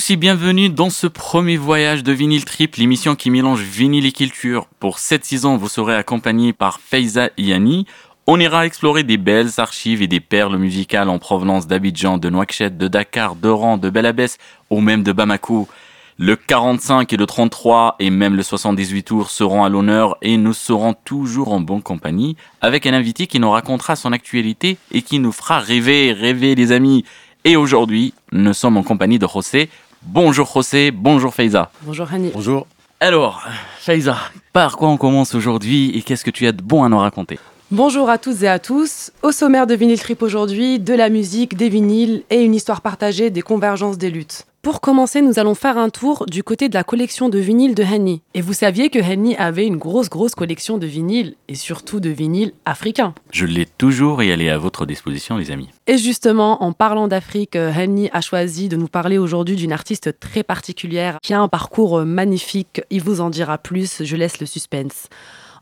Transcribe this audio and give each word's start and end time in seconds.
tous 0.00 0.12
et 0.12 0.16
bienvenue 0.16 0.70
dans 0.70 0.88
ce 0.88 1.06
premier 1.06 1.58
voyage 1.58 2.02
de 2.02 2.12
Vinyl 2.12 2.46
Trip, 2.46 2.76
l'émission 2.76 3.16
qui 3.16 3.28
mélange 3.28 3.60
vinyle 3.60 4.06
et 4.06 4.12
culture. 4.12 4.66
Pour 4.78 4.98
cette 4.98 5.26
saison, 5.26 5.58
vous 5.58 5.68
serez 5.68 5.94
accompagné 5.94 6.54
par 6.54 6.80
Faiza 6.80 7.28
Yanni. 7.36 7.86
On 8.26 8.40
ira 8.40 8.64
explorer 8.64 9.02
des 9.02 9.18
belles 9.18 9.50
archives 9.58 10.00
et 10.00 10.06
des 10.06 10.20
perles 10.20 10.56
musicales 10.56 11.10
en 11.10 11.18
provenance 11.18 11.66
d'Abidjan, 11.66 12.16
de 12.16 12.30
Nouakchott, 12.30 12.78
de 12.78 12.88
Dakar, 12.88 13.34
d'Oran, 13.34 13.76
de 13.76 13.90
Belabès 13.90 14.38
ou 14.70 14.80
même 14.80 15.02
de 15.02 15.12
Bamako. 15.12 15.68
Le 16.16 16.34
45 16.34 17.12
et 17.12 17.16
le 17.18 17.26
33 17.26 17.96
et 17.98 18.08
même 18.08 18.36
le 18.36 18.42
78 18.42 19.02
tours 19.02 19.30
seront 19.30 19.64
à 19.64 19.68
l'honneur 19.68 20.16
et 20.22 20.38
nous 20.38 20.54
serons 20.54 20.94
toujours 20.94 21.52
en 21.52 21.60
bonne 21.60 21.82
compagnie 21.82 22.36
avec 22.62 22.86
un 22.86 22.94
invité 22.94 23.26
qui 23.26 23.38
nous 23.38 23.50
racontera 23.50 23.96
son 23.96 24.12
actualité 24.12 24.78
et 24.92 25.02
qui 25.02 25.18
nous 25.18 25.32
fera 25.32 25.58
rêver, 25.58 26.14
rêver 26.14 26.54
les 26.54 26.72
amis. 26.72 27.04
Et 27.44 27.56
aujourd'hui, 27.56 28.14
nous 28.32 28.54
sommes 28.54 28.78
en 28.78 28.82
compagnie 28.82 29.18
de 29.18 29.26
José. 29.26 29.68
Bonjour 30.02 30.50
José, 30.52 30.90
bonjour 30.90 31.34
Faiza. 31.34 31.70
Bonjour 31.82 32.08
Hani. 32.10 32.30
Bonjour. 32.32 32.66
Alors, 33.00 33.42
Faiza, 33.78 34.16
par 34.52 34.78
quoi 34.78 34.88
on 34.88 34.96
commence 34.96 35.34
aujourd'hui 35.34 35.90
et 35.96 36.02
qu'est-ce 36.02 36.24
que 36.24 36.30
tu 36.30 36.46
as 36.46 36.52
de 36.52 36.62
bon 36.62 36.82
à 36.84 36.88
nous 36.88 36.98
raconter? 36.98 37.38
Bonjour 37.70 38.08
à 38.08 38.16
toutes 38.16 38.42
et 38.42 38.48
à 38.48 38.58
tous. 38.58 39.12
Au 39.22 39.30
sommaire 39.30 39.66
de 39.66 39.74
Vinyl 39.74 40.00
Trip 40.00 40.22
aujourd'hui, 40.22 40.78
de 40.78 40.94
la 40.94 41.10
musique, 41.10 41.56
des 41.56 41.68
vinyles 41.68 42.22
et 42.30 42.42
une 42.42 42.54
histoire 42.54 42.80
partagée 42.80 43.30
des 43.30 43.42
convergences 43.42 43.98
des 43.98 44.10
luttes. 44.10 44.46
Pour 44.62 44.82
commencer, 44.82 45.22
nous 45.22 45.38
allons 45.38 45.54
faire 45.54 45.78
un 45.78 45.88
tour 45.88 46.26
du 46.26 46.42
côté 46.42 46.68
de 46.68 46.74
la 46.74 46.84
collection 46.84 47.30
de 47.30 47.38
vinyles 47.38 47.74
de 47.74 47.82
Henny. 47.82 48.20
Et 48.34 48.42
vous 48.42 48.52
saviez 48.52 48.90
que 48.90 48.98
Henny 48.98 49.34
avait 49.36 49.66
une 49.66 49.78
grosse 49.78 50.10
grosse 50.10 50.34
collection 50.34 50.76
de 50.76 50.86
vinyles 50.86 51.34
et 51.48 51.54
surtout 51.54 51.98
de 51.98 52.10
vinyles 52.10 52.52
africains. 52.66 53.14
Je 53.32 53.46
l'ai 53.46 53.64
toujours 53.64 54.20
et 54.20 54.28
elle 54.28 54.42
est 54.42 54.50
à 54.50 54.58
votre 54.58 54.84
disposition 54.84 55.38
les 55.38 55.50
amis. 55.50 55.70
Et 55.86 55.96
justement, 55.96 56.62
en 56.62 56.74
parlant 56.74 57.08
d'Afrique, 57.08 57.56
Henny 57.56 58.10
a 58.12 58.20
choisi 58.20 58.68
de 58.68 58.76
nous 58.76 58.88
parler 58.88 59.16
aujourd'hui 59.16 59.56
d'une 59.56 59.72
artiste 59.72 60.20
très 60.20 60.42
particulière 60.42 61.16
qui 61.22 61.32
a 61.32 61.40
un 61.40 61.48
parcours 61.48 62.04
magnifique. 62.04 62.82
Il 62.90 63.02
vous 63.02 63.22
en 63.22 63.30
dira 63.30 63.56
plus, 63.56 64.04
je 64.04 64.16
laisse 64.16 64.40
le 64.40 64.46
suspense. 64.46 65.08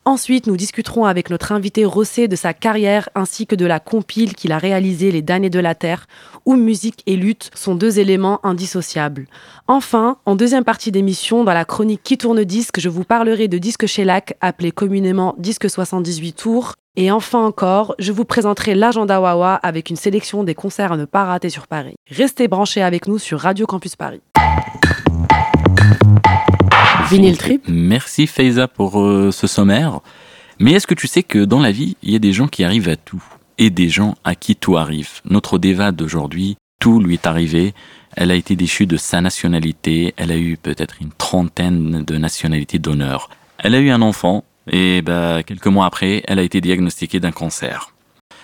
Ensuite, 0.04 0.46
nous 0.46 0.56
discuterons 0.56 1.04
avec 1.04 1.28
notre 1.28 1.52
invité 1.52 1.84
Rossé 1.84 2.28
de 2.28 2.36
sa 2.36 2.54
carrière 2.54 3.08
ainsi 3.14 3.46
que 3.46 3.54
de 3.54 3.66
la 3.66 3.80
compile 3.80 4.34
qu'il 4.34 4.52
a 4.52 4.58
réalisée 4.58 5.12
Les 5.12 5.22
damnés 5.22 5.50
de 5.50 5.60
la 5.60 5.74
Terre, 5.74 6.06
où 6.46 6.56
musique 6.56 7.02
et 7.06 7.16
lutte 7.16 7.50
sont 7.54 7.74
deux 7.74 7.98
éléments 7.98 8.41
indissociables. 8.44 9.26
Enfin, 9.66 10.16
en 10.24 10.34
deuxième 10.34 10.64
partie 10.64 10.92
d'émission, 10.92 11.44
dans 11.44 11.52
la 11.52 11.64
chronique 11.64 12.02
Qui 12.02 12.16
tourne 12.16 12.42
disque, 12.44 12.80
je 12.80 12.88
vous 12.88 13.04
parlerai 13.04 13.48
de 13.48 13.58
Disque 13.58 13.86
Shellac, 13.86 14.36
appelé 14.41 14.72
communément 14.72 15.34
Disque 15.38 15.69
78 15.69 16.32
tours. 16.32 16.74
Et 16.96 17.12
enfin 17.12 17.44
encore, 17.44 17.94
je 17.98 18.10
vous 18.10 18.24
présenterai 18.24 18.74
l'agenda 18.74 19.20
Wawa 19.20 19.54
avec 19.54 19.88
une 19.88 19.96
sélection 19.96 20.42
des 20.42 20.54
concerts 20.54 20.91
à 20.91 20.96
ne 20.96 21.04
pas 21.04 21.24
rater 21.24 21.48
sur 21.48 21.69
Paris. 21.69 21.94
Restez 22.10 22.48
branchés 22.48 22.82
avec 22.82 23.06
nous 23.06 23.19
sur 23.19 23.38
Radio 23.38 23.66
Campus 23.66 23.94
Paris. 23.94 24.20
Vinyl 27.10 27.38
Trip. 27.38 27.64
Merci 27.68 28.26
Faiza 28.26 28.68
pour 28.68 29.00
euh, 29.00 29.30
ce 29.32 29.46
sommaire. 29.46 30.00
Mais 30.58 30.72
est-ce 30.72 30.86
que 30.86 30.94
tu 30.94 31.06
sais 31.06 31.22
que 31.22 31.44
dans 31.44 31.60
la 31.60 31.70
vie, 31.70 31.96
il 32.02 32.12
y 32.12 32.16
a 32.16 32.18
des 32.18 32.32
gens 32.32 32.48
qui 32.48 32.64
arrivent 32.64 32.88
à 32.88 32.96
tout 32.96 33.22
et 33.56 33.70
des 33.70 33.88
gens 33.88 34.16
à 34.24 34.34
qui 34.34 34.56
tout 34.56 34.76
arrive? 34.76 35.08
Notre 35.24 35.58
déva 35.58 35.90
d'aujourd'hui, 35.90 36.56
tout 36.80 37.00
lui 37.00 37.14
est 37.14 37.26
arrivé. 37.26 37.72
Elle 38.14 38.30
a 38.30 38.34
été 38.34 38.56
déchue 38.56 38.86
de 38.86 38.97
sa 38.97 39.20
nationalité. 39.22 40.12
Elle 40.16 40.30
a 40.30 40.36
eu 40.36 40.58
peut-être 40.58 40.97
une 41.00 41.12
trentaine 41.12 42.04
de 42.04 42.18
nationalités 42.18 42.78
d'honneur. 42.78 43.30
Elle 43.58 43.74
a 43.74 43.80
eu 43.80 43.91
un 43.91 44.02
enfant 44.02 44.44
et 44.70 45.00
bah, 45.00 45.42
quelques 45.42 45.66
mois 45.66 45.86
après, 45.86 46.22
elle 46.26 46.38
a 46.38 46.42
été 46.42 46.60
diagnostiquée 46.60 47.20
d'un 47.20 47.32
cancer. 47.32 47.94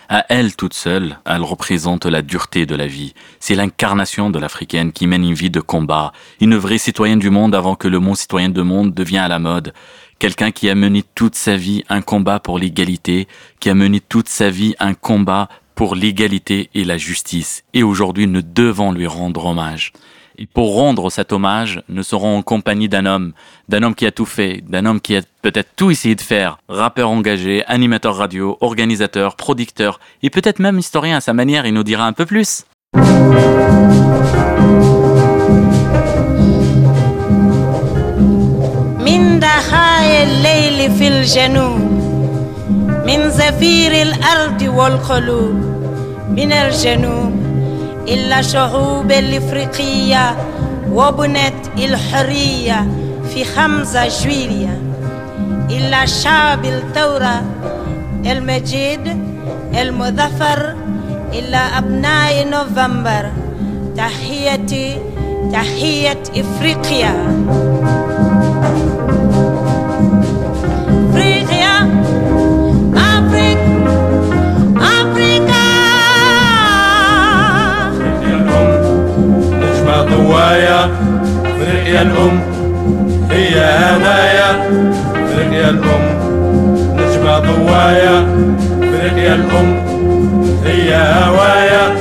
À 0.09 0.26
elle 0.28 0.54
toute 0.54 0.75
seule, 0.75 1.19
elle 1.25 1.42
représente 1.42 2.04
la 2.04 2.20
dureté 2.20 2.66
de 2.66 2.75
la 2.75 2.87
vie. 2.87 3.15
C'est 3.41 3.54
l'incarnation 3.54 4.28
de 4.28 4.38
l'africaine 4.38 4.92
qui 4.92 5.06
mène 5.06 5.25
une 5.25 5.34
vie 5.34 5.50
de 5.50 5.60
combat, 5.60 6.12
une 6.41 6.56
vraie 6.56 6.78
citoyenne 6.78 7.19
du 7.19 7.31
monde 7.31 7.54
avant 7.54 7.75
que 7.75 7.88
le 7.88 7.98
mot 7.98 8.15
citoyen 8.15 8.50
de 8.50 8.62
monde 8.62 8.92
devienne 8.92 9.22
à 9.22 9.28
la 9.28 9.38
mode. 9.38 9.72
Quelqu'un 10.19 10.50
qui 10.50 10.69
a 10.69 10.75
mené 10.75 11.04
toute 11.15 11.34
sa 11.34 11.56
vie 11.56 11.84
un 11.88 12.03
combat 12.03 12.38
pour 12.38 12.59
l'égalité, 12.59 13.28
qui 13.60 13.70
a 13.70 13.75
mené 13.75 14.00
toute 14.00 14.28
sa 14.28 14.50
vie 14.50 14.75
un 14.78 14.94
combat 14.94 15.48
pour 15.75 15.94
l'égalité 15.94 16.71
et 16.75 16.84
la 16.84 16.98
justice. 16.98 17.65
Et 17.72 17.82
aujourd'hui, 17.82 18.26
nous 18.26 18.42
devons 18.42 18.92
lui 18.92 19.06
rendre 19.06 19.47
hommage. 19.47 19.92
Et 20.37 20.47
pour 20.47 20.75
rendre 20.75 21.11
cet 21.11 21.33
hommage, 21.33 21.83
nous 21.89 22.03
serons 22.03 22.39
en 22.39 22.43
compagnie 22.43 22.89
d'un 22.89 23.06
homme, 23.06 23.33
d'un 23.69 23.83
homme 23.83 23.95
qui 23.95 24.06
a 24.06 24.11
tout 24.11 24.25
fait, 24.25 24.62
d'un 24.69 24.84
homme 24.84 25.00
qui 25.00 25.17
a 25.17 25.21
peut-être 25.43 25.71
tout 25.77 25.91
essayé 25.91 26.15
de 26.15 26.21
faire. 26.21 26.59
Rappeur 26.69 27.11
engagé, 27.11 27.65
animateur 27.67 28.17
radio, 28.17 28.59
organisateur, 28.61 29.37
producteur, 29.37 30.00
et 30.22 30.31
peut-être 30.31 30.59
même 30.59 30.78
historien 30.78 31.19
à 31.19 31.21
sa 31.21 31.33
manière, 31.33 31.67
il 31.67 31.75
nous 31.75 31.84
dira 31.84 32.06
un 32.06 32.12
peu 32.12 32.27
plus. 32.27 32.65
إلا 48.09 48.42
شعوب 48.42 49.12
الإفريقية 49.12 50.37
وبنت 50.92 51.54
الحرية 51.78 52.87
في 53.34 53.44
خمسة 53.44 54.09
جويلية. 54.09 54.82
إلا 55.70 56.06
شعب 56.06 56.65
الثورة 56.65 57.42
المجيد 58.26 59.25
المظفر 59.81 60.75
إلا 61.32 61.78
أبناء 61.78 62.48
نوفمبر. 62.48 63.31
تحيتي 63.97 64.97
تحية 65.53 66.22
إفريقيا. 66.36 67.15
هوايا 80.44 80.91
فرق 81.59 81.88
يا 81.88 82.03
الأم 82.03 82.41
هي 83.31 83.55
هنايا. 83.65 84.71
فرق 85.28 85.53
يا 85.53 85.71
الأم 85.71 86.05
نجمة 86.97 87.38
ضوايا. 87.38 88.27
فرق 88.81 89.19
يا 89.19 89.34
الأم 89.34 89.77
هي 90.65 90.94
هوايا. 90.94 91.97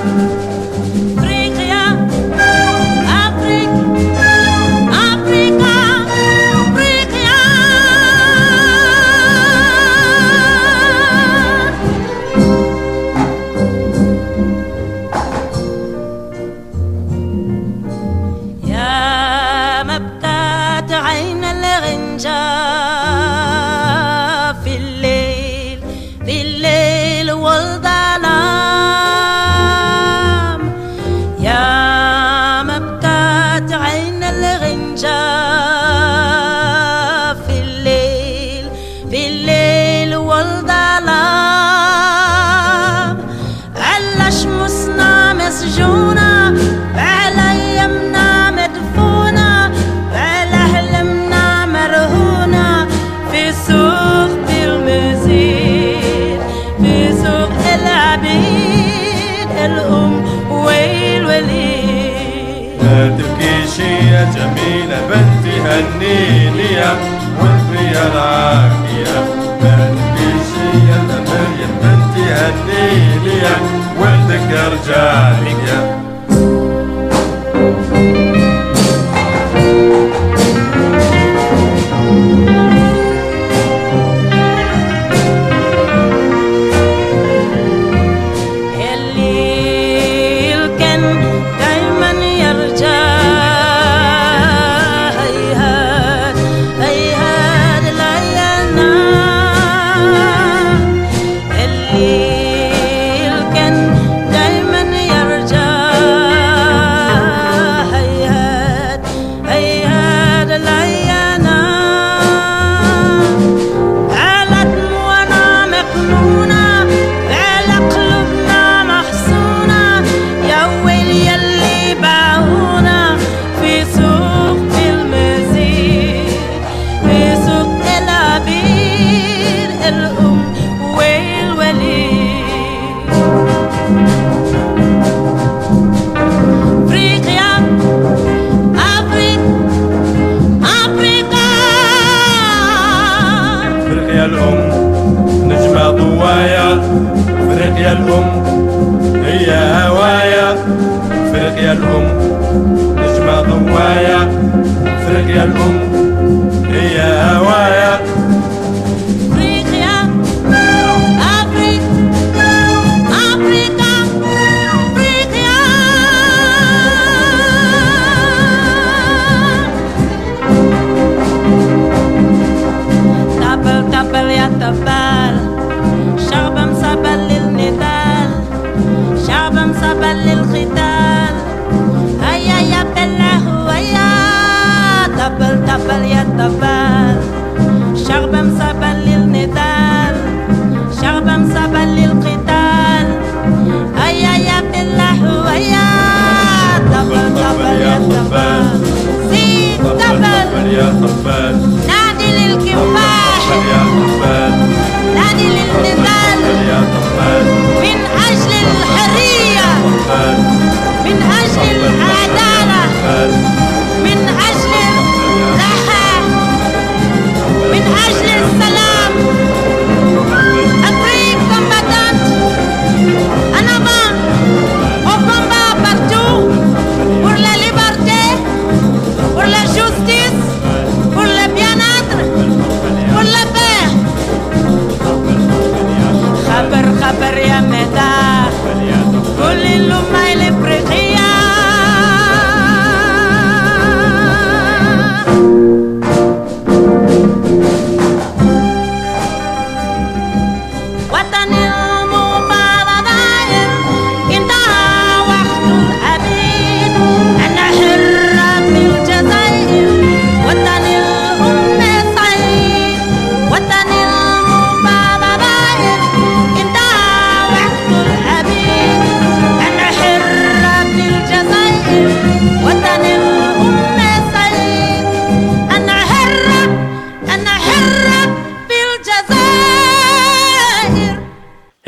شعبا 179.53 179.73
سبل 179.81 180.29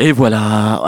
Et 0.05 0.11
voilà. 0.11 0.83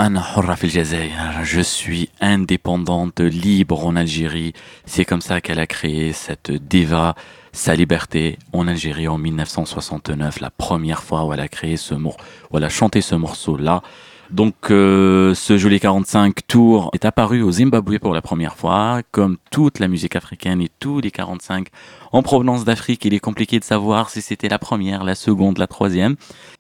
Je 1.42 1.60
suis 1.60 2.12
indépendante, 2.22 3.20
libre 3.20 3.84
en 3.84 3.96
Algérie. 3.96 4.54
C'est 4.86 5.06
comme 5.06 5.22
ça 5.22 5.42
qu'elle 5.42 5.60
a 5.60 5.66
créé 5.66 6.14
cette 6.14 6.52
diva, 6.52 7.16
sa 7.52 7.74
liberté 7.74 8.38
en 8.54 8.68
Algérie 8.68 9.08
en 9.08 9.18
1969, 9.18 10.40
la 10.40 10.52
première 10.52 11.02
fois 11.02 11.26
où 11.26 11.34
elle 11.34 11.40
a 11.40 11.48
créé 11.48 11.78
ce 11.78 11.96
morceau, 11.96 12.20
où 12.52 12.58
elle 12.58 12.64
a 12.64 12.70
chanté 12.70 13.02
ce 13.02 13.16
morceau-là. 13.16 13.82
Donc, 14.30 14.56
euh, 14.72 15.34
ce 15.34 15.58
joli 15.58 15.80
45 15.80 16.48
tours 16.48 16.90
est 16.94 17.06
apparu 17.06 17.42
au 17.42 17.52
Zimbabwe 17.52 17.98
pour 18.00 18.14
la 18.14 18.22
première 18.22 18.56
fois. 18.56 19.02
Comme 19.12 19.38
toute 19.52 19.80
la 19.80 19.88
musique 19.88 20.16
africaine 20.16 20.62
et 20.62 20.70
tous 20.80 21.00
les 21.00 21.12
45 21.12 21.68
en 22.12 22.22
provenance 22.22 22.66
d'Afrique, 22.66 23.06
il 23.06 23.14
est 23.14 23.20
compliqué 23.20 23.60
de 23.60 23.64
savoir 23.64 24.10
si 24.10 24.22
c'était 24.22 24.50
la 24.50 24.60
première, 24.60 25.04
la 25.04 25.16
seconde, 25.16 25.58
la 25.58 25.68
troisième. 25.68 26.16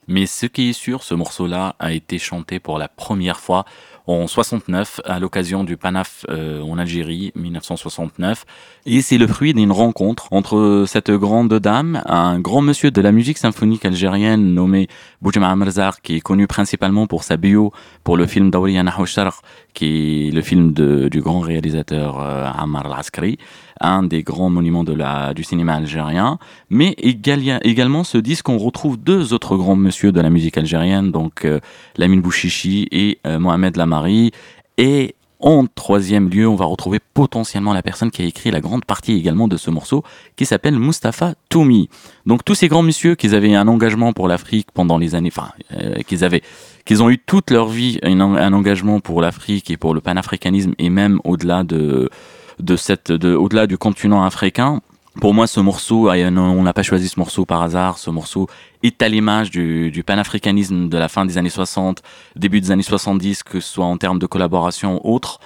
Mais 0.08 0.26
ce 0.26 0.46
qui 0.46 0.70
est 0.70 0.74
sûr, 0.74 1.04
ce 1.04 1.14
morceau-là 1.14 1.76
a 1.80 1.92
été 1.92 2.20
chanté 2.20 2.60
pour 2.60 2.78
la 2.78 2.88
première 2.88 3.40
fois 3.40 3.66
en 4.08 4.26
69 4.28 5.02
à 5.06 5.20
l'occasion 5.20 5.64
du 5.64 5.76
Panaf 5.78 6.26
euh, 6.30 6.62
en 6.62 6.78
Algérie 6.78 7.32
1969 7.36 8.46
et 8.86 9.02
c'est 9.02 9.18
le 9.18 9.28
fruit 9.28 9.54
d'une 9.54 9.72
rencontre 9.72 10.28
entre 10.32 10.86
cette 10.88 11.12
grande 11.12 11.54
dame 11.60 12.02
un 12.06 12.40
grand 12.40 12.62
monsieur 12.62 12.90
de 12.90 13.02
la 13.02 13.12
musique 13.12 13.38
symphonique 13.38 13.86
algérienne 13.86 14.54
nommé 14.54 14.88
Boujma 15.22 15.50
Amrzar 15.52 16.02
qui 16.02 16.16
est 16.16 16.22
connu 16.22 16.48
principalement 16.48 17.06
pour 17.08 17.24
sa 17.24 17.38
bio 17.38 17.72
pour 18.04 18.16
le 18.18 18.26
film 18.26 18.50
Dawriya 18.50 18.84
Nahou 18.84 19.06
Sharq 19.06 19.36
qui 19.74 20.30
est 20.30 20.32
le 20.32 20.42
film 20.42 20.72
de- 20.74 21.08
du 21.10 21.22
grand 21.22 21.42
réalisateur 21.42 22.20
euh, 22.22 22.46
Ammar 22.58 22.86
Al-Askari 22.86 23.38
un 23.82 24.04
des 24.04 24.24
grands 24.24 24.50
monuments 24.50 24.84
de 24.84 24.94
la, 24.94 25.34
du 25.34 25.44
cinéma 25.44 25.76
algérien 25.76 26.40
mais 26.70 26.96
égal- 26.98 27.60
également 27.64 28.04
ce 28.04 28.18
disque 28.18 28.50
on 28.50 28.58
retrouve 28.58 28.98
deux 28.98 29.34
autres 29.34 29.56
grands 29.58 29.76
monsieur 29.76 30.12
de 30.12 30.22
la 30.22 30.30
musique 30.30 30.58
algérienne 30.58 31.12
donc 31.12 31.46
euh, 31.46 31.60
Lamine 31.98 32.22
Bouchichi 32.22 32.88
et 32.92 33.20
euh, 33.26 33.40
Mohamed 33.40 33.78
Lamari. 33.78 34.32
Et 34.78 35.16
en 35.40 35.68
troisième 35.68 36.30
lieu, 36.30 36.48
on 36.48 36.56
va 36.56 36.66
retrouver 36.66 37.00
potentiellement 37.14 37.74
la 37.74 37.84
personne 37.84 38.10
qui 38.10 38.22
a 38.24 38.26
écrit 38.26 38.50
la 38.50 38.60
grande 38.60 38.86
partie 38.86 39.14
également 39.14 39.48
de 39.48 39.56
ce 39.56 39.70
morceau, 39.70 40.04
qui 40.36 40.46
s'appelle 40.46 40.80
Mustapha 40.80 41.36
Toumi. 41.50 41.90
Donc 42.26 42.44
tous 42.44 42.56
ces 42.56 42.68
grands 42.68 42.82
messieurs 42.82 43.16
qui 43.16 43.34
avaient 43.36 43.54
un 43.54 43.68
engagement 43.68 44.14
pour 44.14 44.28
l'Afrique 44.28 44.68
pendant 44.74 44.98
les 44.98 45.14
années, 45.14 45.32
enfin, 45.32 45.50
euh, 45.74 46.02
qu'ils 46.08 46.24
avaient, 46.24 46.42
qu'ils 46.86 47.04
ont 47.04 47.10
eu 47.10 47.20
toute 47.20 47.52
leur 47.52 47.68
vie 47.68 48.00
un, 48.02 48.20
un 48.20 48.54
engagement 48.54 49.00
pour 49.00 49.22
l'Afrique 49.22 49.70
et 49.70 49.78
pour 49.78 49.94
le 49.94 50.02
panafricanisme 50.02 50.74
et 50.80 50.90
même 50.90 51.20
au-delà 51.24 51.64
de 51.64 52.10
de 52.60 52.76
cette, 52.76 53.12
de, 53.12 53.36
au-delà 53.36 53.68
du 53.68 53.78
continent 53.78 54.24
africain. 54.24 54.82
Pour 55.20 55.34
moi, 55.34 55.48
ce 55.48 55.60
morceau, 55.60 56.12
on 56.12 56.64
n'a 56.64 56.74
pas 56.74 56.84
choisi 56.84 57.08
ce 57.10 57.20
morceau 57.20 57.46
par 57.46 57.64
hasard. 57.64 57.98
Ce 57.98 58.10
morceau 58.12 58.48
est 58.84 59.02
à 59.02 59.10
l'image 59.10 59.50
du, 59.50 59.90
du 59.90 60.04
panafricanisme 60.04 60.90
de 60.90 60.98
la 60.98 61.08
fin 61.08 61.26
des 61.26 61.40
années 61.40 61.50
60, 61.50 62.04
début 62.36 62.62
des 62.62 62.72
années 62.72 62.84
70, 62.84 63.42
que 63.42 63.60
ce 63.60 63.74
soit 63.74 63.86
en 63.86 63.98
termes 63.98 64.20
de 64.20 64.28
collaboration 64.28 65.02
ou 65.04 65.16
autre. 65.16 65.40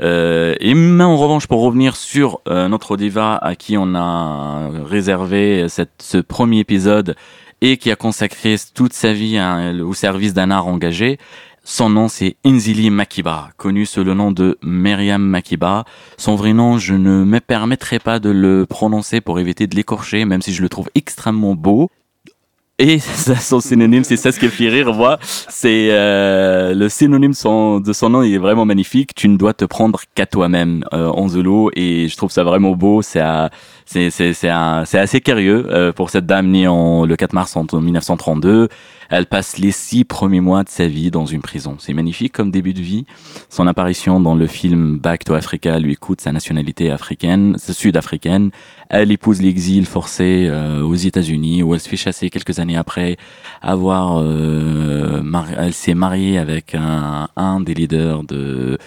Euh, 0.00 0.56
et 0.58 0.74
mais 0.74 1.04
en 1.04 1.16
revanche, 1.16 1.46
pour 1.46 1.62
revenir 1.62 1.94
sur 1.94 2.40
euh, 2.48 2.66
notre 2.66 2.96
diva 2.96 3.36
à 3.36 3.54
qui 3.54 3.76
on 3.78 3.94
a 3.94 4.68
réservé 4.84 5.68
cette, 5.68 6.02
ce 6.02 6.18
premier 6.18 6.58
épisode 6.58 7.14
et 7.60 7.76
qui 7.76 7.92
a 7.92 7.96
consacré 7.96 8.56
toute 8.74 8.92
sa 8.92 9.12
vie 9.12 9.40
au 9.80 9.94
service 9.94 10.34
d'un 10.34 10.50
art 10.50 10.66
engagé, 10.66 11.18
son 11.64 11.88
nom 11.88 12.08
c'est 12.08 12.36
Inzili 12.44 12.90
Makiba, 12.90 13.48
connu 13.56 13.86
sous 13.86 14.04
le 14.04 14.14
nom 14.14 14.30
de 14.30 14.58
Myriam 14.62 15.22
Makiba. 15.22 15.84
Son 16.18 16.36
vrai 16.36 16.52
nom, 16.52 16.78
je 16.78 16.94
ne 16.94 17.24
me 17.24 17.40
permettrai 17.40 17.98
pas 17.98 18.18
de 18.18 18.30
le 18.30 18.66
prononcer 18.66 19.20
pour 19.20 19.40
éviter 19.40 19.66
de 19.66 19.74
l'écorcher, 19.74 20.24
même 20.26 20.42
si 20.42 20.52
je 20.52 20.62
le 20.62 20.68
trouve 20.68 20.90
extrêmement 20.94 21.54
beau. 21.54 21.90
Et 22.78 22.98
ça, 23.00 23.36
son 23.36 23.60
synonyme, 23.60 24.04
c'est 24.04 24.16
ça 24.16 24.32
ce 24.32 24.40
qui 24.40 24.48
fait 24.48 24.68
rire, 24.68 24.92
moi. 24.92 25.18
C'est 25.22 25.88
euh, 25.90 26.74
le 26.74 26.88
synonyme 26.88 27.30
de 27.30 27.92
son 27.92 28.10
nom, 28.10 28.22
il 28.22 28.34
est 28.34 28.38
vraiment 28.38 28.64
magnifique. 28.64 29.14
Tu 29.14 29.28
ne 29.28 29.36
dois 29.36 29.54
te 29.54 29.64
prendre 29.64 30.00
qu'à 30.14 30.26
toi-même 30.26 30.84
euh, 30.92 31.06
en 31.08 31.28
zulu, 31.28 31.68
et 31.74 32.08
je 32.08 32.16
trouve 32.16 32.30
ça 32.30 32.42
vraiment 32.44 32.72
beau. 32.72 33.00
C'est 33.00 33.20
à- 33.20 33.50
c'est 33.86 34.48
assez 34.48 35.20
curieux 35.20 35.66
euh, 35.70 35.92
pour 35.92 36.10
cette 36.10 36.26
dame 36.26 36.48
née 36.48 36.66
en 36.66 37.04
le 37.04 37.16
4 37.16 37.32
mars 37.32 37.56
en 37.56 37.64
1932. 37.64 38.68
Elle 39.10 39.26
passe 39.26 39.58
les 39.58 39.70
six 39.70 40.04
premiers 40.04 40.40
mois 40.40 40.64
de 40.64 40.68
sa 40.68 40.88
vie 40.88 41.10
dans 41.10 41.26
une 41.26 41.42
prison. 41.42 41.76
C'est 41.78 41.92
magnifique 41.92 42.32
comme 42.32 42.50
début 42.50 42.72
de 42.72 42.80
vie. 42.80 43.04
Son 43.50 43.66
apparition 43.66 44.18
dans 44.18 44.34
le 44.34 44.46
film 44.46 44.98
Back 44.98 45.24
to 45.24 45.34
Africa 45.34 45.78
lui 45.78 45.96
coûte 45.96 46.20
sa 46.20 46.32
nationalité 46.32 46.90
africaine, 46.90 47.56
sud-africaine. 47.58 48.50
Elle 48.88 49.12
épouse 49.12 49.42
l'exil 49.42 49.86
forcé 49.86 50.46
euh, 50.48 50.82
aux 50.82 50.94
États-Unis 50.94 51.62
où 51.62 51.74
elle 51.74 51.80
se 51.80 51.88
fait 51.88 51.96
chasser 51.96 52.30
quelques 52.30 52.58
années 52.58 52.76
après 52.76 53.16
avoir. 53.62 54.20
euh, 54.20 55.22
elle 55.58 55.74
s'est 55.74 55.94
mariée 55.94 56.38
avec 56.38 56.74
un, 56.74 57.28
un 57.36 57.60
des 57.60 57.74
leaders 57.74 58.24
de 58.24 58.78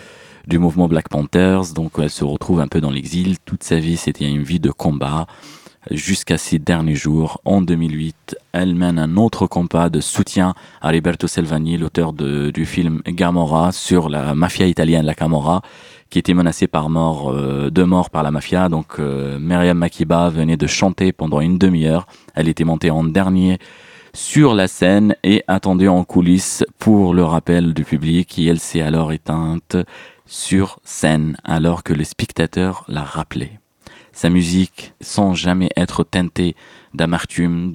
du 0.48 0.60
mouvement 0.60 0.88
Black 0.88 1.10
Panthers, 1.10 1.74
donc 1.76 1.92
elle 2.00 2.10
se 2.10 2.24
retrouve 2.24 2.62
un 2.62 2.68
peu 2.68 2.82
dans 2.82 2.90
l'exil. 2.90 3.38
Toute 3.46 3.64
sa 3.64 3.80
vie, 3.80 3.98
c'était 3.98 4.28
une 4.28 4.44
vie 4.44 4.60
de 4.60 4.72
combat. 4.72 5.28
jusqu'à 5.90 6.38
ses 6.38 6.60
derniers 6.60 6.96
jours. 6.96 7.40
En 7.46 7.62
2008, 7.62 8.36
elle 8.52 8.76
mène 8.76 9.00
un 9.00 9.16
autre 9.16 9.48
combat 9.48 9.90
de 9.90 10.02
soutien 10.02 10.54
à 10.82 10.92
Roberto 10.92 11.28
Selvagni, 11.28 11.78
l'auteur 11.78 12.12
du 12.12 12.66
film 12.66 13.02
Gamora 13.08 13.72
sur 13.72 14.10
la 14.10 14.36
mafia 14.36 14.66
italienne, 14.66 15.06
la 15.06 15.14
Camorra, 15.14 15.62
qui 16.10 16.20
était 16.20 16.34
menacée 16.34 16.68
par 16.68 16.90
mort, 16.90 17.32
euh, 17.32 17.70
de 17.70 17.84
mort 17.84 18.10
par 18.10 18.24
la 18.24 18.32
mafia. 18.32 18.68
Donc, 18.68 19.00
euh, 19.00 19.40
Makeba 19.40 20.30
venait 20.30 20.58
de 20.58 20.68
chanter 20.68 21.14
pendant 21.14 21.40
une 21.40 21.58
demi-heure. 21.58 22.06
Elle 22.36 22.50
était 22.50 22.66
montée 22.66 22.90
en 22.90 23.06
dernier 23.06 23.58
sur 24.14 24.56
la 24.56 24.68
scène 24.68 25.16
et 25.24 25.44
attendue 25.48 25.88
en 25.88 26.04
coulisses 26.04 26.66
pour 26.80 27.14
le 27.14 27.24
rappel 27.24 27.74
du 27.74 27.84
public. 27.84 28.38
Et 28.40 28.46
elle 28.46 28.60
s'est 28.60 28.82
alors 28.82 29.12
éteinte 29.12 29.78
sur 30.28 30.80
scène 30.84 31.38
alors 31.44 31.84
que 31.84 31.94
le 31.94 32.04
spectateur 32.04 32.84
l'a 32.88 33.04
rappelé. 33.04 33.60
Sa 34.14 34.30
musique, 34.30 34.94
sans 35.00 35.36
jamais 35.36 35.70
être 35.78 36.04
teintée 36.04 36.56
d'amertume 36.94 37.72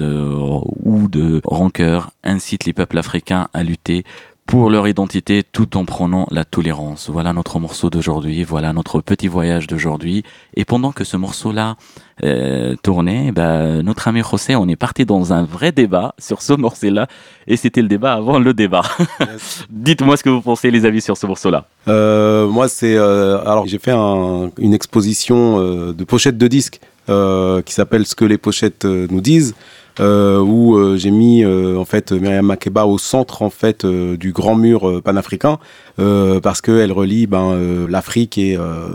ou 0.83 1.09
de 1.09 1.41
rancœur, 1.45 2.11
incite 2.25 2.65
les 2.65 2.73
peuples 2.73 2.99
africains 2.99 3.49
à 3.53 3.63
lutter 3.63 4.05
pour 4.47 4.69
leur 4.71 4.87
identité 4.89 5.43
tout 5.45 5.77
en 5.77 5.85
prônant 5.85 6.27
la 6.31 6.45
tolérance. 6.45 7.09
Voilà 7.11 7.33
notre 7.33 7.59
morceau 7.59 7.89
d'aujourd'hui, 7.91 8.45
voilà 8.45 8.73
notre 8.73 9.01
petit 9.01 9.29
voyage 9.29 9.67
d'aujourd'hui. 9.67 10.25
Et 10.57 10.65
pendant 10.65 10.93
que 10.93 11.05
ce 11.05 11.17
morceau-là 11.17 11.77
euh, 12.25 12.75
tournait, 12.83 13.33
bah, 13.33 13.83
notre 13.83 14.09
ami 14.09 14.21
José, 14.29 14.55
on 14.57 14.69
est 14.69 14.77
parti 14.77 15.07
dans 15.07 15.33
un 15.33 15.45
vrai 15.45 15.73
débat 15.73 16.15
sur 16.19 16.43
ce 16.43 16.53
morceau-là, 16.55 17.07
et 17.47 17.57
c'était 17.57 17.83
le 17.83 17.89
débat 17.89 18.15
avant 18.15 18.39
le 18.39 18.53
débat. 18.53 18.83
Dites-moi 19.71 20.17
ce 20.17 20.23
que 20.25 20.29
vous 20.31 20.41
pensez, 20.43 20.71
les 20.71 20.85
amis, 20.85 21.01
sur 21.01 21.17
ce 21.17 21.27
morceau-là. 21.27 21.67
Euh, 21.89 22.47
moi, 22.49 22.69
c'est 22.69 22.97
euh, 22.97 23.41
alors 23.47 23.67
j'ai 23.67 23.79
fait 23.79 23.93
un- 23.93 24.51
une 24.59 24.75
exposition 24.75 25.59
de 25.93 26.05
pochettes 26.05 26.37
de 26.39 26.49
disques 26.49 26.81
qui 27.07 27.73
s'appelle 27.75 28.07
Ce 28.07 28.15
que 28.15 28.25
les 28.25 28.39
pochettes 28.39 28.85
nous 28.85 29.21
disent, 29.21 29.55
où 30.01 30.77
euh, 30.77 30.97
j'ai 30.97 31.11
mis 31.11 31.45
euh, 31.45 31.77
en 31.77 31.85
fait 31.85 32.13
Myriam 32.13 32.47
Makeba 32.47 32.87
au 32.87 32.99
centre 32.99 33.43
en 33.43 33.51
fait 33.51 33.85
euh, 33.85 34.17
du 34.17 34.33
grand 34.33 34.55
mur 34.55 34.89
euh, 34.89 35.01
panafricain 35.03 35.59
euh, 35.99 36.41
parce 36.41 36.61
qu'elle 36.63 36.93
relie 36.93 37.27
ben, 37.27 37.53
euh, 37.53 37.87
l'Afrique 37.89 38.39
et, 38.39 38.57
euh, 38.57 38.89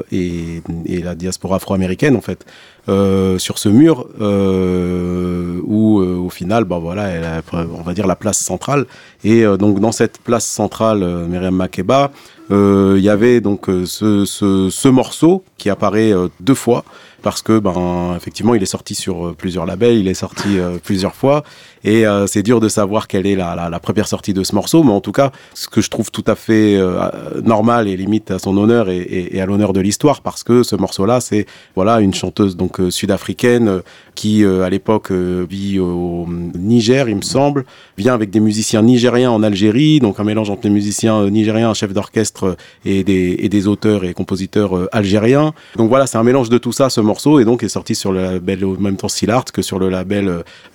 la 0.88 1.16
diaspora 1.16 1.58
afro-américaine 1.58 2.16
en 2.16 2.22
fait. 2.22 2.46
Euh, 2.90 3.38
sur 3.38 3.60
ce 3.60 3.68
mur 3.68 4.08
euh, 4.22 5.60
où 5.66 6.00
euh, 6.00 6.16
au 6.16 6.30
final 6.30 6.64
ben 6.64 6.80
voilà 6.80 7.08
elle 7.10 7.26
a, 7.26 7.42
on 7.52 7.82
va 7.82 7.94
dire 7.94 8.08
la 8.08 8.16
place 8.16 8.40
centrale 8.40 8.86
et 9.26 9.44
euh, 9.44 9.58
donc 9.58 9.82
dans 9.82 9.92
cette 9.92 10.20
place 10.20 10.46
centrale 10.46 11.04
euh, 11.04 11.28
Myriam 11.28 11.54
Makeba 11.54 12.12
euh, 12.50 12.96
il 12.98 13.04
y 13.04 13.10
avait 13.10 13.42
donc 13.42 13.68
euh, 13.68 13.86
ce, 13.86 14.24
ce, 14.24 14.70
ce 14.70 14.88
morceau 14.88 15.44
qui 15.58 15.70
apparaît 15.70 16.14
euh, 16.14 16.30
deux 16.40 16.56
fois 16.56 16.86
parce 17.28 17.42
que 17.42 17.60
ben 17.60 18.16
effectivement 18.16 18.56
il 18.56 18.64
est 18.64 18.74
sorti 18.78 18.96
sur 18.96 19.28
euh, 19.28 19.36
plusieurs 19.38 19.66
labels, 19.66 19.98
il 19.98 20.08
est 20.08 20.14
sorti 20.14 20.60
euh, 20.60 20.78
plusieurs 20.82 21.14
fois. 21.14 21.44
Et 21.84 22.08
euh, 22.08 22.26
c'est 22.26 22.42
dur 22.42 22.62
de 22.62 22.70
savoir 22.70 23.10
quelle 23.10 23.28
est 23.28 23.36
la, 23.36 23.68
la, 23.70 23.80
première 23.82 24.08
sortie 24.08 24.34
de 24.34 24.46
ce 24.46 24.56
morceau, 24.56 24.82
mais 24.82 24.94
en 24.94 25.02
tout 25.02 25.12
cas 25.12 25.34
ce 25.54 25.68
que 25.68 25.82
je 25.82 25.90
trouve 25.90 26.10
tout 26.10 26.24
à 26.26 26.36
fait 26.36 26.80
normal 27.44 27.90
et 27.90 27.98
limite 27.98 28.32
à 28.32 28.40
son 28.40 28.56
honneur 28.58 28.88
et, 28.90 29.30
et, 29.34 29.42
à 29.42 29.46
l'honneur 29.46 29.74
de 29.74 29.82
l'histoire 29.82 30.22
parce 30.22 30.44
que 30.44 30.64
ce 30.64 30.78
morceau-là 30.78 31.20
c'est 31.20 31.46
voilà 31.76 32.00
une 32.00 32.14
chanteuse 32.14 32.56
donc 32.56 32.80
sud-africaine 32.90 33.82
qui 34.18 34.44
euh, 34.44 34.64
à 34.64 34.70
l'époque 34.72 35.12
euh, 35.12 35.46
vit 35.48 35.80
au 35.80 36.26
Niger 36.58 37.08
il 37.08 37.16
me 37.18 37.22
semble, 37.22 37.66
vient 38.00 38.16
avec 38.16 38.32
des 38.32 38.40
musiciens 38.40 38.82
nigériens 38.82 39.30
en 39.30 39.44
Algérie, 39.44 40.00
donc 40.00 40.20
un 40.20 40.24
mélange 40.24 40.50
entre 40.50 40.64
des 40.64 40.72
musiciens 40.72 41.18
euh, 41.22 41.30
nigériens, 41.30 41.70
un 41.70 41.76
chef 41.76 41.94
d'orchestre 41.94 42.58
et 42.84 43.04
des, 43.04 43.36
et 43.40 43.48
des 43.48 43.68
auteurs 43.68 44.04
et 44.04 44.16
compositeurs 44.16 44.90
algériens. 44.92 45.54
Donc 45.76 45.90
voilà, 45.90 46.08
c'est 46.08 46.18
un 46.18 46.24
mélange 46.24 46.50
de 46.50 46.58
tout 46.58 46.72
ça, 46.72 46.90
ce 46.90 47.00
morceau, 47.00 47.40
et 47.40 47.46
donc 47.46 47.62
est 47.62 47.70
sorti 47.70 47.94
sur 47.94 48.12
le 48.12 48.24
label 48.24 48.66
au 48.66 48.76
même 48.78 48.98
temps 48.98 49.08
Style 49.08 49.30
Art 49.30 49.46
que 49.46 49.62
sur 49.62 49.78
le 49.78 49.90
label 49.90 50.26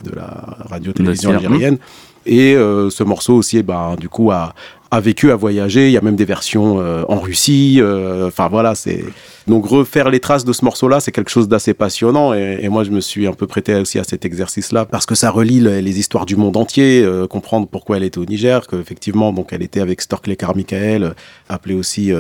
de 0.05 0.11
la 0.15 0.57
radio-télévision 0.71 1.33
algérienne. 1.33 1.79
Et 2.27 2.55
euh, 2.55 2.91
ce 2.91 3.03
morceau 3.03 3.35
aussi, 3.35 3.59
eh 3.59 3.63
ben, 3.63 3.97
du 3.99 4.09
coup, 4.09 4.31
a, 4.31 4.55
a 4.93 5.01
vécu, 5.01 5.31
a 5.33 5.37
voyagé. 5.37 5.89
Il 5.89 5.93
y 5.93 5.97
a 5.97 6.03
même 6.03 6.17
des 6.17 6.27
versions 6.27 6.79
euh, 6.81 7.03
en 7.09 7.19
Russie. 7.19 7.79
euh, 7.81 8.29
Enfin 8.29 8.49
voilà, 8.49 8.75
c'est 8.75 9.03
donc 9.49 9.67
refaire 9.67 10.09
les 10.11 10.21
traces 10.21 10.45
de 10.45 10.53
ce 10.53 10.65
morceau-là, 10.65 11.01
c'est 11.01 11.11
quelque 11.11 11.31
chose 11.31 11.49
d'assez 11.49 11.75
passionnant. 11.75 12.33
Et, 12.35 12.69
moi, 12.69 12.85
je 12.85 12.91
me 12.91 13.01
suis 13.01 13.27
un 13.27 13.33
peu 13.33 13.49
prêté 13.49 13.75
aussi 13.75 13.99
à 13.99 14.05
cet 14.05 14.25
exercice-là 14.25 14.85
parce 14.85 15.05
que 15.07 15.17
ça 15.17 15.31
relie 15.31 15.59
le- 15.61 15.81
les 15.81 15.99
histoires 15.99 16.27
du 16.27 16.37
monde 16.37 16.57
entier, 16.57 17.03
euh, 17.03 17.27
comprendre 17.27 17.67
pourquoi 17.67 17.97
elle 17.97 18.05
était 18.05 18.19
au 18.19 18.25
Niger, 18.27 18.67
qu'effectivement, 18.69 19.33
donc 19.33 19.49
elle 19.53 19.63
était 19.63 19.81
avec 19.81 20.01
Storkley 20.03 20.37
Carmichael, 20.37 21.15
appelé 21.49 21.75
aussi 21.75 22.13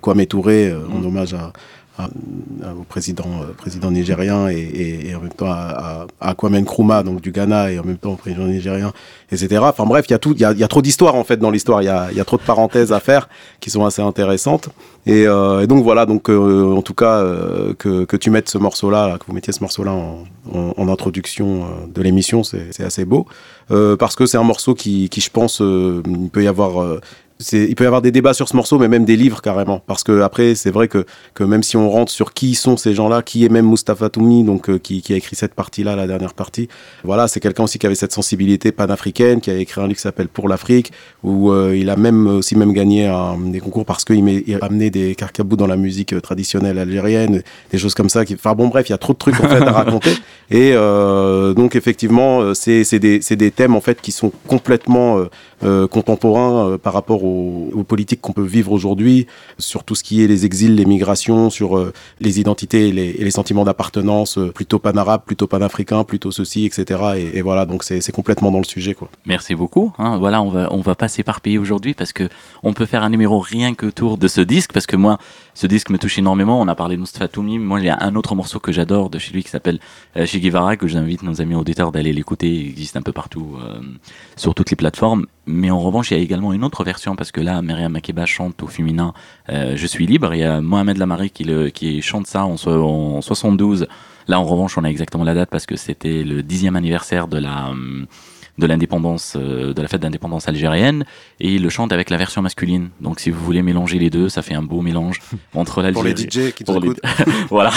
Kwame 0.00 0.24
Touré, 0.26 0.72
en 0.72 1.04
hommage 1.04 1.34
à, 1.34 1.52
au 1.98 2.84
président, 2.88 3.26
euh, 3.42 3.52
président 3.56 3.90
nigérien 3.90 4.48
et, 4.48 5.08
et- 5.08 5.14
en 5.14 5.20
même 5.20 5.32
temps 5.32 5.50
à, 5.50 6.06
à, 6.20 6.30
à 6.30 6.34
Kwame 6.34 6.58
Nkrumah, 6.60 7.02
donc 7.02 7.20
du 7.20 7.32
Ghana, 7.32 7.70
et 7.70 7.78
en 7.78 7.84
même 7.84 7.98
temps 7.98 8.12
au 8.12 8.16
président 8.16 8.46
nigérien, 8.46 8.92
etc. 9.30 9.60
Enfin 9.62 9.84
bref, 9.84 10.06
il 10.08 10.12
y 10.12 10.14
a 10.14 10.18
tout, 10.18 10.32
il 10.32 10.40
y 10.40 10.44
a, 10.44 10.52
y 10.52 10.64
a 10.64 10.68
trop 10.68 10.80
d'histoires 10.82 11.14
en 11.14 11.24
fait 11.24 11.36
dans 11.36 11.50
l'histoire. 11.50 11.82
Il 11.82 11.86
y 11.86 11.88
a, 11.88 12.10
y 12.12 12.20
a 12.20 12.24
trop 12.24 12.38
de 12.38 12.42
parenthèses 12.42 12.92
à 12.92 13.00
faire 13.00 13.28
qui 13.60 13.70
sont 13.70 13.84
assez 13.84 14.00
intéressantes. 14.02 14.70
Et, 15.04 15.26
euh, 15.26 15.66
donc 15.66 15.82
voilà, 15.84 16.06
donc 16.06 16.30
euh, 16.30 16.74
en 16.74 16.82
tout 16.82 16.94
cas 16.94 17.22
que, 17.78 18.04
que 18.04 18.16
tu 18.16 18.30
mettes 18.30 18.48
ce 18.48 18.58
morceau-là, 18.58 19.08
là, 19.08 19.18
que 19.18 19.24
vous 19.26 19.32
mettiez 19.34 19.52
ce 19.52 19.60
morceau-là 19.60 19.92
en, 19.92 20.88
introduction 20.88 21.66
de 21.94 22.02
l'émission, 22.02 22.42
c'est 22.44 22.82
assez 22.84 23.04
beau 23.04 23.26
parce 23.98 24.16
que 24.16 24.26
c'est 24.26 24.36
un 24.36 24.42
morceau 24.42 24.74
qui, 24.74 25.08
qui 25.08 25.20
je 25.22 25.30
pense, 25.30 25.60
il 25.60 26.28
peut 26.30 26.42
y 26.42 26.48
avoir 26.48 26.98
il 27.52 27.74
peut 27.74 27.84
y 27.84 27.86
avoir 27.86 28.02
des 28.02 28.10
débats 28.10 28.34
sur 28.34 28.48
ce 28.48 28.56
morceau, 28.56 28.78
mais 28.78 28.88
même 28.88 29.04
des 29.04 29.16
livres 29.16 29.40
carrément. 29.42 29.82
Parce 29.86 30.04
que 30.04 30.20
après, 30.22 30.54
c'est 30.54 30.70
vrai 30.70 30.88
que, 30.88 31.04
que 31.34 31.44
même 31.44 31.62
si 31.62 31.76
on 31.76 31.90
rentre 31.90 32.12
sur 32.12 32.32
qui 32.32 32.54
sont 32.54 32.76
ces 32.76 32.94
gens-là, 32.94 33.22
qui 33.22 33.44
est 33.44 33.48
même 33.48 33.68
Mustafa 33.68 34.08
Toumi, 34.08 34.44
donc 34.44 34.68
euh, 34.70 34.78
qui, 34.78 35.02
a 35.10 35.16
écrit 35.16 35.36
cette 35.36 35.54
partie-là, 35.54 35.96
la 35.96 36.06
dernière 36.06 36.34
partie, 36.34 36.68
voilà, 37.04 37.28
c'est 37.28 37.40
quelqu'un 37.40 37.64
aussi 37.64 37.78
qui 37.78 37.86
avait 37.86 37.94
cette 37.94 38.12
sensibilité 38.12 38.72
panafricaine, 38.72 39.40
qui 39.40 39.50
a 39.50 39.56
écrit 39.56 39.80
un 39.80 39.84
livre 39.84 39.96
qui 39.96 40.02
s'appelle 40.02 40.28
Pour 40.28 40.48
l'Afrique, 40.48 40.92
où 41.22 41.50
euh, 41.50 41.76
il 41.76 41.90
a 41.90 41.96
même 41.96 42.26
aussi 42.26 42.56
même 42.56 42.72
gagné 42.72 43.12
des 43.46 43.60
concours 43.60 43.84
parce 43.84 44.04
qu'il 44.04 44.22
met- 44.22 44.44
il 44.46 44.54
a 44.54 44.58
amené 44.64 44.90
des 44.90 45.14
carcabous 45.14 45.56
dans 45.56 45.66
la 45.66 45.76
musique 45.76 46.12
euh, 46.12 46.20
traditionnelle 46.20 46.78
algérienne, 46.78 47.42
des 47.70 47.78
choses 47.78 47.94
comme 47.94 48.08
ça. 48.08 48.22
Enfin 48.34 48.54
bon, 48.54 48.68
bref, 48.68 48.88
il 48.88 48.92
y 48.92 48.94
a 48.94 48.98
trop 48.98 49.12
de 49.12 49.18
trucs 49.18 49.38
en 49.40 49.48
fait 49.48 49.62
à 49.62 49.72
raconter. 49.72 50.12
Et 50.50 50.74
donc 51.54 51.76
effectivement, 51.76 52.54
c'est 52.54 52.98
des, 52.98 53.18
des 53.18 53.50
thèmes 53.50 53.74
en 53.74 53.80
fait 53.80 54.00
qui 54.00 54.12
sont 54.12 54.32
complètement 54.46 55.18
euh, 55.64 55.86
contemporains 55.86 56.70
euh, 56.70 56.78
par 56.78 56.92
rapport 56.92 57.24
aux, 57.24 57.70
aux 57.72 57.84
politiques 57.84 58.20
qu'on 58.20 58.32
peut 58.32 58.42
vivre 58.42 58.72
aujourd'hui, 58.72 59.26
sur 59.58 59.84
tout 59.84 59.94
ce 59.94 60.02
qui 60.02 60.22
est 60.22 60.26
les 60.26 60.44
exils, 60.44 60.74
les 60.74 60.84
migrations, 60.84 61.50
sur 61.50 61.76
euh, 61.76 61.92
les 62.20 62.40
identités 62.40 62.88
et 62.88 62.92
les, 62.92 63.10
et 63.10 63.24
les 63.24 63.30
sentiments 63.30 63.64
d'appartenance, 63.64 64.38
euh, 64.38 64.50
plutôt 64.52 64.78
pan-arabe, 64.78 65.22
plutôt 65.24 65.46
pan-africain, 65.46 66.04
plutôt 66.04 66.30
ceci, 66.30 66.64
etc. 66.66 67.30
Et, 67.34 67.42
voilà, 67.42 67.66
donc 67.66 67.84
c'est 67.84 68.00
c'est 68.00 68.12
complètement 68.12 68.50
dans 68.50 68.58
le 68.58 68.64
sujet, 68.64 68.94
quoi. 68.94 69.08
Merci 69.26 69.54
beaucoup. 69.54 69.92
hein. 69.98 70.18
Voilà, 70.18 70.42
on 70.42 70.48
va 70.50 70.68
on 70.72 70.80
va 70.80 70.94
pas 70.94 71.08
s'éparpiller 71.08 71.58
aujourd'hui 71.58 71.94
parce 71.94 72.12
que 72.12 72.28
on 72.62 72.72
peut 72.72 72.86
faire 72.86 73.02
un 73.02 73.10
numéro 73.10 73.38
rien 73.38 73.74
que 73.74 73.86
autour 73.86 74.18
de 74.18 74.28
ce 74.28 74.40
disque 74.40 74.72
parce 74.72 74.86
que 74.86 74.96
moi 74.96 75.18
ce 75.54 75.66
disque 75.66 75.90
me 75.90 75.98
touche 75.98 76.18
énormément. 76.18 76.60
On 76.60 76.68
a 76.68 76.74
parlé 76.74 76.96
de 76.96 77.00
Mustafa 77.00 77.28
Toumi. 77.28 77.58
Moi, 77.58 77.80
il 77.80 77.86
y 77.86 77.88
a 77.90 77.98
un 78.00 78.14
autre 78.14 78.34
morceau 78.34 78.58
que 78.58 78.72
j'adore 78.72 79.10
de 79.10 79.18
chez 79.18 79.32
lui 79.32 79.42
qui 79.42 79.50
s'appelle 79.50 79.80
euh, 80.16 80.24
Che 80.24 80.36
Guevara 80.36 80.76
que 80.76 80.86
j'invite 80.88 81.22
nos 81.22 81.40
amis 81.40 81.54
auditeurs 81.54 81.92
d'aller 81.92 82.12
l'écouter. 82.12 82.48
Il 82.48 82.68
existe 82.68 82.96
un 82.96 83.02
peu 83.02 83.12
partout 83.12 83.56
euh, 83.62 83.80
sur 84.36 84.54
toutes 84.54 84.70
les 84.70 84.76
plateformes. 84.76 85.26
Mais 85.46 85.70
en 85.70 85.80
revanche, 85.80 86.10
il 86.10 86.16
y 86.16 86.20
a 86.20 86.22
également 86.22 86.52
une 86.52 86.64
autre 86.64 86.84
version 86.84 87.16
parce 87.16 87.32
que 87.32 87.40
là, 87.40 87.60
Myriam 87.62 87.92
Makeba 87.92 88.26
chante 88.26 88.62
au 88.62 88.66
féminin 88.66 89.12
euh, 89.50 89.76
Je 89.76 89.86
suis 89.86 90.06
libre. 90.06 90.34
Il 90.34 90.40
y 90.40 90.44
a 90.44 90.60
Mohamed 90.60 90.96
Lamari 90.96 91.30
qui, 91.30 91.44
le, 91.44 91.68
qui 91.68 92.00
chante 92.00 92.26
ça 92.26 92.44
en 92.46 92.56
72. 92.56 93.86
Là, 94.28 94.40
en 94.40 94.44
revanche, 94.44 94.78
on 94.78 94.84
a 94.84 94.88
exactement 94.88 95.24
la 95.24 95.34
date 95.34 95.50
parce 95.50 95.66
que 95.66 95.76
c'était 95.76 96.22
le 96.22 96.42
dixième 96.42 96.76
anniversaire 96.76 97.28
de 97.28 97.38
la 97.38 97.70
hum, 97.70 98.06
de 98.58 98.66
l'indépendance, 98.66 99.34
euh, 99.36 99.72
de 99.72 99.80
la 99.82 99.88
fête 99.88 100.02
d'indépendance 100.02 100.46
algérienne, 100.48 101.04
et 101.40 101.54
il 101.54 101.62
le 101.62 101.68
chante 101.70 101.92
avec 101.92 102.10
la 102.10 102.16
version 102.18 102.42
masculine. 102.42 102.90
Donc, 103.00 103.18
si 103.20 103.30
vous 103.30 103.42
voulez 103.42 103.62
mélanger 103.62 103.98
les 103.98 104.10
deux, 104.10 104.28
ça 104.28 104.42
fait 104.42 104.54
un 104.54 104.62
beau 104.62 104.80
mélange 104.82 105.20
entre 105.54 105.74
Pour 105.90 106.02
l'Algérie. 106.04 106.14
les 106.14 106.30
DJ 106.50 106.52
qui 106.52 106.64
nous 106.68 106.72
pour 106.72 106.80
les- 106.80 106.92
voilà, 107.48 107.70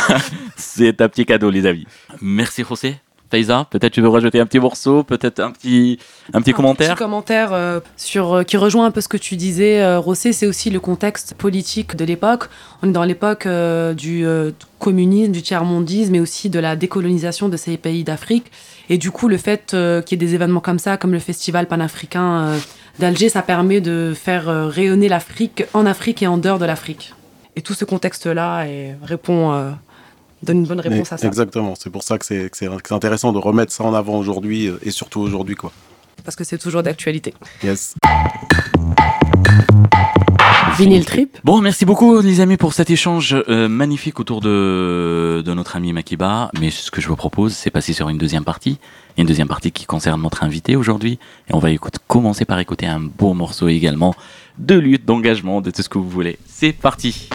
c'est 0.56 1.02
un 1.02 1.08
petit 1.10 1.26
cadeau, 1.26 1.50
les 1.50 1.66
amis. 1.66 1.86
Merci, 2.22 2.64
José. 2.68 2.96
Faiza, 3.32 3.66
peut-être 3.72 3.92
tu 3.92 4.02
veux 4.02 4.08
rajouter 4.08 4.40
un 4.40 4.46
petit 4.46 4.60
morceau, 4.60 5.04
peut-être 5.04 5.40
un 5.40 5.50
petit, 5.50 5.98
un 6.32 6.42
petit 6.42 6.52
Un 6.52 6.54
commentaire. 6.54 6.94
petit 6.94 6.98
commentaire 7.04 7.54
euh, 7.54 7.80
sur, 7.98 8.34
euh, 8.34 8.44
qui 8.44 8.56
rejoint 8.56 8.86
un 8.86 8.92
peu 8.92 9.02
ce 9.02 9.08
que 9.08 9.18
tu 9.18 9.36
disais, 9.36 9.82
euh, 9.82 10.00
Rossé, 10.00 10.32
c'est 10.32 10.46
aussi 10.46 10.70
le 10.70 10.80
contexte 10.80 11.34
politique 11.34 11.96
de 11.96 12.06
l'époque. 12.06 12.50
On 12.84 12.90
est 12.90 12.92
dans 12.92 13.04
l'époque 13.04 13.48
euh, 13.48 13.96
du 13.96 14.26
euh, 14.28 14.52
communisme, 14.78 15.32
du 15.32 15.42
tiers-mondisme, 15.42 16.12
mais 16.12 16.20
aussi 16.20 16.52
de 16.52 16.60
la 16.60 16.76
décolonisation 16.76 17.50
de 17.50 17.58
ces 17.58 17.78
pays 17.78 18.04
d'Afrique. 18.04 18.46
Et 18.90 18.98
du 18.98 19.12
coup, 19.12 19.28
le 19.28 19.38
fait 19.38 19.74
euh, 19.74 20.02
qu'il 20.02 20.22
y 20.22 20.24
ait 20.24 20.28
des 20.28 20.36
événements 20.36 20.60
comme 20.60 20.80
ça, 20.80 20.98
comme 20.98 21.12
le 21.12 21.20
festival 21.20 21.68
panafricain 21.68 22.48
euh, 22.48 22.60
d'Alger, 23.00 23.30
ça 23.30 23.42
permet 23.42 23.82
de 23.82 24.14
faire 24.16 24.48
euh, 24.48 24.68
rayonner 24.68 25.10
l'Afrique 25.10 25.66
en 25.74 25.86
Afrique 25.86 26.22
et 26.22 26.28
en 26.28 26.38
dehors 26.38 26.60
de 26.60 26.66
l'Afrique. 26.66 27.14
Et 27.56 27.62
tout 27.62 27.74
ce 27.74 27.86
contexte-là 27.86 28.66
répond, 29.02 29.54
donne 30.44 30.58
une 30.58 30.66
bonne 30.66 30.82
réponse 30.82 31.10
Mais 31.12 31.14
à 31.14 31.18
ça. 31.18 31.26
Exactement, 31.26 31.74
c'est 31.80 31.90
pour 31.90 32.04
ça 32.04 32.18
que 32.18 32.26
c'est 32.26 32.92
intéressant 32.92 33.32
de 33.32 33.38
remettre 33.38 33.72
ça 33.72 33.86
en 33.86 33.94
avant 33.94 34.18
aujourd'hui 34.18 34.70
et 34.82 34.92
surtout 34.92 35.22
aujourd'hui, 35.22 35.56
quoi. 35.56 35.72
Parce 36.24 36.36
que 36.36 36.44
c'est 36.44 36.58
toujours 36.58 36.84
d'actualité. 36.84 37.34
Yes. 37.64 37.96
Vinyl 40.78 41.06
Trip. 41.06 41.38
Bon, 41.44 41.62
merci 41.62 41.86
beaucoup 41.86 42.20
les 42.20 42.42
amis 42.42 42.58
pour 42.58 42.74
cet 42.74 42.90
échange 42.90 43.36
euh, 43.48 43.70
magnifique 43.70 44.20
autour 44.20 44.42
de, 44.42 45.42
de 45.46 45.54
notre 45.54 45.78
ami 45.78 45.94
Makiba. 45.94 46.52
Mais 46.60 46.70
ce 46.70 46.92
que 46.92 47.00
je 47.00 47.08
vous 47.08 47.16
propose, 47.16 47.54
c'est 47.54 47.70
passer 47.70 47.94
sur 47.94 48.10
une 48.10 48.18
deuxième 48.18 48.44
partie. 48.44 48.78
Une 49.18 49.26
deuxième 49.26 49.48
partie 49.48 49.72
qui 49.72 49.86
concerne 49.86 50.22
notre 50.22 50.44
invité 50.44 50.76
aujourd'hui. 50.76 51.18
Et 51.50 51.54
on 51.54 51.60
va 51.60 51.70
écouter, 51.72 52.00
commencer 52.08 52.44
par 52.44 52.60
écouter 52.60 52.88
un 52.88 53.00
beau 53.00 53.34
morceau 53.34 53.70
également 53.70 54.16
de 54.58 54.76
lutte, 54.76 55.06
d'engagement, 55.06 55.62
de 55.62 55.72
tout 55.72 55.82
ce 55.82 55.90
que 55.90 55.98
vous 55.98 56.10
voulez. 56.10 56.38
C'est 56.46 56.74
parti 56.74 57.30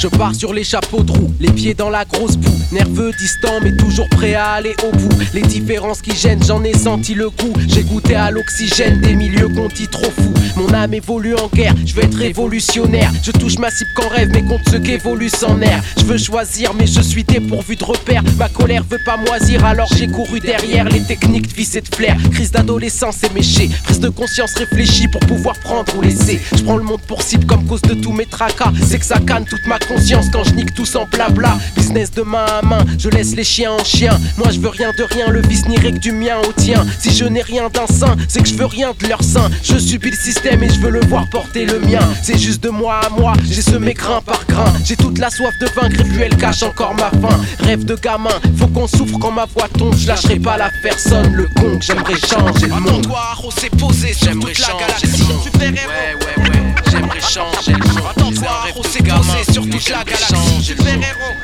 Je 0.00 0.08
pars 0.08 0.34
sur 0.34 0.54
les 0.54 0.64
chapeaux 0.64 1.02
de 1.02 1.12
roue, 1.12 1.30
les 1.40 1.52
pieds 1.52 1.74
dans 1.74 1.90
la 1.90 2.06
grosse 2.06 2.38
boue. 2.38 2.58
Nerveux, 2.72 3.12
distant, 3.18 3.60
mais 3.62 3.76
toujours 3.76 4.08
prêt 4.08 4.32
à 4.32 4.52
aller 4.52 4.74
au 4.82 4.96
bout. 4.96 5.14
Les 5.34 5.42
différences 5.42 6.00
qui 6.00 6.16
gênent, 6.16 6.42
j'en 6.42 6.64
ai 6.64 6.72
senti 6.72 7.12
le 7.12 7.28
coup. 7.28 7.52
J'ai 7.68 7.82
goûté 7.82 8.14
à 8.14 8.30
l'oxygène 8.30 9.02
des 9.02 9.14
milieux 9.14 9.48
qu'on 9.48 9.68
dit 9.68 9.88
trop 9.88 10.10
fous. 10.10 10.32
Mon 10.56 10.72
âme 10.72 10.94
évolue 10.94 11.34
en 11.34 11.48
guerre, 11.48 11.74
je 11.84 11.92
veux 11.92 12.04
être 12.04 12.16
révolutionnaire. 12.16 13.12
Je 13.22 13.30
touche 13.30 13.58
ma 13.58 13.70
cible 13.70 13.90
qu'en 13.94 14.08
rêve, 14.08 14.30
mais 14.32 14.42
compte 14.42 14.62
ce 14.70 14.76
qu'évolue 14.76 15.28
sans 15.28 15.60
air. 15.60 15.82
Je 15.98 16.04
veux 16.06 16.16
choisir, 16.16 16.72
mais 16.72 16.86
je 16.86 17.02
suis 17.02 17.24
dépourvu 17.24 17.76
de 17.76 17.84
repères. 17.84 18.22
Ma 18.38 18.48
colère 18.48 18.84
veut 18.88 19.00
pas 19.04 19.18
moisir, 19.18 19.66
alors 19.66 19.90
j'ai 19.94 20.06
couru 20.06 20.40
derrière 20.40 20.88
les 20.88 21.02
techniques 21.02 21.48
de 21.48 21.54
vice 21.54 21.74
et 21.74 21.82
de 21.82 21.94
flair. 21.94 22.16
Crise 22.32 22.52
d'adolescence 22.52 23.22
éméchée, 23.22 23.68
prise 23.84 24.00
de 24.00 24.08
conscience 24.08 24.54
réfléchie 24.54 25.08
pour 25.08 25.20
pouvoir 25.20 25.58
prendre 25.58 25.94
ou 25.94 26.00
laisser. 26.00 26.40
Je 26.56 26.62
prends 26.62 26.78
le 26.78 26.84
monde 26.84 27.02
pour 27.02 27.20
cible 27.20 27.44
comme 27.44 27.66
cause 27.66 27.82
de 27.82 27.92
tous 27.92 28.12
mes 28.12 28.24
tracas. 28.24 28.72
C'est 28.88 28.98
que 28.98 29.04
ça 29.04 29.18
canne 29.18 29.44
toute 29.44 29.66
ma 29.66 29.78
conscience 29.90 30.26
quand 30.32 30.44
je 30.44 30.54
nique 30.54 30.72
tout 30.72 30.86
sans 30.86 31.06
blabla. 31.06 31.58
Business 31.76 32.12
de 32.12 32.22
main 32.22 32.46
à 32.46 32.64
main, 32.64 32.84
je 32.98 33.08
laisse 33.08 33.34
les 33.34 33.44
chiens 33.44 33.72
en 33.72 33.84
chien. 33.84 34.16
Moi 34.38 34.48
je 34.52 34.60
veux 34.60 34.68
rien 34.68 34.92
de 34.96 35.02
rien, 35.02 35.28
le 35.28 35.42
vice 35.42 35.66
n'irait 35.66 35.92
que 35.92 35.98
du 35.98 36.12
mien 36.12 36.36
au 36.48 36.52
tien. 36.52 36.86
Si 37.00 37.12
je 37.12 37.24
n'ai 37.24 37.42
rien 37.42 37.68
d'un 37.68 37.86
sein, 37.86 38.16
c'est 38.28 38.42
que 38.42 38.48
je 38.48 38.54
veux 38.54 38.66
rien 38.66 38.92
de 39.00 39.08
leur 39.08 39.22
sein. 39.22 39.50
Je 39.64 39.76
subis 39.78 40.10
le 40.10 40.16
système 40.16 40.62
et 40.62 40.68
je 40.68 40.78
veux 40.78 40.90
le 40.90 41.00
voir 41.06 41.28
porter 41.28 41.64
le 41.64 41.80
mien. 41.80 42.06
C'est 42.22 42.38
juste 42.38 42.62
de 42.62 42.68
moi 42.68 43.00
à 43.04 43.08
moi, 43.10 43.32
j'ai 43.50 43.62
semé 43.62 43.94
grain 43.94 44.20
par 44.20 44.44
grain. 44.46 44.72
J'ai 44.84 44.96
toute 44.96 45.18
la 45.18 45.30
soif 45.30 45.52
de 45.60 45.66
vaincre 45.74 46.00
et 46.00 46.22
elle 46.22 46.36
cache 46.36 46.62
encore 46.62 46.94
ma 46.94 47.10
faim. 47.10 47.40
Rêve 47.58 47.84
de 47.84 47.96
gamin, 47.96 48.30
faut 48.56 48.68
qu'on 48.68 48.86
souffre 48.86 49.18
quand 49.18 49.32
ma 49.32 49.46
voix 49.46 49.68
tombe. 49.76 49.96
Je 49.96 50.06
lâcherai 50.06 50.38
pas 50.38 50.56
la 50.56 50.70
personne, 50.82 51.32
le 51.32 51.48
con 51.56 51.78
que 51.78 51.84
j'aimerais 51.84 52.14
changer 52.14 52.66
le 52.68 52.80
monde. 52.80 53.08
on 53.42 53.50
s'est 53.50 53.70
posé 53.70 54.12
sur 54.12 54.32
toute 54.38 54.58
la 54.58 54.68
galaxie. 54.78 55.22
Ouais, 55.58 55.68
ouais, 55.68 56.48
ouais, 56.48 56.74
j'aimerais 56.90 57.20
changer 57.20 57.72
le 57.72 57.88
monde. 57.88 58.04
Attends-toi, 58.10 58.48
on 58.76 58.82
s'est 58.84 59.02
posé 59.02 59.52
sur 59.52 59.68
toute 59.68 59.79
la 59.88 60.04
galaxie. 60.04 60.62
Super 60.62 60.94
héros, 60.94 61.34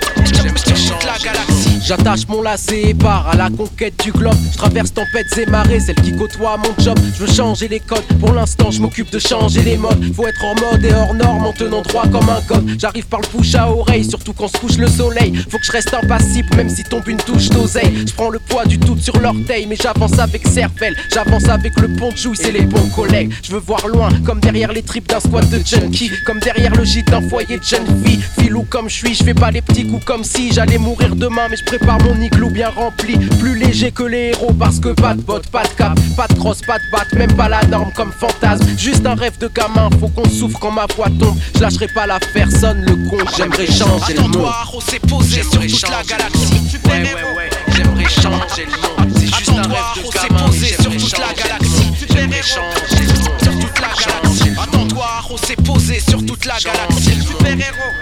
la 1.04 1.18
galaxie. 1.18 1.80
J'attache 1.86 2.26
mon 2.28 2.42
lacet 2.42 2.90
et 2.90 2.94
pars 2.94 3.28
à 3.28 3.36
la 3.36 3.48
conquête 3.48 3.94
du 4.02 4.12
globe. 4.12 4.36
Je 4.52 4.58
traverse 4.58 4.92
tempêtes 4.92 5.38
et 5.38 5.46
marées, 5.46 5.80
celles 5.80 6.00
qui 6.02 6.14
côtoient 6.14 6.56
mon 6.56 6.84
job. 6.84 6.98
Je 7.14 7.24
veux 7.24 7.32
changer 7.32 7.68
les 7.68 7.80
codes, 7.80 8.04
pour 8.20 8.32
l'instant 8.32 8.70
je 8.70 8.80
m'occupe 8.80 9.10
de 9.10 9.18
changer 9.18 9.62
les 9.62 9.76
modes. 9.76 10.04
Faut 10.14 10.26
être 10.26 10.44
en 10.44 10.54
mode 10.56 10.84
et 10.84 10.92
hors 10.92 11.14
norme 11.14 11.46
en 11.46 11.52
tenant 11.52 11.82
droit 11.82 12.02
comme 12.08 12.28
un 12.28 12.40
code. 12.46 12.68
J'arrive 12.78 13.06
par 13.06 13.20
le 13.20 13.28
bouche 13.28 13.54
à 13.54 13.70
oreille, 13.70 14.04
surtout 14.04 14.32
quand 14.32 14.48
se 14.48 14.58
couche 14.58 14.76
le 14.76 14.88
soleil. 14.88 15.32
Faut 15.48 15.58
que 15.58 15.64
je 15.64 15.72
reste 15.72 15.94
impassible, 15.94 16.54
même 16.56 16.68
si 16.68 16.82
tombe 16.82 17.08
une 17.08 17.18
touche 17.18 17.48
d'oseille. 17.48 18.04
Je 18.06 18.12
prends 18.12 18.30
le 18.30 18.40
poids 18.40 18.64
du 18.64 18.78
tout 18.78 18.98
sur 18.98 19.18
l'orteil, 19.20 19.66
mais 19.66 19.76
j'avance 19.76 20.18
avec 20.18 20.46
cervelle. 20.46 20.96
J'avance 21.12 21.48
avec 21.48 21.78
le 21.80 21.88
pont 21.88 22.10
de 22.10 22.16
jouy, 22.16 22.36
c'est 22.36 22.52
les 22.52 22.62
bons 22.62 22.88
collègues. 22.88 23.32
Je 23.42 23.52
veux 23.52 23.60
voir 23.60 23.86
loin, 23.86 24.08
comme 24.24 24.40
derrière 24.40 24.72
les 24.72 24.82
tripes 24.82 25.08
d'un 25.08 25.20
squat 25.20 25.48
de 25.48 25.60
junkie. 25.64 26.10
Comme 26.24 26.40
derrière 26.40 26.74
le 26.74 26.84
gîte 26.84 27.08
d'un 27.08 27.26
foyer 27.28 27.58
de 27.58 27.64
jeune 27.64 27.86
fille. 28.04 28.20
Filou 28.38 28.64
comme 28.68 28.88
je 28.88 28.94
suis, 28.96 29.14
je 29.14 29.24
fais 29.24 29.34
pas 29.34 29.50
les 29.50 29.62
petits 29.62 29.86
coups 29.86 30.04
comme 30.04 30.24
si 30.24 30.52
j'allais 30.52 30.78
mourir 30.78 31.14
demain, 31.16 31.48
mais 31.50 31.56
je 31.56 31.64
prépare 31.64 31.98
mon 32.02 32.20
igloo 32.20 32.50
bien 32.50 32.68
rempli. 32.70 33.16
Plus 33.40 33.56
léger 33.58 33.90
que 33.92 34.02
les 34.02 34.30
héros, 34.32 34.52
parce 34.52 34.78
que 34.80 34.88
pas 34.88 35.14
de 35.14 35.22
bottes, 35.22 35.48
pas 35.48 35.62
de 35.64 35.68
cap, 35.68 35.98
pas 36.16 36.26
de 36.26 36.34
crosse, 36.34 36.60
pas 36.66 36.78
de 36.78 36.84
batte, 36.92 37.12
même 37.14 37.32
pas 37.34 37.48
la 37.48 37.62
norme 37.64 37.92
comme 37.94 38.12
fantasme. 38.12 38.66
Juste 38.78 39.06
un 39.06 39.14
rêve 39.14 39.38
de 39.38 39.48
gamin, 39.48 39.88
faut 40.00 40.08
qu'on 40.08 40.28
souffre 40.28 40.58
quand 40.58 40.70
ma 40.70 40.86
voix 40.96 41.08
tombe. 41.18 41.36
Je 41.54 41.60
lâcherai 41.60 41.88
pas 41.88 42.06
la 42.06 42.18
personne, 42.32 42.82
le 42.84 43.08
con, 43.08 43.18
j'aimerais 43.36 43.66
changer 43.66 44.14
le 44.14 44.20
monde. 44.22 44.36
Attends-toi, 44.36 44.80
s'est 44.86 45.00
posé 45.00 45.42
sur 45.42 45.60
toute 45.60 45.82
la 45.90 46.02
galaxie. 46.02 46.68
Super 46.70 46.92
Ouais, 46.92 47.02
héros, 47.02 47.18
ouais, 47.30 47.36
ouais, 47.36 47.50
j'aimerais 47.74 48.04
changer 48.08 48.66
le 48.66 49.04
monde. 49.04 49.12
C'est 49.18 49.26
juste 49.26 49.48
un 49.50 49.58
Attends-toi, 49.58 49.78
rêve 49.94 50.04
de 50.04 50.28
gamin, 50.28 50.46
posé 50.46 50.66
sur 50.66 50.96
toute 50.96 51.18
la 51.18 51.32
galaxie. 51.34 51.92
Super 51.98 52.16
J'aimerais 52.16 52.42
changer 52.42 53.04
le 53.06 53.18
monde. 53.20 53.40
sur 53.42 53.58
toute 53.58 53.80
la 53.80 53.88
galaxie. 53.88 54.50
Attends-toi, 54.62 55.06
s'est 55.46 55.56
posé 55.56 56.00
sur 56.00 56.24
toute 56.26 56.44
la 56.44 56.58
galaxie. 56.58 57.20
Super 57.26 57.52
héros, 57.52 57.92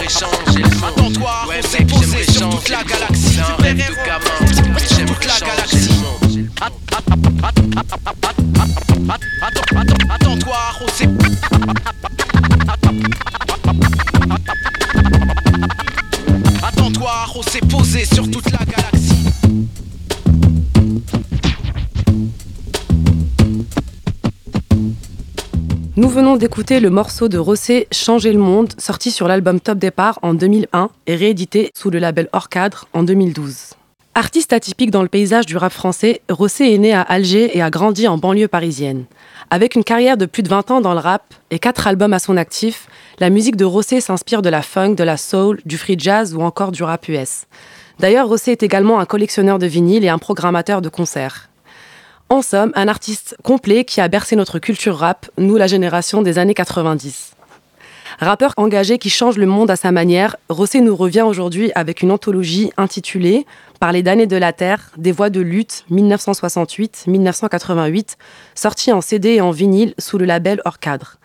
j'aimerais 0.00 0.08
changer 0.08 0.62
le 0.62 0.76
monde. 0.76 0.84
Attends-toi, 0.96 1.32
Ouais, 1.48 1.60
on 1.64 1.68
s'est 1.68 1.84
posé 1.84 2.24
sur 2.32 2.48
toute 2.48 2.68
la 2.68 2.82
galaxie. 2.84 3.34
C'est 3.34 3.40
un 3.40 3.44
Super 3.44 3.64
rêve 3.64 3.76
de 3.76 3.82
héros, 3.82 3.94
gamin. 4.06 4.52
sur 4.52 4.96
J'aimerais 4.96 5.14
toute 5.14 5.26
la 5.26 5.46
galaxie. 5.46 5.88
Nous 26.10 26.16
venons 26.16 26.36
d'écouter 26.36 26.80
le 26.80 26.90
morceau 26.90 27.28
de 27.28 27.38
Rossé 27.38 27.86
Changer 27.92 28.32
le 28.32 28.40
monde, 28.40 28.72
sorti 28.78 29.12
sur 29.12 29.28
l'album 29.28 29.60
Top 29.60 29.78
Départ 29.78 30.18
en 30.22 30.34
2001 30.34 30.90
et 31.06 31.14
réédité 31.14 31.70
sous 31.72 31.88
le 31.88 32.00
label 32.00 32.28
Hors 32.32 32.48
Cadre 32.48 32.88
en 32.92 33.04
2012. 33.04 33.74
Artiste 34.16 34.52
atypique 34.52 34.90
dans 34.90 35.02
le 35.02 35.08
paysage 35.08 35.46
du 35.46 35.56
rap 35.56 35.72
français, 35.72 36.20
Rossé 36.28 36.64
est 36.64 36.78
né 36.78 36.92
à 36.92 37.02
Alger 37.02 37.56
et 37.56 37.62
a 37.62 37.70
grandi 37.70 38.08
en 38.08 38.18
banlieue 38.18 38.48
parisienne. 38.48 39.04
Avec 39.50 39.76
une 39.76 39.84
carrière 39.84 40.16
de 40.16 40.26
plus 40.26 40.42
de 40.42 40.48
20 40.48 40.72
ans 40.72 40.80
dans 40.80 40.94
le 40.94 40.98
rap 40.98 41.32
et 41.52 41.60
4 41.60 41.86
albums 41.86 42.12
à 42.12 42.18
son 42.18 42.36
actif, 42.36 42.88
la 43.20 43.30
musique 43.30 43.54
de 43.54 43.64
Rossé 43.64 44.00
s'inspire 44.00 44.42
de 44.42 44.48
la 44.48 44.62
funk, 44.62 44.94
de 44.94 45.04
la 45.04 45.16
soul, 45.16 45.60
du 45.64 45.78
free 45.78 45.96
jazz 45.96 46.34
ou 46.34 46.40
encore 46.40 46.72
du 46.72 46.82
rap 46.82 47.06
US. 47.06 47.44
D'ailleurs, 48.00 48.26
Rossé 48.26 48.50
est 48.50 48.64
également 48.64 48.98
un 48.98 49.06
collectionneur 49.06 49.60
de 49.60 49.66
vinyles 49.66 50.04
et 50.04 50.08
un 50.08 50.18
programmateur 50.18 50.82
de 50.82 50.88
concerts. 50.88 51.49
En 52.32 52.42
somme, 52.42 52.70
un 52.76 52.86
artiste 52.86 53.36
complet 53.42 53.84
qui 53.84 54.00
a 54.00 54.06
bercé 54.06 54.36
notre 54.36 54.60
culture 54.60 54.96
rap, 54.96 55.28
nous 55.36 55.56
la 55.56 55.66
génération 55.66 56.22
des 56.22 56.38
années 56.38 56.54
90. 56.54 57.32
Rappeur 58.20 58.54
engagé 58.56 58.98
qui 58.98 59.10
change 59.10 59.36
le 59.36 59.46
monde 59.46 59.68
à 59.68 59.74
sa 59.74 59.90
manière, 59.90 60.36
Rossé 60.48 60.80
nous 60.80 60.94
revient 60.94 61.22
aujourd'hui 61.22 61.72
avec 61.74 62.02
une 62.02 62.12
anthologie 62.12 62.70
intitulée 62.76 63.46
Parler 63.80 64.04
d'années 64.04 64.28
de 64.28 64.36
la 64.36 64.52
Terre, 64.52 64.92
des 64.96 65.10
voix 65.10 65.28
de 65.28 65.40
lutte 65.40 65.84
1968-1988, 65.90 68.16
sortie 68.54 68.92
en 68.92 69.00
CD 69.00 69.30
et 69.30 69.40
en 69.40 69.50
vinyle 69.50 69.94
sous 69.98 70.16
le 70.16 70.24
label 70.24 70.62
Hors 70.64 70.78
Cadre. 70.78 71.16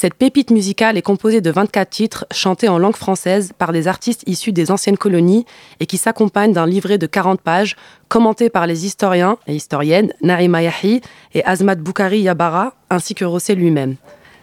Cette 0.00 0.14
pépite 0.14 0.50
musicale 0.50 0.96
est 0.96 1.02
composée 1.02 1.42
de 1.42 1.50
24 1.50 1.90
titres 1.90 2.26
chantés 2.32 2.70
en 2.70 2.78
langue 2.78 2.96
française 2.96 3.52
par 3.58 3.70
des 3.70 3.86
artistes 3.86 4.22
issus 4.26 4.50
des 4.50 4.70
anciennes 4.70 4.96
colonies 4.96 5.44
et 5.78 5.84
qui 5.84 5.98
s'accompagnent 5.98 6.54
d'un 6.54 6.64
livret 6.64 6.96
de 6.96 7.06
40 7.06 7.38
pages 7.42 7.76
commenté 8.08 8.48
par 8.48 8.66
les 8.66 8.86
historiens 8.86 9.36
et 9.46 9.54
historiennes 9.54 10.14
Naïma 10.22 10.62
Yahi 10.62 11.02
et 11.34 11.44
Azmat 11.44 11.74
Boukari 11.74 12.20
Yabara 12.20 12.72
ainsi 12.88 13.14
que 13.14 13.26
Rossé 13.26 13.54
lui-même. 13.54 13.96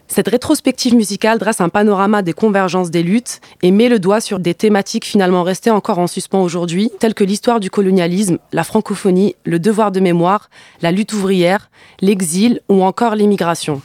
Cette 0.07 0.27
rétrospective 0.27 0.93
musicale 0.93 1.39
dresse 1.39 1.59
un 1.59 1.69
panorama 1.69 2.21
des 2.21 2.33
convergences 2.33 2.91
des 2.91 3.01
luttes 3.01 3.41
et 3.63 3.71
met 3.71 3.89
le 3.89 3.97
doigt 3.97 4.21
sur 4.21 4.37
des 4.37 4.53
thématiques 4.53 5.05
finalement 5.05 5.41
restées 5.41 5.71
encore 5.71 5.97
en 5.97 6.05
suspens 6.05 6.43
aujourd'hui, 6.43 6.91
telles 6.99 7.15
que 7.15 7.23
l'histoire 7.23 7.59
du 7.59 7.71
colonialisme, 7.71 8.37
la 8.53 8.63
francophonie, 8.63 9.35
le 9.43 9.57
devoir 9.57 9.91
de 9.91 10.01
mémoire, 10.01 10.51
la 10.83 10.91
lutte 10.91 11.13
ouvrière, 11.13 11.71
l'exil 11.99 12.61
ou 12.69 12.83
encore 12.83 13.15
l'immigration. 13.15 13.81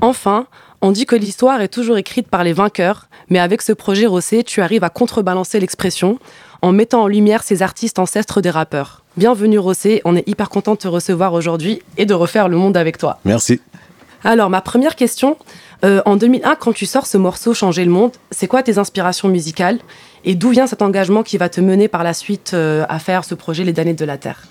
Enfin, 0.00 0.48
on 0.82 0.90
dit 0.90 1.06
que 1.06 1.16
l'histoire 1.16 1.60
est 1.62 1.68
toujours 1.68 1.96
écrite 1.96 2.26
par 2.26 2.42
les 2.42 2.52
vainqueurs, 2.52 3.08
mais 3.30 3.38
avec 3.38 3.62
ce 3.62 3.72
projet 3.72 4.06
Rossé, 4.06 4.42
tu 4.42 4.60
arrives 4.60 4.82
à 4.82 4.90
contrebalancer 4.90 5.60
l'expression 5.60 6.18
en 6.60 6.72
mettant 6.72 7.02
en 7.02 7.06
lumière 7.06 7.44
ces 7.44 7.62
artistes 7.62 8.00
ancêtres 8.00 8.40
des 8.40 8.50
rappeurs. 8.50 9.02
Bienvenue 9.16 9.60
Rossé, 9.60 10.02
on 10.04 10.16
est 10.16 10.28
hyper 10.28 10.50
content 10.50 10.72
de 10.72 10.78
te 10.78 10.88
recevoir 10.88 11.34
aujourd'hui 11.34 11.80
et 11.96 12.04
de 12.04 12.14
refaire 12.14 12.48
le 12.48 12.56
monde 12.56 12.76
avec 12.76 12.98
toi. 12.98 13.20
Merci. 13.24 13.60
Alors, 14.24 14.50
ma 14.50 14.60
première 14.60 14.96
question, 14.96 15.36
euh, 15.84 16.02
en 16.04 16.16
2001, 16.16 16.56
quand 16.56 16.72
tu 16.72 16.86
sors 16.86 17.06
ce 17.06 17.16
morceau 17.16 17.54
Changer 17.54 17.84
le 17.84 17.90
monde, 17.90 18.12
c'est 18.32 18.48
quoi 18.48 18.62
tes 18.62 18.78
inspirations 18.78 19.28
musicales 19.28 19.78
et 20.24 20.34
d'où 20.34 20.50
vient 20.50 20.66
cet 20.66 20.82
engagement 20.82 21.22
qui 21.22 21.38
va 21.38 21.48
te 21.48 21.60
mener 21.60 21.86
par 21.86 22.02
la 22.02 22.12
suite 22.12 22.52
euh, 22.54 22.84
à 22.88 22.98
faire 22.98 23.24
ce 23.24 23.34
projet 23.34 23.64
Les 23.64 23.72
Damnés 23.72 23.94
de 23.94 24.04
la 24.04 24.18
Terre? 24.18 24.42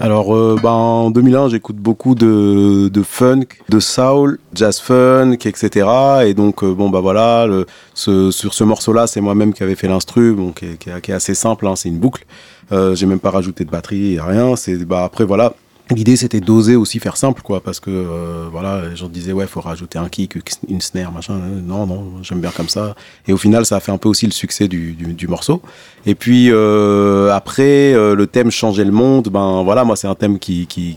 Alors, 0.00 0.32
euh, 0.34 0.56
ben, 0.62 0.70
en 0.70 1.10
2001, 1.10 1.48
j'écoute 1.48 1.74
beaucoup 1.76 2.14
de, 2.14 2.90
funk, 3.02 3.46
de 3.68 3.80
soul, 3.80 4.38
jazz 4.54 4.78
funk, 4.78 5.32
etc. 5.44 5.88
Et 6.24 6.34
donc, 6.34 6.62
euh, 6.62 6.72
bon, 6.72 6.88
bah 6.88 7.00
voilà, 7.00 7.48
ce- 7.94 8.30
sur 8.30 8.54
ce 8.54 8.62
morceau-là, 8.62 9.08
c'est 9.08 9.20
moi-même 9.20 9.52
qui 9.52 9.64
avais 9.64 9.74
fait 9.74 9.88
l'instru, 9.88 10.34
bon, 10.34 10.52
qui 10.52 10.66
est 10.66 11.10
assez 11.12 11.34
simple, 11.34 11.66
hein, 11.66 11.74
c'est 11.74 11.88
une 11.88 11.98
boucle. 11.98 12.24
Euh, 12.70 12.94
J'ai 12.94 13.06
même 13.06 13.18
pas 13.18 13.30
rajouté 13.30 13.64
de 13.64 13.70
batterie, 13.70 14.20
rien. 14.20 14.54
C'est, 14.54 14.76
bah, 14.84 15.02
après, 15.04 15.24
voilà, 15.24 15.54
L'idée 15.90 16.16
c'était 16.16 16.40
d'oser 16.40 16.76
aussi 16.76 16.98
faire 16.98 17.16
simple 17.16 17.40
quoi 17.42 17.62
parce 17.62 17.80
que 17.80 17.90
euh, 17.90 18.48
voilà 18.52 18.88
les 18.88 18.96
gens 18.96 19.08
disaient 19.08 19.32
ouais 19.32 19.46
faut 19.46 19.62
rajouter 19.62 19.98
un 19.98 20.08
kick 20.08 20.36
une 20.68 20.80
snare 20.82 21.12
machin 21.12 21.34
Euh, 21.34 21.60
non 21.62 21.86
non 21.86 22.22
j'aime 22.22 22.40
bien 22.40 22.50
comme 22.50 22.68
ça. 22.68 22.94
Et 23.26 23.32
au 23.32 23.38
final 23.38 23.64
ça 23.64 23.76
a 23.76 23.80
fait 23.80 23.92
un 23.92 23.98
peu 23.98 24.08
aussi 24.08 24.26
le 24.26 24.32
succès 24.32 24.68
du, 24.68 24.92
du, 24.92 25.14
du 25.14 25.28
morceau. 25.28 25.62
Et 26.04 26.14
puis 26.14 26.48
euh, 26.50 27.32
après 27.32 27.94
euh, 27.94 28.14
le 28.14 28.26
thème 28.26 28.50
changer 28.50 28.84
le 28.84 28.92
monde 28.92 29.28
ben 29.28 29.62
voilà 29.62 29.84
moi 29.84 29.96
c'est 29.96 30.08
un 30.08 30.14
thème 30.14 30.38
qui 30.38 30.66
qui 30.66 30.96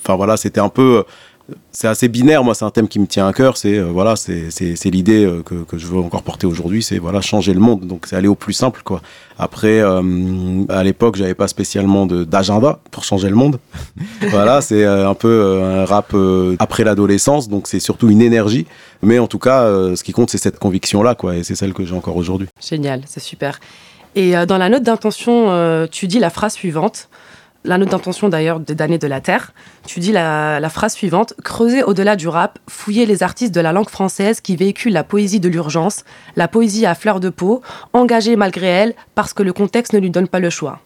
enfin 0.00 0.14
voilà 0.14 0.36
c'était 0.36 0.60
un 0.60 0.68
peu 0.68 1.04
c'est 1.72 1.88
assez 1.88 2.08
binaire 2.08 2.44
moi 2.44 2.54
c'est 2.54 2.64
un 2.64 2.70
thème 2.70 2.88
qui 2.88 2.98
me 2.98 3.06
tient 3.06 3.26
à 3.26 3.32
cœur 3.32 3.56
c'est 3.56 3.78
euh, 3.78 3.84
voilà 3.84 4.16
c'est 4.16 4.90
l'idée 4.90 5.24
euh, 5.24 5.42
que, 5.42 5.64
que 5.64 5.78
je 5.78 5.86
veux 5.86 5.98
encore 5.98 6.22
porter 6.22 6.46
aujourd'hui 6.46 6.82
c'est 6.82 6.98
voilà 6.98 7.20
changer 7.20 7.54
le 7.54 7.60
monde. 7.60 7.86
Donc 7.86 8.06
c'est 8.06 8.16
aller 8.16 8.28
au 8.28 8.34
plus 8.34 8.52
simple 8.52 8.82
quoi. 8.84 9.00
Après 9.38 9.80
euh, 9.80 10.64
à 10.68 10.82
l'époque 10.82 11.16
j'avais 11.16 11.34
pas 11.34 11.48
spécialement 11.48 12.06
d'agenda 12.06 12.80
pour 12.90 13.04
changer 13.04 13.28
le 13.28 13.36
monde. 13.36 13.58
Voilà 14.30 14.60
c'est 14.60 14.84
un 14.84 15.14
peu 15.14 15.62
un 15.62 15.84
rap 15.84 16.14
après 16.58 16.84
l'adolescence 16.84 17.48
donc 17.48 17.66
c'est 17.66 17.80
surtout 17.80 18.10
une 18.10 18.22
énergie. 18.22 18.66
Mais 19.02 19.18
en 19.18 19.26
tout 19.26 19.38
cas 19.38 19.64
ce 19.94 20.02
qui 20.02 20.12
compte 20.12 20.30
c'est 20.30 20.38
cette 20.38 20.58
conviction 20.58 21.02
là 21.02 21.14
quoi 21.14 21.36
et 21.36 21.44
c'est 21.44 21.54
celle 21.54 21.72
que 21.72 21.84
j'ai 21.84 21.94
encore 21.94 22.16
aujourd'hui. 22.16 22.48
Génial, 22.60 23.02
c'est 23.06 23.20
super. 23.20 23.60
Et 24.14 24.32
dans 24.46 24.58
la 24.58 24.68
note 24.68 24.82
d'intention, 24.82 25.86
tu 25.90 26.08
dis 26.08 26.18
la 26.18 26.30
phrase 26.30 26.54
suivante. 26.54 27.08
La 27.64 27.76
note 27.76 27.88
d'intention 27.88 28.28
d'ailleurs 28.28 28.60
des 28.60 28.74
d'année 28.74 28.98
de 28.98 29.06
la 29.08 29.20
Terre. 29.20 29.52
Tu 29.84 29.98
dis 29.98 30.12
la, 30.12 30.68
phrase 30.70 30.94
suivante 30.94 31.34
creuser 31.42 31.82
au-delà 31.82 32.14
du 32.14 32.28
rap, 32.28 32.58
fouiller 32.68 33.04
les 33.04 33.22
artistes 33.22 33.54
de 33.54 33.60
la 33.60 33.72
langue 33.72 33.88
française 33.88 34.40
qui 34.40 34.54
véhiculent 34.54 34.92
la 34.92 35.02
poésie 35.02 35.40
de 35.40 35.48
l'urgence, 35.48 36.04
la 36.36 36.46
poésie 36.46 36.86
à 36.86 36.94
fleur 36.94 37.18
de 37.18 37.30
peau, 37.30 37.62
engagée 37.92 38.36
malgré 38.36 38.66
elle 38.66 38.94
parce 39.14 39.34
que 39.34 39.42
le 39.42 39.52
contexte 39.52 39.92
ne 39.92 39.98
lui 39.98 40.10
donne 40.10 40.28
pas 40.28 40.38
le 40.38 40.50
choix. 40.50 40.80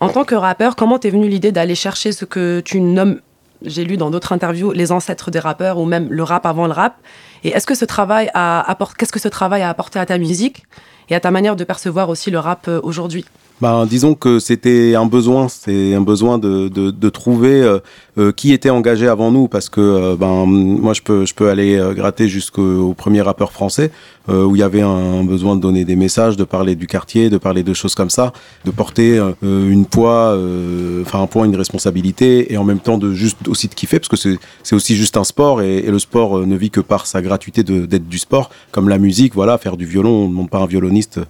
En 0.00 0.08
tant 0.08 0.24
que 0.24 0.34
rappeur, 0.34 0.74
comment 0.74 0.98
t'es 0.98 1.10
venue 1.10 1.28
l'idée 1.28 1.52
d'aller 1.52 1.74
chercher 1.74 2.12
ce 2.12 2.24
que 2.24 2.60
tu 2.60 2.80
nommes, 2.80 3.20
j'ai 3.62 3.84
lu 3.84 3.96
dans 3.96 4.10
d'autres 4.10 4.32
interviews, 4.32 4.72
les 4.72 4.92
ancêtres 4.92 5.30
des 5.30 5.38
rappeurs 5.38 5.78
ou 5.78 5.84
même 5.84 6.08
le 6.10 6.22
rap 6.22 6.46
avant 6.46 6.66
le 6.66 6.72
rap? 6.72 6.96
Et 7.44 7.50
est-ce 7.50 7.66
que 7.66 7.74
ce 7.74 7.84
travail 7.84 8.30
a 8.32 8.62
apporté 8.68 9.98
à 9.98 10.06
ta 10.06 10.18
musique? 10.18 10.64
Et 11.08 11.14
à 11.14 11.20
ta 11.20 11.30
manière 11.30 11.56
de 11.56 11.64
percevoir 11.64 12.08
aussi 12.08 12.30
le 12.30 12.38
rap 12.38 12.66
euh, 12.68 12.80
aujourd'hui. 12.82 13.24
Ben, 13.62 13.86
disons 13.86 14.14
que 14.14 14.38
c'était 14.38 14.94
un 14.94 15.06
besoin, 15.06 15.48
c'est 15.48 15.94
un 15.94 16.02
besoin 16.02 16.36
de, 16.36 17.08
trouver 17.08 17.62
euh, 17.62 17.78
euh, 18.18 18.30
qui 18.30 18.52
était 18.52 18.68
engagé 18.68 19.08
avant 19.08 19.30
nous, 19.30 19.48
parce 19.48 19.70
que 19.70 20.14
ben 20.14 20.44
moi 20.44 20.92
je 20.92 21.32
peux 21.32 21.48
aller 21.48 21.82
gratter 21.94 22.28
jusqu'au 22.28 22.90
au 22.90 22.92
premier 22.92 23.22
rappeur 23.22 23.52
français 23.52 23.90
euh, 24.28 24.44
où 24.44 24.56
il 24.56 24.58
y 24.58 24.62
avait 24.62 24.80
un, 24.80 25.24
besoin 25.24 25.56
de 25.56 25.60
donner 25.60 25.84
des 25.84 25.96
messages, 25.96 26.36
de 26.36 26.44
parler 26.44 26.74
du 26.74 26.86
quartier, 26.86 27.30
de 27.30 27.38
parler 27.38 27.62
de 27.62 27.72
choses 27.74 27.94
comme 27.94 28.10
ça, 28.10 28.32
de 28.64 28.70
porter 28.70 29.18
euh, 29.18 29.32
une 29.42 29.86
poids, 29.86 30.32
euh, 30.32 31.02
enfin 31.02 31.22
un 31.22 31.26
poids, 31.26 31.46
une 31.46 31.56
responsabilité, 31.56 32.52
et 32.52 32.56
en 32.56 32.64
même 32.64 32.80
temps 32.80 32.98
de 32.98 33.12
juste 33.12 33.48
aussi 33.48 33.68
de 33.68 33.74
kiffer, 33.74 33.98
parce 33.98 34.08
que 34.08 34.16
c'est 34.62 34.74
aussi 34.74 34.96
juste 34.96 35.16
un 35.16 35.24
sport 35.24 35.62
et, 35.62 35.82
le 35.82 35.98
sport 35.98 36.46
ne 36.46 36.56
vit 36.56 36.70
que 36.70 36.80
par 36.80 37.06
sa 37.06 37.22
gratuité 37.22 37.62
d'être 37.62 38.08
du 38.08 38.18
sport, 38.18 38.50
comme 38.72 38.88
la 38.88 38.98
musique, 38.98 39.34
voilà, 39.34 39.56
faire 39.58 39.76
du 39.76 39.86
violon, 39.86 40.10
on 40.10 40.24
ne 40.24 40.30
demande 40.30 40.50
pas 40.50 40.58
un 40.58 40.66
violoniste 40.66 41.20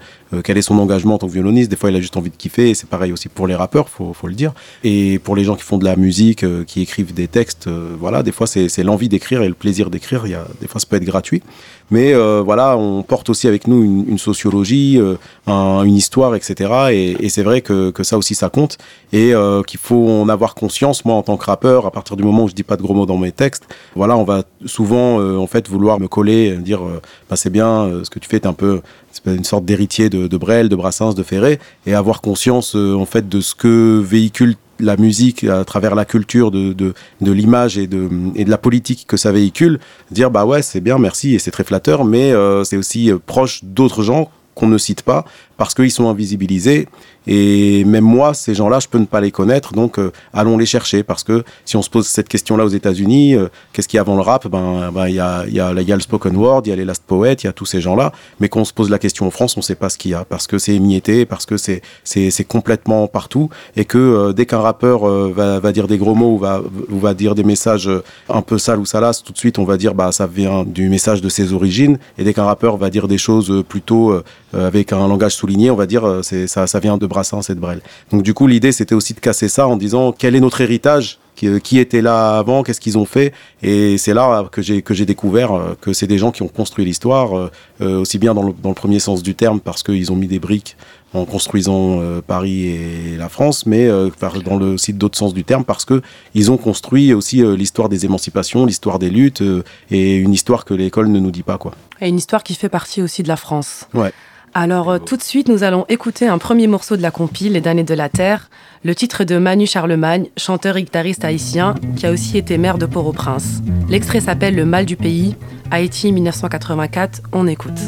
quel 0.43 0.59
est 0.59 0.63
son 0.63 0.79
engagement 0.79 1.15
en 1.15 1.19
tant 1.19 1.29
que 1.29 1.33
violoniste, 1.33 1.71
des 1.71 1.77
fois 1.77 1.91
il 1.91 1.97
a 1.97 2.01
juste 2.01 2.17
envie 2.17 2.31
de 2.31 2.37
kiffer, 2.37 2.71
et 2.71 2.75
c'est 2.75 2.89
pareil 2.89 3.13
aussi 3.13 3.29
pour 3.29 3.47
les 3.47 3.55
rappeurs, 3.55 3.89
faut, 3.89 4.13
faut 4.13 4.27
le 4.27 4.35
dire, 4.35 4.53
et 4.83 5.21
pour 5.21 5.37
les 5.37 5.45
gens 5.45 5.55
qui 5.55 5.63
font 5.63 5.79
de 5.79 5.85
la 5.85 5.95
musique, 5.97 6.45
qui 6.67 6.81
écrivent 6.81 7.15
des 7.15 7.29
textes, 7.29 7.69
voilà, 7.69 8.23
des 8.23 8.33
fois 8.33 8.47
c'est 8.47 8.83
l'envie 8.83 9.09
d'écrire 9.09 9.43
et 9.43 9.49
le 9.49 9.55
plaisir 9.55 9.91
d'écrire, 9.91 10.25
des 10.61 10.67
fois 10.67 10.81
ça 10.81 10.87
peut 10.89 10.97
être 10.97 11.05
gratuit, 11.05 11.43
mais 11.91 12.13
euh, 12.15 12.43
voilà, 12.45 12.77
on 12.77 13.03
porte 13.03 13.31
aussi 13.31 13.47
avec 13.49 13.67
nous 13.69 13.83
une, 13.85 14.09
une 14.09 14.19
sociologie, 14.19 14.99
euh, 14.99 15.15
un- 15.47 15.83
une 15.85 15.95
histoire, 15.95 16.35
etc. 16.35 16.71
Et, 16.93 17.25
et 17.25 17.29
c'est 17.29 17.43
vrai 17.43 17.61
que, 17.61 17.91
que 17.91 18.03
ça 18.03 18.19
aussi 18.19 18.35
ça 18.35 18.49
compte 18.49 18.79
et 19.13 19.35
euh, 19.35 19.63
qu'il 19.63 19.79
faut 19.79 20.09
en 20.09 20.29
avoir 20.29 20.55
conscience. 20.55 21.05
Moi, 21.05 21.15
en 21.15 21.23
tant 21.23 21.37
que 21.37 21.45
rappeur, 21.45 21.87
à 21.87 21.91
partir 21.91 22.17
du 22.17 22.25
moment 22.25 22.45
où 22.45 22.49
je 22.49 22.55
dis 22.55 22.63
pas 22.65 22.77
de 22.77 22.83
gros 22.83 22.95
mots 22.95 23.07
dans 23.07 23.19
mes 23.19 23.33
textes, 23.33 23.65
voilà, 23.95 24.17
on 24.17 24.25
va 24.25 24.43
souvent 24.65 25.21
euh, 25.21 25.37
en 25.37 25.47
fait 25.47 25.69
vouloir 25.69 26.01
me 26.01 26.09
coller, 26.09 26.51
euh, 26.51 26.57
dire 26.57 26.83
euh, 26.85 27.01
bah, 27.31 27.37
c'est 27.37 27.51
bien 27.51 27.85
euh, 27.85 28.05
ce 28.05 28.11
que 28.11 28.19
tu 28.19 28.29
fais, 28.29 28.41
t'es 28.41 28.49
un 28.49 28.53
peu 28.53 28.81
une 29.25 29.45
sorte 29.45 29.65
d'héritier 29.65 30.11
de, 30.11 30.27
de 30.27 30.37
Brel, 30.37 30.69
de 30.69 30.77
Brassens, 30.77 31.15
de 31.15 31.23
Ferré, 31.23 31.59
et 31.87 31.95
avoir 31.95 32.21
conscience 32.21 32.75
en 32.75 33.07
fait 33.07 33.29
de 33.29 33.41
ce 33.41 33.55
que 33.55 33.99
véhicule 34.05 34.57
la 34.81 34.97
musique 34.97 35.45
à 35.45 35.65
travers 35.65 35.95
la 35.95 36.05
culture 36.05 36.51
de, 36.51 36.73
de, 36.73 36.95
de 37.21 37.33
l'image 37.33 37.79
et 37.79 37.87
de, 37.87 38.09
et 38.35 38.45
de 38.45 38.51
la 38.51 38.59
politique 38.59 39.07
que 39.07 39.17
ça 39.17 39.33
véhicule, 39.33 39.79
dire 40.11 40.31
bah 40.31 40.45
ouais 40.45 40.63
c'est 40.63 40.81
bien 40.81 40.99
merci 40.99 41.35
et 41.35 41.39
c'est 41.39 41.51
très 41.51 41.65
flatteur 41.65 42.05
mais 42.05 42.33
euh, 42.33 42.65
c'est 42.65 42.77
aussi 42.77 43.11
euh, 43.11 43.19
proche 43.25 43.65
d'autres 43.65 44.03
gens 44.03 44.31
qu'on 44.55 44.67
ne 44.67 44.79
cite 44.79 45.03
pas 45.03 45.25
parce 45.57 45.75
qu'ils 45.75 45.91
sont 45.91 46.09
invisibilisés 46.09 46.89
et 47.27 47.85
même 47.85 48.05
moi 48.05 48.35
ces 48.35 48.55
gens-là 48.55 48.79
je 48.81 48.89
peux 48.89 48.99
ne 48.99 49.05
pas 49.05 49.21
les 49.21 49.31
connaître 49.31 49.73
donc 49.73 49.99
euh, 49.99 50.13
allons 50.33 50.57
les 50.59 50.67
chercher 50.67 51.03
parce 51.03 51.25
que 51.25 51.45
si 51.65 51.77
on 51.77 51.83
se 51.83 51.91
pose 51.91 52.07
cette 52.07 52.29
question-là 52.29 52.65
aux 52.65 52.69
États-Unis 52.69 53.35
euh, 53.35 53.49
qu'est-ce 53.73 53.89
qu'il 53.89 53.97
y 53.97 53.99
a 53.99 54.03
avant 54.03 54.17
le 54.17 54.23
rap? 54.23 54.47
Ben 54.49 54.91
ben, 54.93 55.09
il 55.09 55.15
y 55.15 55.21
a 55.21 55.45
y 55.47 55.61
a 55.61 55.73
y 55.73 55.93
a 55.93 55.97
le 55.97 56.01
spoken 56.01 56.37
word 56.37 56.63
il 56.67 56.71
y 56.71 56.73
a 56.73 56.77
les 56.77 56.85
last 56.85 57.03
poets 57.07 57.35
il 57.35 57.45
y 57.45 57.49
a 57.49 57.53
tous 57.53 57.67
ces 57.67 57.81
gens-là 57.81 58.13
mais 58.41 58.49
quand 58.49 58.61
on 58.61 58.65
se 58.65 58.73
pose 58.73 58.91
la 58.91 58.99
question 58.99 59.27
en 59.27 59.31
France 59.31 59.57
on 59.57 59.63
sait 59.63 59.75
pas 59.75 59.89
ce 59.89 59.99
qu'il 59.99 60.13
y 60.13 60.15
a 60.15 60.25
parce 60.25 60.47
que 60.47 60.59
c'est 60.59 60.75
émietté 60.75 61.27
parce 61.27 61.47
que 61.47 61.57
c'est 61.57 62.45
complètement 62.45 63.09
partout 63.09 63.51
et 63.77 63.85
que 63.85 63.99
euh, 63.99 64.33
dès 64.33 64.47
qu'un 64.47 64.61
rappeur 64.61 65.07
va, 65.07 65.59
va 65.59 65.73
dire 65.73 65.89
des 65.89 65.99
gros 65.99 66.15
mots 66.15 66.35
ou 66.35 66.39
va, 66.39 66.63
ou 66.91 66.99
va 66.99 67.15
dire 67.15 67.35
des 67.35 67.45
messages 67.45 67.91
un 68.29 68.43
peu 68.43 68.59
sales 68.59 68.79
ou 68.79 68.87
salaces, 68.87 69.23
tout 69.23 69.33
de 69.33 69.39
suite 69.39 69.59
on 69.59 69.65
va 69.65 69.77
dire 69.77 69.95
bah 69.95 70.13
ça 70.13 70.27
vient 70.27 70.65
du 70.65 70.89
message 70.89 71.21
de 71.21 71.29
ses 71.29 71.53
origines. 71.53 71.99
Et 72.19 72.25
dès 72.25 72.35
qu'un 72.35 72.45
rappeur 72.45 72.77
va 72.77 72.91
dire 72.91 73.09
des 73.09 73.19
choses 73.19 73.65
plutôt 73.69 74.21
avec 74.53 74.93
un 74.93 75.09
langage 75.09 75.35
souligné, 75.35 75.71
on 75.71 75.77
va 75.77 75.87
dire 75.87 76.21
c'est 76.23 76.47
ça, 76.47 76.67
ça 76.67 76.81
vient 76.81 76.97
de 76.97 77.07
Brassens 77.17 77.49
et 77.49 77.55
de 77.55 77.61
Brel. 77.61 77.81
Donc 78.13 78.23
du 78.23 78.35
coup 78.35 78.47
l'idée 78.47 78.73
c'était 78.73 78.95
aussi 78.95 79.15
de 79.15 79.21
casser 79.21 79.49
ça 79.49 79.67
en 79.67 79.77
disant 79.77 80.13
quel 80.13 80.35
est 80.37 80.41
notre 80.41 80.61
héritage 80.61 81.19
qui, 81.35 81.49
euh, 81.49 81.81
était 81.81 82.03
là 82.03 82.39
avant, 82.39 82.63
qu'est-ce 82.63 82.81
qu'ils 82.81 82.99
ont 82.99 83.05
fait, 83.05 83.33
et 83.63 83.99
c'est 83.99 84.15
là 84.15 84.49
que 84.51 84.63
j'ai 84.63 84.83
que 84.83 84.95
j'ai 84.95 85.07
découvert 85.07 85.53
euh, 85.53 85.77
que 85.81 85.93
c'est 85.93 86.07
des 86.07 86.19
gens 86.19 86.33
qui 86.33 86.43
ont 86.43 86.49
construit 86.49 86.85
l'histoire, 86.85 87.51
euh, 87.81 88.01
aussi 88.01 88.19
bien 88.19 88.35
dans 88.35 88.43
le, 88.43 88.53
dans 88.63 88.71
le 88.71 88.75
premier 88.75 88.99
sens 88.99 89.23
du 89.23 89.35
terme 89.35 89.61
parce 89.61 89.83
qu'ils 89.83 90.11
ont 90.13 90.17
mis 90.17 90.27
des 90.27 90.39
briques 90.39 90.77
en 91.15 91.25
construisant 91.25 92.01
euh, 92.01 92.21
Paris 92.27 92.67
et 92.67 93.17
la 93.17 93.29
France, 93.29 93.67
mais 93.67 93.87
euh, 93.87 94.11
dans 94.45 94.57
le 94.57 94.75
aussi 94.75 94.93
d'autres 94.93 95.19
sens 95.19 95.33
du 95.33 95.45
terme 95.45 95.65
parce 95.65 95.85
que 95.85 96.03
ils 96.35 96.51
ont 96.51 96.57
construit 96.57 97.15
aussi 97.15 97.43
l'histoire 97.57 97.89
des 97.89 98.05
émancipations, 98.05 98.67
l'histoire 98.67 98.99
des 98.99 99.11
luttes 99.11 99.43
et 99.91 100.17
une 100.17 100.33
histoire 100.33 100.65
que 100.65 100.75
l'école 100.75 101.09
ne 101.09 101.21
nous 101.21 101.31
dit 101.31 101.43
pas 101.43 101.59
quoi. 101.59 101.73
Et 102.01 102.09
une 102.09 102.19
histoire 102.19 102.43
qui 102.43 102.55
fait 102.55 102.69
partie 102.69 103.03
aussi 103.03 103.23
de 103.23 103.29
la 103.29 103.37
France. 103.37 103.89
Ouais. 103.95 104.13
Alors 104.59 104.89
euh, 104.89 104.99
tout 104.99 105.19
de 105.19 105.23
suite, 105.23 105.51
nous 105.51 105.65
allons 105.65 105.85
écouter 105.91 106.27
un 106.27 106.39
premier 106.39 106.67
morceau 106.67 106.97
de 106.97 107.03
la 107.03 107.11
compile, 107.11 107.53
Les 107.53 107.61
damnés 107.61 107.85
de 107.85 107.93
la 107.93 108.09
Terre, 108.09 108.49
le 108.85 108.95
titre 108.95 109.25
de 109.25 109.37
Manu 109.37 109.67
Charlemagne, 109.67 110.29
chanteur 110.39 110.79
et 110.79 110.83
guitariste 110.83 111.27
haïtien, 111.27 111.75
qui 111.95 112.07
a 112.07 112.11
aussi 112.11 112.39
été 112.39 112.57
maire 112.57 112.79
de 112.79 112.87
Port-au-Prince. 112.87 113.61
L'extrait 113.91 114.21
s'appelle 114.21 114.55
Le 114.55 114.65
mal 114.65 114.87
du 114.87 114.97
pays, 114.97 115.37
Haïti 115.71 116.11
1984, 116.11 117.21
on 117.33 117.47
écoute. 117.47 117.79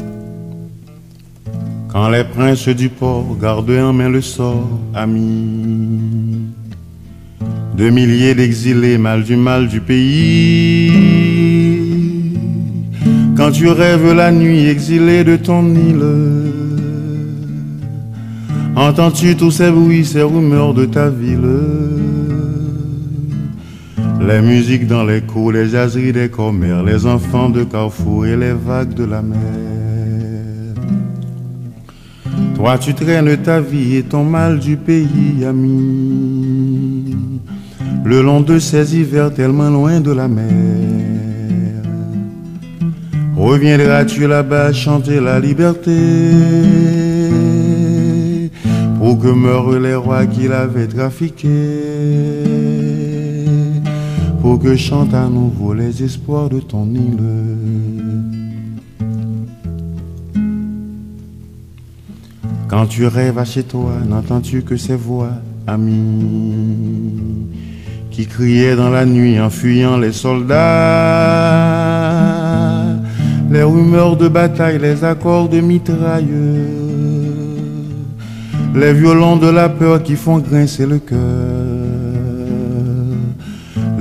Quand 1.90 2.10
les 2.10 2.24
princes 2.24 2.68
du 2.68 2.90
port 2.90 3.24
gardent 3.40 3.70
en 3.70 3.94
main 3.94 4.10
le 4.10 4.20
sort, 4.20 4.68
amis, 4.92 6.48
de 7.78 7.88
milliers 7.88 8.34
d'exilés, 8.34 8.98
mal 8.98 9.24
du 9.24 9.36
mal 9.36 9.68
du 9.68 9.80
pays. 9.80 11.87
Quand 13.38 13.52
tu 13.52 13.68
rêves 13.68 14.12
la 14.14 14.32
nuit 14.32 14.66
exilé 14.66 15.22
de 15.22 15.36
ton 15.36 15.64
île, 15.72 16.02
entends-tu 18.74 19.36
tous 19.36 19.52
ces 19.52 19.70
bruits, 19.70 20.04
ces 20.04 20.22
rumeurs 20.22 20.74
de 20.74 20.84
ta 20.86 21.08
ville? 21.08 21.60
Les 24.26 24.40
musiques 24.40 24.88
dans 24.88 25.04
les 25.04 25.20
cours, 25.20 25.52
les 25.52 25.68
jaseries 25.68 26.12
des 26.12 26.28
commères, 26.28 26.82
les 26.82 27.06
enfants 27.06 27.48
de 27.48 27.62
Carrefour 27.62 28.26
et 28.26 28.36
les 28.36 28.54
vagues 28.54 28.94
de 28.94 29.04
la 29.04 29.22
mer. 29.22 29.38
Toi 32.56 32.76
tu 32.78 32.92
traînes 32.92 33.36
ta 33.36 33.60
vie 33.60 33.98
et 33.98 34.02
ton 34.02 34.24
mal 34.24 34.58
du 34.58 34.76
pays, 34.76 35.44
ami, 35.46 37.16
le 38.04 38.20
long 38.20 38.40
de 38.40 38.58
ces 38.58 38.96
hivers 38.96 39.32
tellement 39.32 39.70
loin 39.70 40.00
de 40.00 40.10
la 40.10 40.26
mer. 40.26 41.07
Reviendras-tu 43.38 44.26
là-bas 44.26 44.72
chanter 44.72 45.20
la 45.20 45.38
liberté 45.38 45.96
pour 48.98 49.16
que 49.20 49.28
meurent 49.28 49.78
les 49.78 49.94
rois 49.94 50.26
qui 50.26 50.48
l'avaient 50.48 50.88
trafiqué, 50.88 51.48
pour 54.40 54.58
que 54.58 54.74
chantent 54.74 55.14
à 55.14 55.28
nouveau 55.28 55.72
les 55.72 56.02
espoirs 56.02 56.48
de 56.48 56.58
ton 56.58 56.86
île. 56.92 57.22
Quand 62.66 62.86
tu 62.86 63.06
rêves 63.06 63.38
à 63.38 63.44
chez 63.44 63.62
toi, 63.62 63.92
n'entends-tu 64.04 64.62
que 64.62 64.76
ces 64.76 64.96
voix, 64.96 65.30
amis, 65.68 67.46
qui 68.10 68.26
criaient 68.26 68.74
dans 68.74 68.90
la 68.90 69.06
nuit 69.06 69.40
en 69.40 69.48
fuyant 69.48 69.96
les 69.96 70.12
soldats, 70.12 71.97
les 73.50 73.62
rumeurs 73.62 74.16
de 74.16 74.28
bataille, 74.28 74.78
les 74.78 75.04
accords 75.04 75.48
de 75.48 75.60
mitrailleux, 75.60 76.66
les 78.74 78.92
violons 78.92 79.36
de 79.36 79.48
la 79.48 79.68
peur 79.68 80.02
qui 80.02 80.16
font 80.16 80.38
grincer 80.38 80.86
le 80.86 80.98
cœur. 80.98 81.18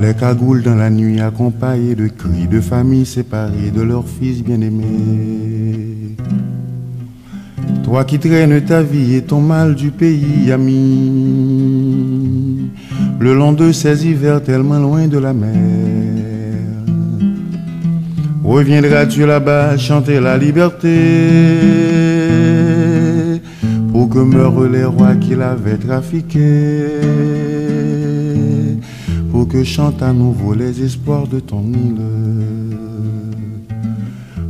Les 0.00 0.14
cagoules 0.14 0.62
dans 0.62 0.76
la 0.76 0.90
nuit 0.90 1.20
accompagnées 1.20 1.96
de 1.96 2.06
cris 2.06 2.46
de 2.46 2.60
familles 2.60 3.06
séparées 3.06 3.72
de 3.74 3.82
leurs 3.82 4.06
fils 4.06 4.44
bien-aimés. 4.44 6.14
Toi 7.82 8.04
qui 8.04 8.20
traînes 8.20 8.60
ta 8.64 8.82
vie 8.82 9.16
et 9.16 9.22
ton 9.22 9.40
mal 9.40 9.74
du 9.74 9.90
pays, 9.90 10.52
ami, 10.52 11.90
le 13.18 13.34
long 13.34 13.52
de 13.52 13.72
ces 13.72 14.06
hivers 14.06 14.40
tellement 14.42 14.78
loin 14.78 15.08
de 15.08 15.18
la 15.18 15.32
mer. 15.32 15.87
Reviendras-tu 18.48 19.26
là-bas 19.26 19.76
chanter 19.76 20.20
la 20.20 20.38
liberté 20.38 20.88
pour 23.92 24.08
que 24.08 24.20
meurent 24.20 24.66
les 24.66 24.86
rois 24.86 25.16
qui 25.16 25.34
l'avaient 25.34 25.76
trafiqué? 25.76 26.86
Pour 29.30 29.48
que 29.48 29.62
chantent 29.62 30.02
à 30.02 30.14
nouveau 30.14 30.54
les 30.54 30.82
espoirs 30.82 31.26
de 31.26 31.40
ton 31.40 31.60
île. 31.60 32.00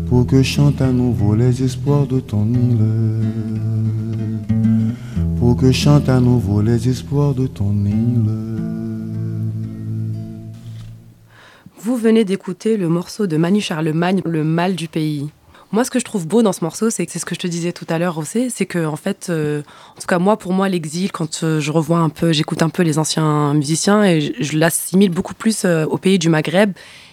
Pour 0.08 0.28
que 0.28 0.44
chantent 0.44 0.80
à 0.80 0.92
nouveau 0.92 1.34
les 1.34 1.60
espoirs 1.64 2.06
de 2.06 2.20
ton 2.20 2.46
île. 2.46 2.86
Pour 5.40 5.56
que 5.56 5.72
chantent 5.72 6.08
à 6.08 6.20
nouveau 6.20 6.62
les 6.62 6.88
espoirs 6.88 7.34
de 7.34 7.48
ton 7.48 7.74
île. 7.84 8.47
Vous 11.80 11.96
venez 11.96 12.24
d'écouter 12.24 12.76
le 12.76 12.88
morceau 12.88 13.28
de 13.28 13.36
Manu 13.36 13.60
Charlemagne, 13.60 14.20
Le 14.24 14.42
mal 14.42 14.74
du 14.74 14.88
pays. 14.88 15.30
Moi, 15.70 15.84
ce 15.84 15.92
que 15.92 16.00
je 16.00 16.04
trouve 16.04 16.26
beau 16.26 16.42
dans 16.42 16.52
ce 16.52 16.64
morceau, 16.64 16.90
c'est 16.90 17.06
que 17.06 17.12
c'est 17.12 17.20
ce 17.20 17.24
que 17.24 17.36
je 17.36 17.40
te 17.40 17.46
disais 17.46 17.70
tout 17.72 17.86
à 17.88 17.98
l'heure 17.98 18.18
aussi, 18.18 18.50
c'est 18.50 18.66
que 18.66 18.84
en 18.84 18.96
fait, 18.96 19.28
euh, 19.30 19.62
en 19.96 20.00
tout 20.00 20.08
cas 20.08 20.18
moi, 20.18 20.36
pour 20.36 20.52
moi, 20.52 20.68
l'exil, 20.68 21.12
quand 21.12 21.44
euh, 21.44 21.60
je 21.60 21.70
revois 21.70 21.98
un 21.98 22.08
peu, 22.08 22.32
j'écoute 22.32 22.62
un 22.62 22.68
peu 22.68 22.82
les 22.82 22.98
anciens 22.98 23.54
musiciens 23.54 24.02
et 24.02 24.34
je, 24.40 24.58
l'assimile 24.58 25.10
beaucoup 25.10 25.34
plus 25.34 25.64
euh, 25.64 25.84
au 25.84 25.98
pays 25.98 26.18
du 26.18 26.28
Maghreb. 26.28 26.72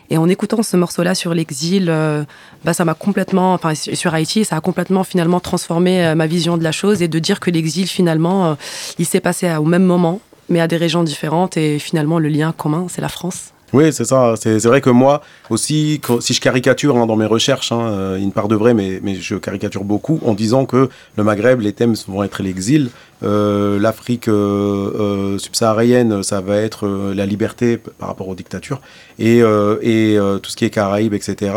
Et 0.10 0.18
en 0.18 0.28
écoutant 0.28 0.64
ce 0.64 0.78
morceau-là 0.78 1.14
sur 1.14 1.36
l'exil, 1.36 1.88
euh, 1.90 2.24
bah, 2.64 2.74
ça 2.74 2.86
m'a 2.86 2.96
complètement, 2.96 3.54
enfin 3.54 3.76
sur 3.76 4.16
Haïti, 4.16 4.46
ça 4.46 4.56
a 4.56 4.62
complètement 4.62 5.04
finalement 5.04 5.40
transformé 5.40 6.14
ma 6.16 6.26
vision 6.26 6.58
de 6.58 6.64
la 6.64 6.72
chose 6.72 7.04
et 7.04 7.08
de 7.08 7.20
dire 7.20 7.40
que 7.40 7.52
l'exil 7.52 7.88
finalement, 7.88 8.58
il 8.98 9.06
s'est 9.06 9.20
passé 9.20 9.54
au 9.56 9.66
même 9.66 9.84
moment, 9.84 10.22
mais 10.50 10.60
à 10.60 10.68
des 10.68 10.78
régions 10.78 11.04
différentes 11.04 11.58
et 11.58 11.78
finalement 11.80 12.20
le 12.20 12.30
lien 12.30 12.52
commun, 12.52 12.86
c'est 12.88 13.02
la 13.02 13.10
France. 13.10 13.55
Oui, 13.74 13.92
c'est 13.92 14.06
ça. 14.06 14.36
C'est 14.38 14.64
vrai 14.66 14.80
que 14.80 14.90
moi 14.90 15.22
aussi, 15.50 16.00
si 16.20 16.34
je 16.34 16.42
caricature 16.42 16.98
hein, 16.98 17.08
dans 17.08 17.16
mes 17.16 17.26
recherches, 17.26 17.72
hein, 17.72 17.82
euh, 17.82 18.18
une 18.18 18.32
part 18.32 18.48
de 18.48 18.56
vrai, 18.56 18.74
mais, 18.74 19.02
je 19.16 19.36
caricature 19.36 19.84
beaucoup 19.84 20.20
en 20.24 20.34
disant 20.34 20.66
que 20.66 20.90
le 21.18 21.24
Maghreb, 21.24 21.62
les 21.62 21.74
thèmes 21.74 21.96
vont 22.08 22.24
être 22.24 22.44
l'exil, 22.44 22.90
euh, 23.24 23.80
l'Afrique 23.80 24.28
euh, 24.28 25.38
subsaharienne, 25.40 26.22
ça 26.22 26.42
va 26.42 26.58
être 26.58 26.88
la 27.14 27.26
liberté 27.26 27.78
par 27.78 28.10
rapport 28.10 28.28
aux 28.28 28.36
dictatures, 28.36 28.82
et, 29.20 29.42
tout 29.42 30.50
ce 30.50 30.56
qui 30.56 30.66
est 30.66 30.70
Caraïbes, 30.70 31.14
etc., 31.14 31.54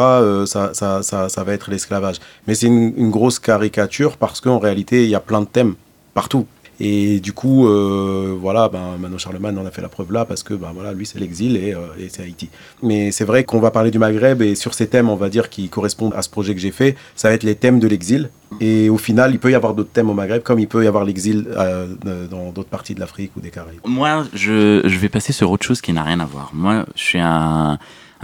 ça, 0.46 1.44
va 1.44 1.52
être 1.52 1.70
l'esclavage. 1.70 2.16
Mais 2.46 2.54
c'est 2.54 2.66
une 2.66 3.10
grosse 3.10 3.38
caricature 3.38 4.16
parce 4.16 4.40
qu'en 4.40 4.58
réalité, 4.58 5.04
il 5.04 5.10
y 5.10 5.14
a 5.14 5.20
plein 5.20 5.42
de 5.42 5.46
thèmes 5.46 5.74
partout. 6.14 6.46
Et 6.80 7.18
du 7.20 7.32
coup, 7.32 7.66
euh, 7.66 8.36
voilà, 8.40 8.68
ben, 8.68 8.96
Mano 8.98 9.18
Charlemagne 9.18 9.58
en 9.58 9.66
a 9.66 9.70
fait 9.70 9.82
la 9.82 9.88
preuve 9.88 10.12
là 10.12 10.24
parce 10.24 10.42
que 10.42 10.54
ben, 10.54 10.70
voilà, 10.72 10.92
lui 10.92 11.06
c'est 11.06 11.18
l'exil 11.18 11.56
et, 11.56 11.74
euh, 11.74 11.80
et 11.98 12.08
c'est 12.08 12.22
Haïti. 12.22 12.48
Mais 12.82 13.10
c'est 13.10 13.24
vrai 13.24 13.44
qu'on 13.44 13.58
va 13.58 13.70
parler 13.70 13.90
du 13.90 13.98
Maghreb 13.98 14.42
et 14.42 14.54
sur 14.54 14.74
ces 14.74 14.86
thèmes, 14.86 15.08
on 15.08 15.16
va 15.16 15.28
dire, 15.28 15.50
qui 15.50 15.68
correspondent 15.68 16.14
à 16.14 16.22
ce 16.22 16.28
projet 16.28 16.54
que 16.54 16.60
j'ai 16.60 16.70
fait, 16.70 16.96
ça 17.16 17.28
va 17.28 17.34
être 17.34 17.42
les 17.42 17.56
thèmes 17.56 17.80
de 17.80 17.88
l'exil. 17.88 18.30
Et 18.60 18.88
au 18.88 18.96
final, 18.96 19.32
il 19.32 19.38
peut 19.38 19.50
y 19.50 19.54
avoir 19.54 19.74
d'autres 19.74 19.90
thèmes 19.90 20.08
au 20.08 20.14
Maghreb 20.14 20.42
comme 20.42 20.58
il 20.58 20.68
peut 20.68 20.84
y 20.84 20.86
avoir 20.86 21.04
l'exil 21.04 21.48
euh, 21.56 21.86
dans 22.30 22.50
d'autres 22.50 22.70
parties 22.70 22.94
de 22.94 23.00
l'Afrique 23.00 23.32
ou 23.36 23.40
des 23.40 23.50
Caraïbes. 23.50 23.80
Moi, 23.84 24.24
je, 24.32 24.86
vais 24.86 25.08
passer 25.08 25.32
sur 25.32 25.50
autre 25.50 25.66
chose 25.66 25.80
qui 25.80 25.92
n'a 25.92 26.02
rien 26.02 26.20
à 26.20 26.24
voir. 26.24 26.50
Moi, 26.54 26.86
je 26.94 27.02
suis 27.02 27.18
un, 27.20 27.78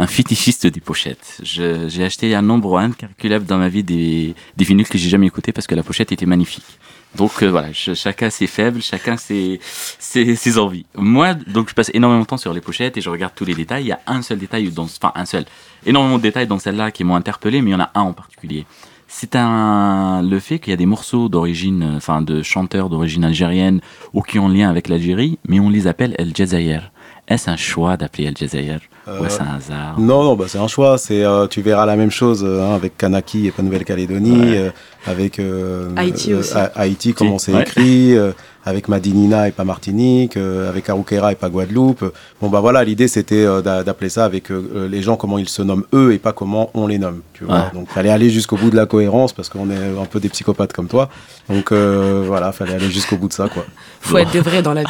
fétichiste 0.06 0.66
des 0.66 0.80
pochettes. 0.80 1.40
J'ai 1.42 2.04
acheté 2.04 2.34
un 2.34 2.42
nombre 2.42 2.78
incalculable 2.78 3.44
dans 3.46 3.58
ma 3.58 3.68
vie 3.68 3.82
des, 3.82 4.34
des 4.56 4.64
vinyles 4.64 4.88
que 4.88 4.98
j'ai 4.98 5.08
jamais 5.08 5.26
écoutés 5.26 5.52
parce 5.52 5.66
que 5.66 5.74
la 5.74 5.82
pochette 5.82 6.10
était 6.10 6.26
magnifique. 6.26 6.78
Donc 7.16 7.42
euh, 7.42 7.50
voilà, 7.50 7.72
chacun 7.72 8.28
ses 8.28 8.46
faibles, 8.46 8.82
chacun 8.82 9.16
ses, 9.16 9.60
ses, 9.62 10.34
ses 10.34 10.58
envies. 10.58 10.84
Moi, 10.96 11.34
donc 11.34 11.68
je 11.68 11.74
passe 11.74 11.90
énormément 11.94 12.22
de 12.22 12.26
temps 12.26 12.36
sur 12.36 12.52
les 12.52 12.60
pochettes 12.60 12.96
et 12.96 13.00
je 13.00 13.08
regarde 13.08 13.32
tous 13.34 13.44
les 13.44 13.54
détails. 13.54 13.84
Il 13.84 13.88
y 13.88 13.92
a 13.92 14.00
un 14.06 14.22
seul 14.22 14.38
détail, 14.38 14.70
dans, 14.70 14.84
enfin 14.84 15.12
un 15.14 15.24
seul, 15.24 15.44
énormément 15.86 16.18
de 16.18 16.22
détails 16.22 16.46
dans 16.46 16.58
celle-là 16.58 16.90
qui 16.90 17.04
m'ont 17.04 17.14
interpellé, 17.14 17.62
mais 17.62 17.70
il 17.70 17.72
y 17.72 17.76
en 17.76 17.80
a 17.80 17.90
un 17.94 18.02
en 18.02 18.12
particulier. 18.12 18.66
C'est 19.06 19.36
un 19.36 20.22
le 20.22 20.40
fait 20.40 20.58
qu'il 20.58 20.72
y 20.72 20.74
a 20.74 20.76
des 20.76 20.86
morceaux 20.86 21.28
d'origine, 21.28 21.82
euh, 21.84 21.96
enfin 21.98 22.20
de 22.20 22.42
chanteurs 22.42 22.88
d'origine 22.88 23.24
algérienne 23.24 23.80
ou 24.12 24.22
qui 24.22 24.40
ont 24.40 24.48
lien 24.48 24.68
avec 24.68 24.88
l'Algérie, 24.88 25.38
mais 25.46 25.60
on 25.60 25.70
les 25.70 25.86
appelle 25.86 26.16
El 26.18 26.34
Jazair. 26.34 26.90
Est-ce 27.26 27.48
un 27.48 27.56
choix 27.56 27.96
d'appeler 27.96 28.24
El 28.24 28.36
Jazair 28.36 28.80
ou 29.06 29.10
Euh, 29.10 29.26
est-ce 29.26 29.40
un 29.40 29.56
hasard? 29.56 29.98
Non, 29.98 30.22
non, 30.24 30.34
bah, 30.36 30.44
c'est 30.48 30.58
un 30.58 30.68
choix. 30.68 30.98
C'est, 30.98 31.24
euh, 31.24 31.46
tu 31.46 31.62
verras 31.62 31.86
la 31.86 31.96
même 31.96 32.10
chose 32.10 32.44
euh, 32.44 32.62
hein, 32.62 32.74
avec 32.74 32.98
Kanaki 32.98 33.46
et 33.46 33.50
pas 33.50 33.62
Nouvelle-Calédonie, 33.62 34.40
Ouais. 34.40 34.58
euh, 34.58 34.70
avec 35.06 35.38
euh, 35.38 35.90
Haïti 35.96 36.34
aussi. 36.34 36.52
Ha- 36.54 36.72
Haïti, 36.74 37.14
comment 37.14 37.38
c'est 37.38 37.52
Ouais. 37.54 37.62
écrit, 37.62 38.14
euh, 38.16 38.32
avec 38.66 38.88
Madinina 38.88 39.48
et 39.48 39.52
pas 39.52 39.64
Martinique, 39.64 40.36
euh, 40.36 40.68
avec 40.68 40.88
Arukera 40.88 41.32
et 41.32 41.34
pas 41.34 41.48
Guadeloupe. 41.48 42.04
Bon, 42.40 42.48
bah 42.48 42.60
voilà, 42.60 42.82
l'idée 42.84 43.08
c'était 43.08 43.44
euh, 43.44 43.60
d'a- 43.62 43.82
d'appeler 43.84 44.08
ça 44.10 44.24
avec 44.24 44.50
euh, 44.50 44.88
les 44.90 45.02
gens 45.02 45.16
comment 45.16 45.38
ils 45.38 45.48
se 45.48 45.62
nomment 45.62 45.84
eux 45.92 46.12
et 46.12 46.18
pas 46.18 46.32
comment 46.32 46.70
on 46.74 46.86
les 46.86 46.98
nomme. 46.98 47.20
Tu 47.34 47.44
vois 47.44 47.54
Ouais. 47.54 47.60
Donc, 47.74 47.88
fallait 47.90 48.10
aller 48.10 48.30
jusqu'au 48.30 48.56
bout 48.56 48.70
de 48.70 48.76
la 48.76 48.86
cohérence 48.86 49.32
parce 49.32 49.48
qu'on 49.48 49.70
est 49.70 49.98
un 50.00 50.04
peu 50.06 50.18
des 50.20 50.28
psychopathes 50.28 50.72
comme 50.72 50.88
toi. 50.88 51.08
Donc, 51.48 51.72
euh, 51.72 52.22
voilà, 52.26 52.52
fallait 52.52 52.74
aller 52.74 52.90
jusqu'au 52.90 53.16
bout 53.16 53.28
de 53.28 53.32
ça, 53.34 53.48
quoi. 53.48 53.64
Faut 54.00 54.14
Bon. 54.14 54.18
être 54.20 54.30
des 54.32 54.40
vrais 54.40 54.62
dans 54.62 54.72
la 54.74 54.82
vie. 54.82 54.86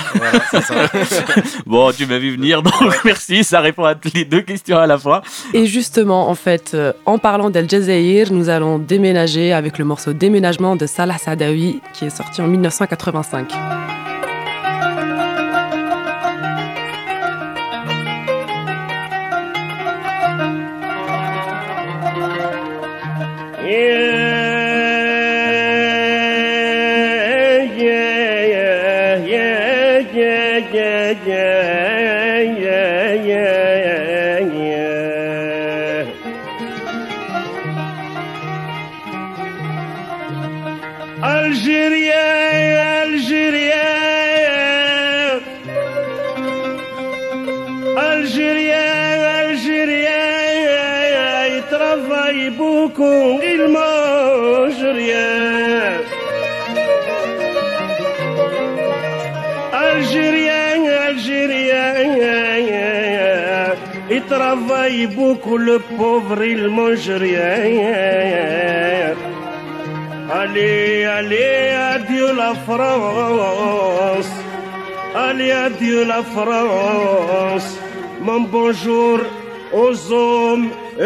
Bon, 1.66 1.90
tu 1.92 2.06
m'as 2.06 2.18
vu 2.18 2.36
venir, 2.36 2.62
donc 2.62 2.74
merci, 3.04 3.42
ça 3.44 3.60
répond 3.60 3.84
à 3.84 3.94
les 4.14 4.24
deux 4.24 4.42
questions 4.42 4.78
à 4.78 4.86
la 4.86 4.98
fois. 4.98 5.22
Et 5.52 5.66
justement, 5.66 6.28
en 6.28 6.34
fait, 6.34 6.72
euh, 6.74 6.92
en 7.06 7.18
parlant 7.18 7.50
d'El 7.50 7.68
Jazair, 7.68 8.32
nous 8.32 8.48
allons 8.48 8.78
déménager 8.78 9.52
avec 9.52 9.78
le 9.78 9.84
morceau 9.84 10.12
Déménagement 10.12 10.76
de 10.76 10.86
Salah 10.86 11.18
Sadawi 11.18 11.80
qui 11.92 12.04
est 12.06 12.10
sorti 12.16 12.40
en 12.40 12.46
1985. 12.46 13.52
Algérien, 13.64 13.93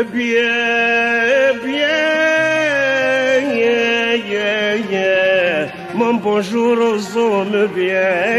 bien, 0.05 1.55
bien. 1.65 2.29
yeah, 4.29 4.75
yeah. 4.91 5.73
Mon 5.95 6.15
bonjour 6.15 6.77
aux 6.79 7.17
hommes 7.17 7.69
bien. 7.75 8.39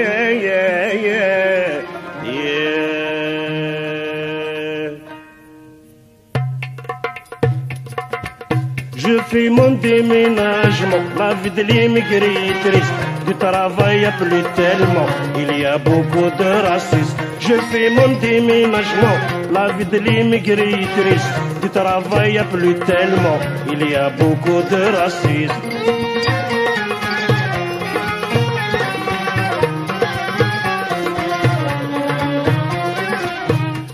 Je 8.96 9.18
fais 9.30 9.50
mon 9.50 9.72
déménagement, 9.72 11.04
la 11.18 11.34
vie 11.34 11.50
de 11.50 11.64
l'immigré 11.64 12.32
est 12.50 12.70
triste. 12.70 12.94
Du 13.26 13.34
travail 13.36 14.06
à 14.06 14.12
plus 14.12 14.44
tellement, 14.56 15.08
il 15.36 15.60
y 15.60 15.66
a 15.66 15.78
beaucoup 15.78 16.30
de 16.38 16.68
racisme. 16.68 17.18
Je 17.40 17.56
fais 17.72 17.90
mon 17.90 18.20
déménagement, 18.20 19.18
la 19.52 19.72
vie 19.72 19.86
de 19.86 19.98
l'immigré 19.98 20.74
est 20.74 21.02
triste. 21.02 21.49
Du 21.62 21.70
travail 21.70 22.38
à 22.38 22.46
plus 22.46 22.76
tellement, 22.80 23.38
il 23.70 23.90
y 23.90 23.96
a 23.96 24.10
beaucoup 24.12 24.62
de 24.72 24.96
racisme. 24.98 25.54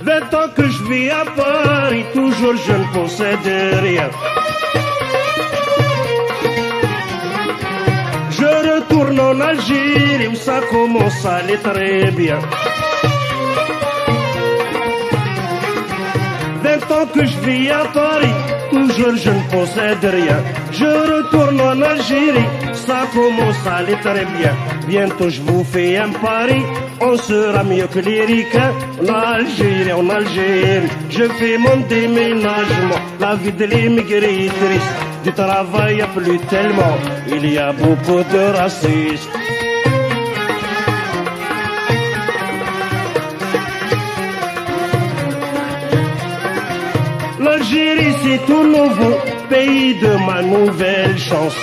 Le 0.06 0.20
temps 0.30 0.50
que 0.56 0.68
je 0.68 0.84
vis 0.84 1.10
à 1.10 1.26
Paris, 1.36 2.06
toujours 2.14 2.56
je 2.68 2.74
ne 2.74 2.94
possède 2.94 3.50
rien. 3.82 4.10
Je 8.30 8.46
retourne 8.74 9.20
en 9.20 9.40
Algérie 9.42 10.28
où 10.28 10.36
ça 10.36 10.60
commence 10.70 11.26
à 11.26 11.38
aller 11.38 11.58
très 11.58 12.12
bien. 12.12 12.40
Ans 16.96 17.08
que 17.14 17.26
je 17.26 17.38
vis 17.40 17.70
à 17.70 17.86
Paris, 17.94 18.36
toujours 18.72 19.16
je 19.24 19.30
ne 19.30 19.44
possède 19.56 20.06
rien. 20.20 20.40
Je 20.72 20.90
retourne 21.14 21.60
en 21.62 21.82
Algérie, 21.82 22.50
ça 22.74 23.00
commence 23.14 23.62
à 23.68 23.78
aller 23.78 23.98
très 24.02 24.26
bien. 24.38 24.54
Bientôt 24.88 25.30
je 25.30 25.42
vous 25.42 25.64
fais 25.64 25.98
un 25.98 26.12
pari, 26.12 26.62
on 27.02 27.18
sera 27.18 27.64
mieux 27.64 27.88
que 27.88 28.00
les 28.00 28.26
ricains. 28.26 28.74
En 29.02 29.14
Algérie, 29.14 29.94
en 29.94 30.10
Algérie, 30.10 30.90
je 31.10 31.26
fais 31.38 31.58
mon 31.58 31.78
déménagement. 31.88 33.02
La 33.20 33.36
vie 33.36 33.52
de 33.52 33.66
l'immigré 33.66 34.46
est 34.46 34.56
triste, 34.62 34.96
du 35.24 35.32
travail 35.34 36.02
a 36.02 36.08
plus 36.08 36.40
tellement. 36.54 36.98
Il 37.28 37.54
y 37.54 37.58
a 37.58 37.72
beaucoup 37.74 38.24
de 38.34 38.58
racistes. 38.58 39.30
L'Algérie 47.66 48.14
c'est 48.22 48.46
tout 48.46 48.64
nouveau, 48.64 49.18
pays 49.50 49.96
de 49.96 50.16
ma 50.28 50.40
nouvelle 50.44 51.18
chance. 51.18 51.58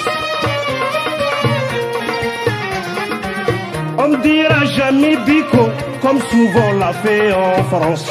On 3.98 4.08
me 4.08 4.16
dira 4.20 4.64
jamais 4.64 5.16
bico, 5.24 5.68
comme 6.00 6.18
souvent 6.22 6.72
l'a 6.80 6.92
fait 6.92 7.32
en 7.32 7.62
France. 7.70 8.10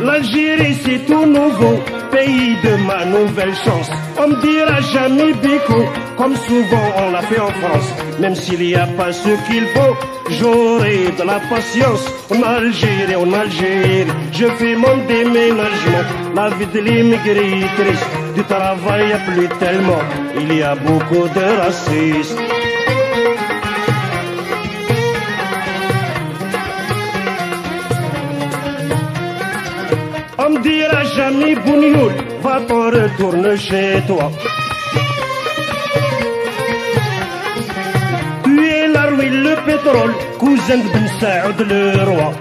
L'Algérie 0.00 0.74
c'est 0.84 1.06
tout 1.06 1.26
nouveau, 1.26 1.78
pays 2.10 2.56
de 2.64 2.74
ma 2.88 3.04
nouvelle 3.04 3.54
chance. 3.54 3.90
On 4.16 4.28
me 4.28 4.40
dira 4.40 4.80
jamais 4.80 5.32
bico, 5.32 5.84
comme 6.16 6.36
souvent 6.36 6.86
on 6.98 7.10
l'a 7.10 7.22
fait 7.22 7.40
en 7.40 7.48
France. 7.48 7.88
Même 8.20 8.34
s'il 8.34 8.60
n'y 8.60 8.74
a 8.74 8.86
pas 8.86 9.12
ce 9.12 9.30
qu'il 9.46 9.66
faut, 9.74 9.96
j'aurai 10.30 11.10
de 11.18 11.24
la 11.24 11.40
patience. 11.50 12.04
En 12.30 12.40
Algérie, 12.42 13.16
en 13.16 13.32
Algérie, 13.32 14.06
je 14.32 14.46
fais 14.46 14.76
mon 14.76 14.96
déménagement. 15.08 16.04
La 16.34 16.48
vie 16.50 16.66
de 16.66 16.80
l'immigré 16.80 17.60
est 17.60 17.82
triste, 17.82 18.06
du 18.36 18.44
travail 18.44 19.12
a 19.12 19.18
plus 19.18 19.48
tellement. 19.58 20.02
Il 20.36 20.56
y 20.56 20.62
a 20.62 20.74
beaucoup 20.76 21.28
de 21.28 21.44
racistes. 21.60 22.38
On 30.38 30.50
me 30.50 30.60
dira 30.60 31.04
jamais 31.04 31.54
Bougnoul, 32.44 32.60
va-t'en 32.68 32.90
retourne 32.90 33.56
chez 33.56 34.02
toi. 34.06 34.30
Tu 38.44 38.66
es 38.66 38.88
la 38.88 39.02
ruine, 39.06 39.42
le 39.42 39.54
pétrole, 39.64 40.14
cousin 40.38 40.78
de 40.78 40.88
Ben 40.92 41.08
Saoud 41.20 41.60
le 41.68 42.04
roi. 42.04 42.32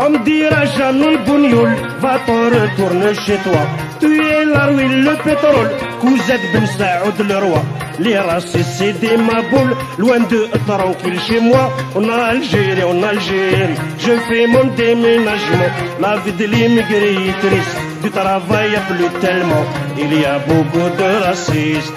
On 0.00 0.10
me 0.10 0.18
dira 0.24 0.64
jamais 0.66 1.16
Bougnoul, 1.26 1.70
va-t'en 2.00 2.44
retourne 2.56 3.14
chez 3.24 3.38
toi. 3.38 3.62
Tu 4.00 4.22
es 4.24 4.44
la 4.44 4.66
ruine, 4.66 5.04
le 5.04 5.14
pétrole, 5.24 5.70
cousin 6.00 6.38
de 6.42 6.52
Ben 6.52 6.66
Saoud 6.66 7.28
le 7.28 7.38
roi. 7.38 7.62
Les 8.00 8.18
racistes 8.18 8.74
c'est 8.78 8.92
des 9.00 9.16
maboules, 9.16 9.76
loin 9.98 10.18
de 10.18 10.48
tranquille 10.66 11.20
chez 11.20 11.40
moi. 11.40 11.70
En 11.94 12.08
Algérie, 12.08 12.82
en 12.82 13.02
Algérie, 13.02 13.74
je 13.98 14.12
fais 14.28 14.46
mon 14.46 14.64
déménagement. 14.74 15.70
La 16.00 16.16
vie 16.16 16.32
de 16.32 16.44
l'immigré 16.44 17.14
est 17.14 17.38
triste, 17.46 17.76
du 18.02 18.10
travail 18.10 18.72
y 18.72 18.76
a 18.76 18.80
plus 18.80 19.20
tellement. 19.20 19.64
Il 19.96 20.20
y 20.20 20.24
a 20.24 20.38
beaucoup 20.40 20.90
de 20.98 21.24
racistes. 21.24 21.94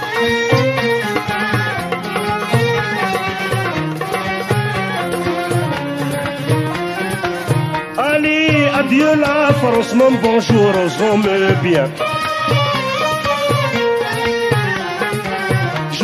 Allez, 7.97 8.67
adieu 8.79 9.15
la 9.19 9.53
France, 9.53 9.95
mon 9.95 10.11
bonjour 10.21 10.71
aux 10.83 11.03
hommes 11.03 11.27
bien. 11.63 11.89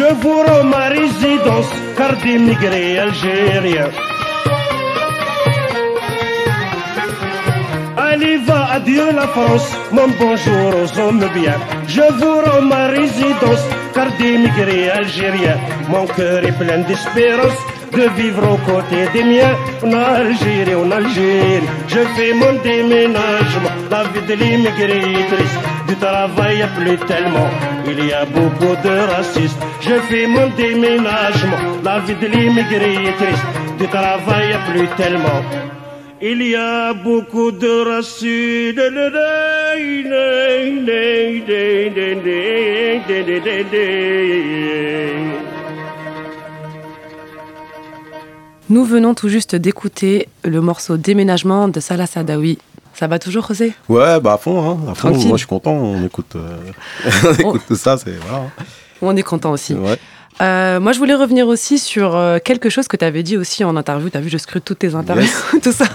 Je 0.03 0.13
vous 0.15 0.43
rends 0.47 0.65
ma 0.65 0.89
résidence, 0.89 1.71
car 1.97 2.13
d'immigrés 2.17 2.99
algériens. 2.99 3.91
Allez, 7.95 8.37
va, 8.47 8.59
adieu 8.73 9.07
la 9.15 9.27
France, 9.27 9.69
mon 9.93 10.09
bonjour 10.19 10.69
aux 10.81 10.99
hommes 10.99 11.25
bien. 11.33 11.55
Je 11.87 12.05
vous 12.19 12.37
rends 12.45 12.65
ma 12.73 12.87
résidence, 12.87 13.63
car 13.93 14.09
d'immigrés 14.17 14.89
algériens. 14.89 15.59
Mon 15.87 16.05
cœur 16.17 16.43
est 16.49 16.57
plein 16.61 16.79
d'espérance 16.89 17.59
de 17.93 18.05
vivre 18.17 18.43
aux 18.53 18.61
côtés 18.69 19.07
des 19.13 19.23
miens. 19.23 19.55
En 19.85 19.93
Algérie, 19.93 20.75
en 20.75 20.91
Algérie, 20.91 21.63
je 21.87 22.01
fais 22.15 22.33
mon 22.41 22.53
déménagement. 22.61 23.75
La 23.89 24.03
vie 24.11 24.25
de 24.27 24.33
l'immigré 24.33 24.97
est 25.19 25.27
triste, 25.33 25.59
du 25.93 25.99
travail 25.99 26.65
plus 26.77 26.97
tellement. 27.05 27.49
Il 27.85 28.05
y 28.05 28.13
a 28.13 28.25
beaucoup 28.25 28.75
de 28.87 28.95
racistes. 29.13 29.61
Je 29.81 29.95
fais 30.09 30.27
mon 30.27 30.47
déménagement. 30.55 31.61
La 31.83 31.99
vie 31.99 32.15
de 32.15 32.27
l'immigré 32.27 32.93
est 33.09 33.17
triste, 33.21 33.47
du 33.79 33.87
travail 33.87 34.53
a 34.53 34.59
plus 34.71 34.87
tellement. 34.97 35.41
Il 36.21 36.41
y 36.41 36.55
a 36.55 36.93
beaucoup 36.93 37.51
de 37.51 37.73
racistes. 37.91 38.79
Nous 48.69 48.85
venons 48.85 49.13
tout 49.13 49.29
juste 49.29 49.55
d'écouter 49.55 50.27
le 50.43 50.61
morceau 50.61 50.97
Déménagement 50.97 51.67
de 51.67 51.79
Salah 51.79 52.07
Sadawi. 52.07 52.57
Ça 52.93 53.07
va 53.07 53.19
toujours, 53.19 53.47
José? 53.47 53.73
Ouais, 53.89 54.19
bah 54.19 54.33
à 54.33 54.37
fond, 54.37 54.69
hein, 54.69 54.91
à 54.91 54.95
fond. 54.95 55.09
Moi, 55.09 55.31
je 55.31 55.37
suis 55.37 55.47
content. 55.47 55.71
On 55.71 56.05
écoute, 56.05 56.35
euh, 56.35 56.57
on 57.25 57.33
écoute 57.33 57.61
tout 57.67 57.75
ça, 57.75 57.97
c'est 57.97 58.15
voilà. 58.27 58.45
On 59.01 59.15
est 59.15 59.23
content 59.23 59.51
aussi. 59.51 59.73
Ouais. 59.73 59.97
Euh, 60.41 60.79
moi, 60.79 60.91
je 60.93 60.99
voulais 60.99 61.13
revenir 61.13 61.47
aussi 61.47 61.79
sur 61.79 62.15
euh, 62.15 62.39
quelque 62.43 62.69
chose 62.69 62.87
que 62.87 62.97
tu 62.97 63.05
avais 63.05 63.23
dit 63.23 63.37
aussi 63.37 63.63
en 63.63 63.75
interview. 63.75 64.09
Tu 64.09 64.17
as 64.17 64.21
vu, 64.21 64.29
je 64.29 64.37
scrute 64.37 64.65
toutes 64.65 64.79
tes 64.79 64.95
interviews, 64.95 65.29
tout 65.63 65.71
ça. 65.71 65.85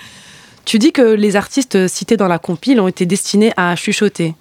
tu 0.64 0.78
dis 0.78 0.92
que 0.92 1.02
les 1.02 1.36
artistes 1.36 1.88
cités 1.88 2.16
dans 2.16 2.28
la 2.28 2.38
compile 2.38 2.80
ont 2.80 2.88
été 2.88 3.06
destinés 3.06 3.52
à 3.56 3.76
chuchoter. 3.76 4.34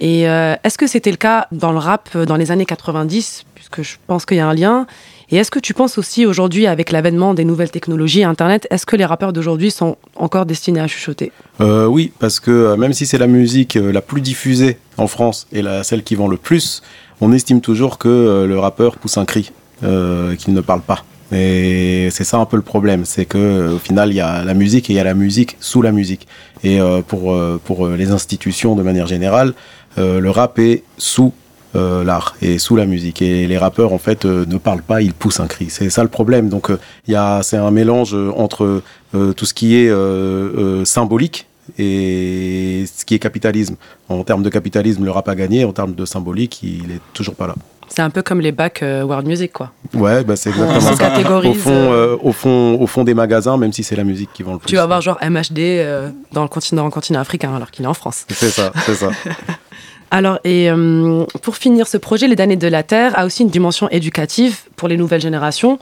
Et 0.00 0.28
euh, 0.28 0.54
est-ce 0.64 0.76
que 0.76 0.86
c'était 0.86 1.10
le 1.10 1.16
cas 1.16 1.46
dans 1.52 1.72
le 1.72 1.78
rap 1.78 2.16
dans 2.16 2.36
les 2.36 2.50
années 2.50 2.66
90 2.66 3.44
Puisque 3.74 3.94
je 3.94 3.96
pense 4.06 4.26
qu'il 4.26 4.36
y 4.36 4.40
a 4.40 4.48
un 4.48 4.54
lien. 4.54 4.86
Et 5.30 5.36
est-ce 5.36 5.50
que 5.50 5.58
tu 5.58 5.74
penses 5.74 5.98
aussi 5.98 6.26
aujourd'hui, 6.26 6.66
avec 6.66 6.92
l'avènement 6.92 7.34
des 7.34 7.44
nouvelles 7.44 7.70
technologies, 7.70 8.24
Internet, 8.24 8.66
est-ce 8.70 8.86
que 8.86 8.94
les 8.94 9.04
rappeurs 9.04 9.32
d'aujourd'hui 9.32 9.70
sont 9.70 9.96
encore 10.16 10.46
destinés 10.46 10.80
à 10.80 10.86
chuchoter? 10.86 11.32
Euh, 11.60 11.86
oui, 11.86 12.12
parce 12.18 12.40
que 12.40 12.50
euh, 12.50 12.76
même 12.76 12.92
si 12.92 13.06
c'est 13.06 13.18
la 13.18 13.26
musique 13.26 13.76
euh, 13.76 13.92
la 13.92 14.02
plus 14.02 14.20
diffusée 14.20 14.78
en 14.96 15.06
France 15.06 15.46
et 15.50 15.62
la, 15.62 15.82
celle 15.82 16.02
qui 16.02 16.14
vend 16.14 16.28
le 16.28 16.36
plus, 16.36 16.82
on 17.20 17.32
estime 17.32 17.60
toujours 17.60 17.98
que 17.98 18.44
le 18.46 18.58
rappeur 18.58 18.96
pousse 18.96 19.16
un 19.16 19.24
cri, 19.24 19.50
qu'il 19.80 20.54
ne 20.54 20.60
parle 20.60 20.82
pas. 20.82 21.04
Et 21.32 22.08
c'est 22.10 22.24
ça 22.24 22.38
un 22.38 22.44
peu 22.44 22.56
le 22.56 22.62
problème, 22.62 23.04
c'est 23.04 23.24
que 23.24 23.72
au 23.74 23.78
final 23.78 24.10
il 24.10 24.16
y 24.16 24.20
a 24.20 24.44
la 24.44 24.54
musique 24.54 24.90
et 24.90 24.92
il 24.92 24.96
y 24.96 25.00
a 25.00 25.04
la 25.04 25.14
musique 25.14 25.56
sous 25.60 25.80
la 25.80 25.90
musique. 25.90 26.26
Et 26.64 26.80
pour 27.06 27.36
pour 27.64 27.88
les 27.88 28.10
institutions 28.10 28.74
de 28.74 28.82
manière 28.82 29.06
générale, 29.06 29.54
le 29.96 30.28
rap 30.28 30.58
est 30.58 30.82
sous 30.98 31.32
euh, 31.74 32.04
l'art 32.04 32.36
et 32.42 32.58
sous 32.58 32.76
la 32.76 32.86
musique. 32.86 33.22
Et 33.22 33.46
les 33.46 33.58
rappeurs, 33.58 33.92
en 33.92 33.98
fait, 33.98 34.24
euh, 34.24 34.44
ne 34.46 34.58
parlent 34.58 34.82
pas, 34.82 35.02
ils 35.02 35.14
poussent 35.14 35.40
un 35.40 35.46
cri. 35.46 35.66
C'est 35.70 35.90
ça 35.90 36.02
le 36.02 36.08
problème. 36.08 36.48
Donc, 36.48 36.70
euh, 36.70 36.78
il 37.06 37.12
y 37.12 37.16
a, 37.16 37.42
c'est 37.42 37.56
un 37.56 37.70
mélange 37.70 38.14
euh, 38.14 38.30
entre 38.36 38.82
euh, 39.14 39.32
tout 39.32 39.44
ce 39.46 39.54
qui 39.54 39.76
est 39.76 39.88
euh, 39.88 39.94
euh, 39.96 40.84
symbolique 40.84 41.46
et 41.78 42.84
ce 42.92 43.04
qui 43.04 43.14
est 43.14 43.18
capitalisme. 43.18 43.76
En 44.08 44.22
termes 44.24 44.42
de 44.42 44.50
capitalisme, 44.50 45.04
le 45.04 45.10
rap 45.10 45.28
a 45.28 45.34
gagné. 45.34 45.64
En 45.64 45.72
termes 45.72 45.94
de 45.94 46.04
symbolique, 46.04 46.62
il 46.62 46.90
est 46.90 47.00
toujours 47.12 47.34
pas 47.34 47.46
là. 47.46 47.54
C'est 47.88 48.02
un 48.02 48.10
peu 48.10 48.22
comme 48.22 48.40
les 48.40 48.52
bacs 48.52 48.82
euh, 48.82 49.02
World 49.02 49.26
Music, 49.26 49.52
quoi. 49.52 49.70
Ouais, 49.92 50.24
bah 50.24 50.36
c'est 50.36 50.50
On 50.50 50.74
exactement 50.74 51.40
se 51.40 51.46
ça. 51.46 51.50
Au 51.50 51.54
fond, 51.54 51.70
euh, 51.70 52.14
euh, 52.14 52.16
au 52.22 52.32
fond, 52.32 52.78
au 52.80 52.86
fond 52.86 53.04
des 53.04 53.14
magasins, 53.14 53.56
même 53.56 53.72
si 53.72 53.82
c'est 53.82 53.96
la 53.96 54.04
musique 54.04 54.30
qui 54.32 54.42
vend 54.42 54.54
le 54.54 54.58
plus. 54.58 54.66
Tu 54.66 54.76
vas 54.76 54.86
voir 54.86 55.00
genre 55.00 55.18
MHD 55.22 55.58
euh, 55.58 56.10
dans, 56.32 56.42
le 56.42 56.48
continent, 56.48 56.84
le 56.84 56.90
continent 56.90 57.20
africain 57.20 57.54
alors 57.54 57.70
qu'il 57.70 57.84
est 57.84 57.88
en 57.88 57.94
France. 57.94 58.24
C'est 58.30 58.48
ça, 58.50 58.72
c'est 58.84 58.94
ça. 58.94 59.10
Alors, 60.14 60.38
et 60.44 60.70
euh, 60.70 61.24
pour 61.42 61.56
finir, 61.56 61.88
ce 61.88 61.96
projet, 61.96 62.28
Les 62.28 62.36
damnés 62.36 62.54
de 62.54 62.68
la 62.68 62.84
Terre, 62.84 63.18
a 63.18 63.26
aussi 63.26 63.42
une 63.42 63.48
dimension 63.48 63.88
éducative 63.90 64.60
pour 64.76 64.86
les 64.86 64.96
nouvelles 64.96 65.20
générations. 65.20 65.80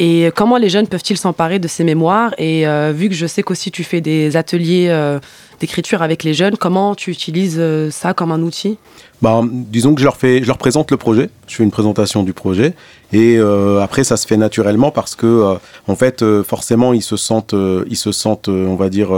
Et 0.00 0.32
comment 0.34 0.56
les 0.56 0.68
jeunes 0.68 0.88
peuvent-ils 0.88 1.16
s'emparer 1.16 1.60
de 1.60 1.68
ces 1.68 1.84
mémoires? 1.84 2.34
Et 2.38 2.66
euh, 2.66 2.92
vu 2.92 3.08
que 3.08 3.14
je 3.14 3.24
sais 3.24 3.44
qu'aussi 3.44 3.70
tu 3.70 3.84
fais 3.84 4.00
des 4.00 4.36
ateliers 4.36 4.88
euh, 4.90 5.20
d'écriture 5.60 6.02
avec 6.02 6.24
les 6.24 6.34
jeunes, 6.34 6.56
comment 6.56 6.96
tu 6.96 7.12
utilises 7.12 7.62
ça 7.90 8.14
comme 8.14 8.32
un 8.32 8.42
outil? 8.42 8.78
Bah, 9.22 9.42
disons 9.44 9.94
que 9.94 10.00
je 10.00 10.06
leur 10.06 10.16
fais, 10.16 10.42
je 10.42 10.48
leur 10.48 10.58
présente 10.58 10.90
le 10.90 10.96
projet. 10.96 11.30
Je 11.46 11.54
fais 11.54 11.62
une 11.62 11.70
présentation 11.70 12.24
du 12.24 12.32
projet 12.32 12.74
et 13.12 13.38
après 13.80 14.02
ça 14.02 14.16
se 14.16 14.26
fait 14.26 14.36
naturellement 14.36 14.90
parce 14.90 15.14
que 15.14 15.56
en 15.86 15.96
fait 15.96 16.24
forcément 16.42 16.92
ils 16.94 17.02
se 17.02 17.16
sentent, 17.16 17.54
ils 17.88 17.96
se 17.96 18.10
sentent, 18.10 18.48
on 18.48 18.74
va 18.76 18.88
dire 18.88 19.10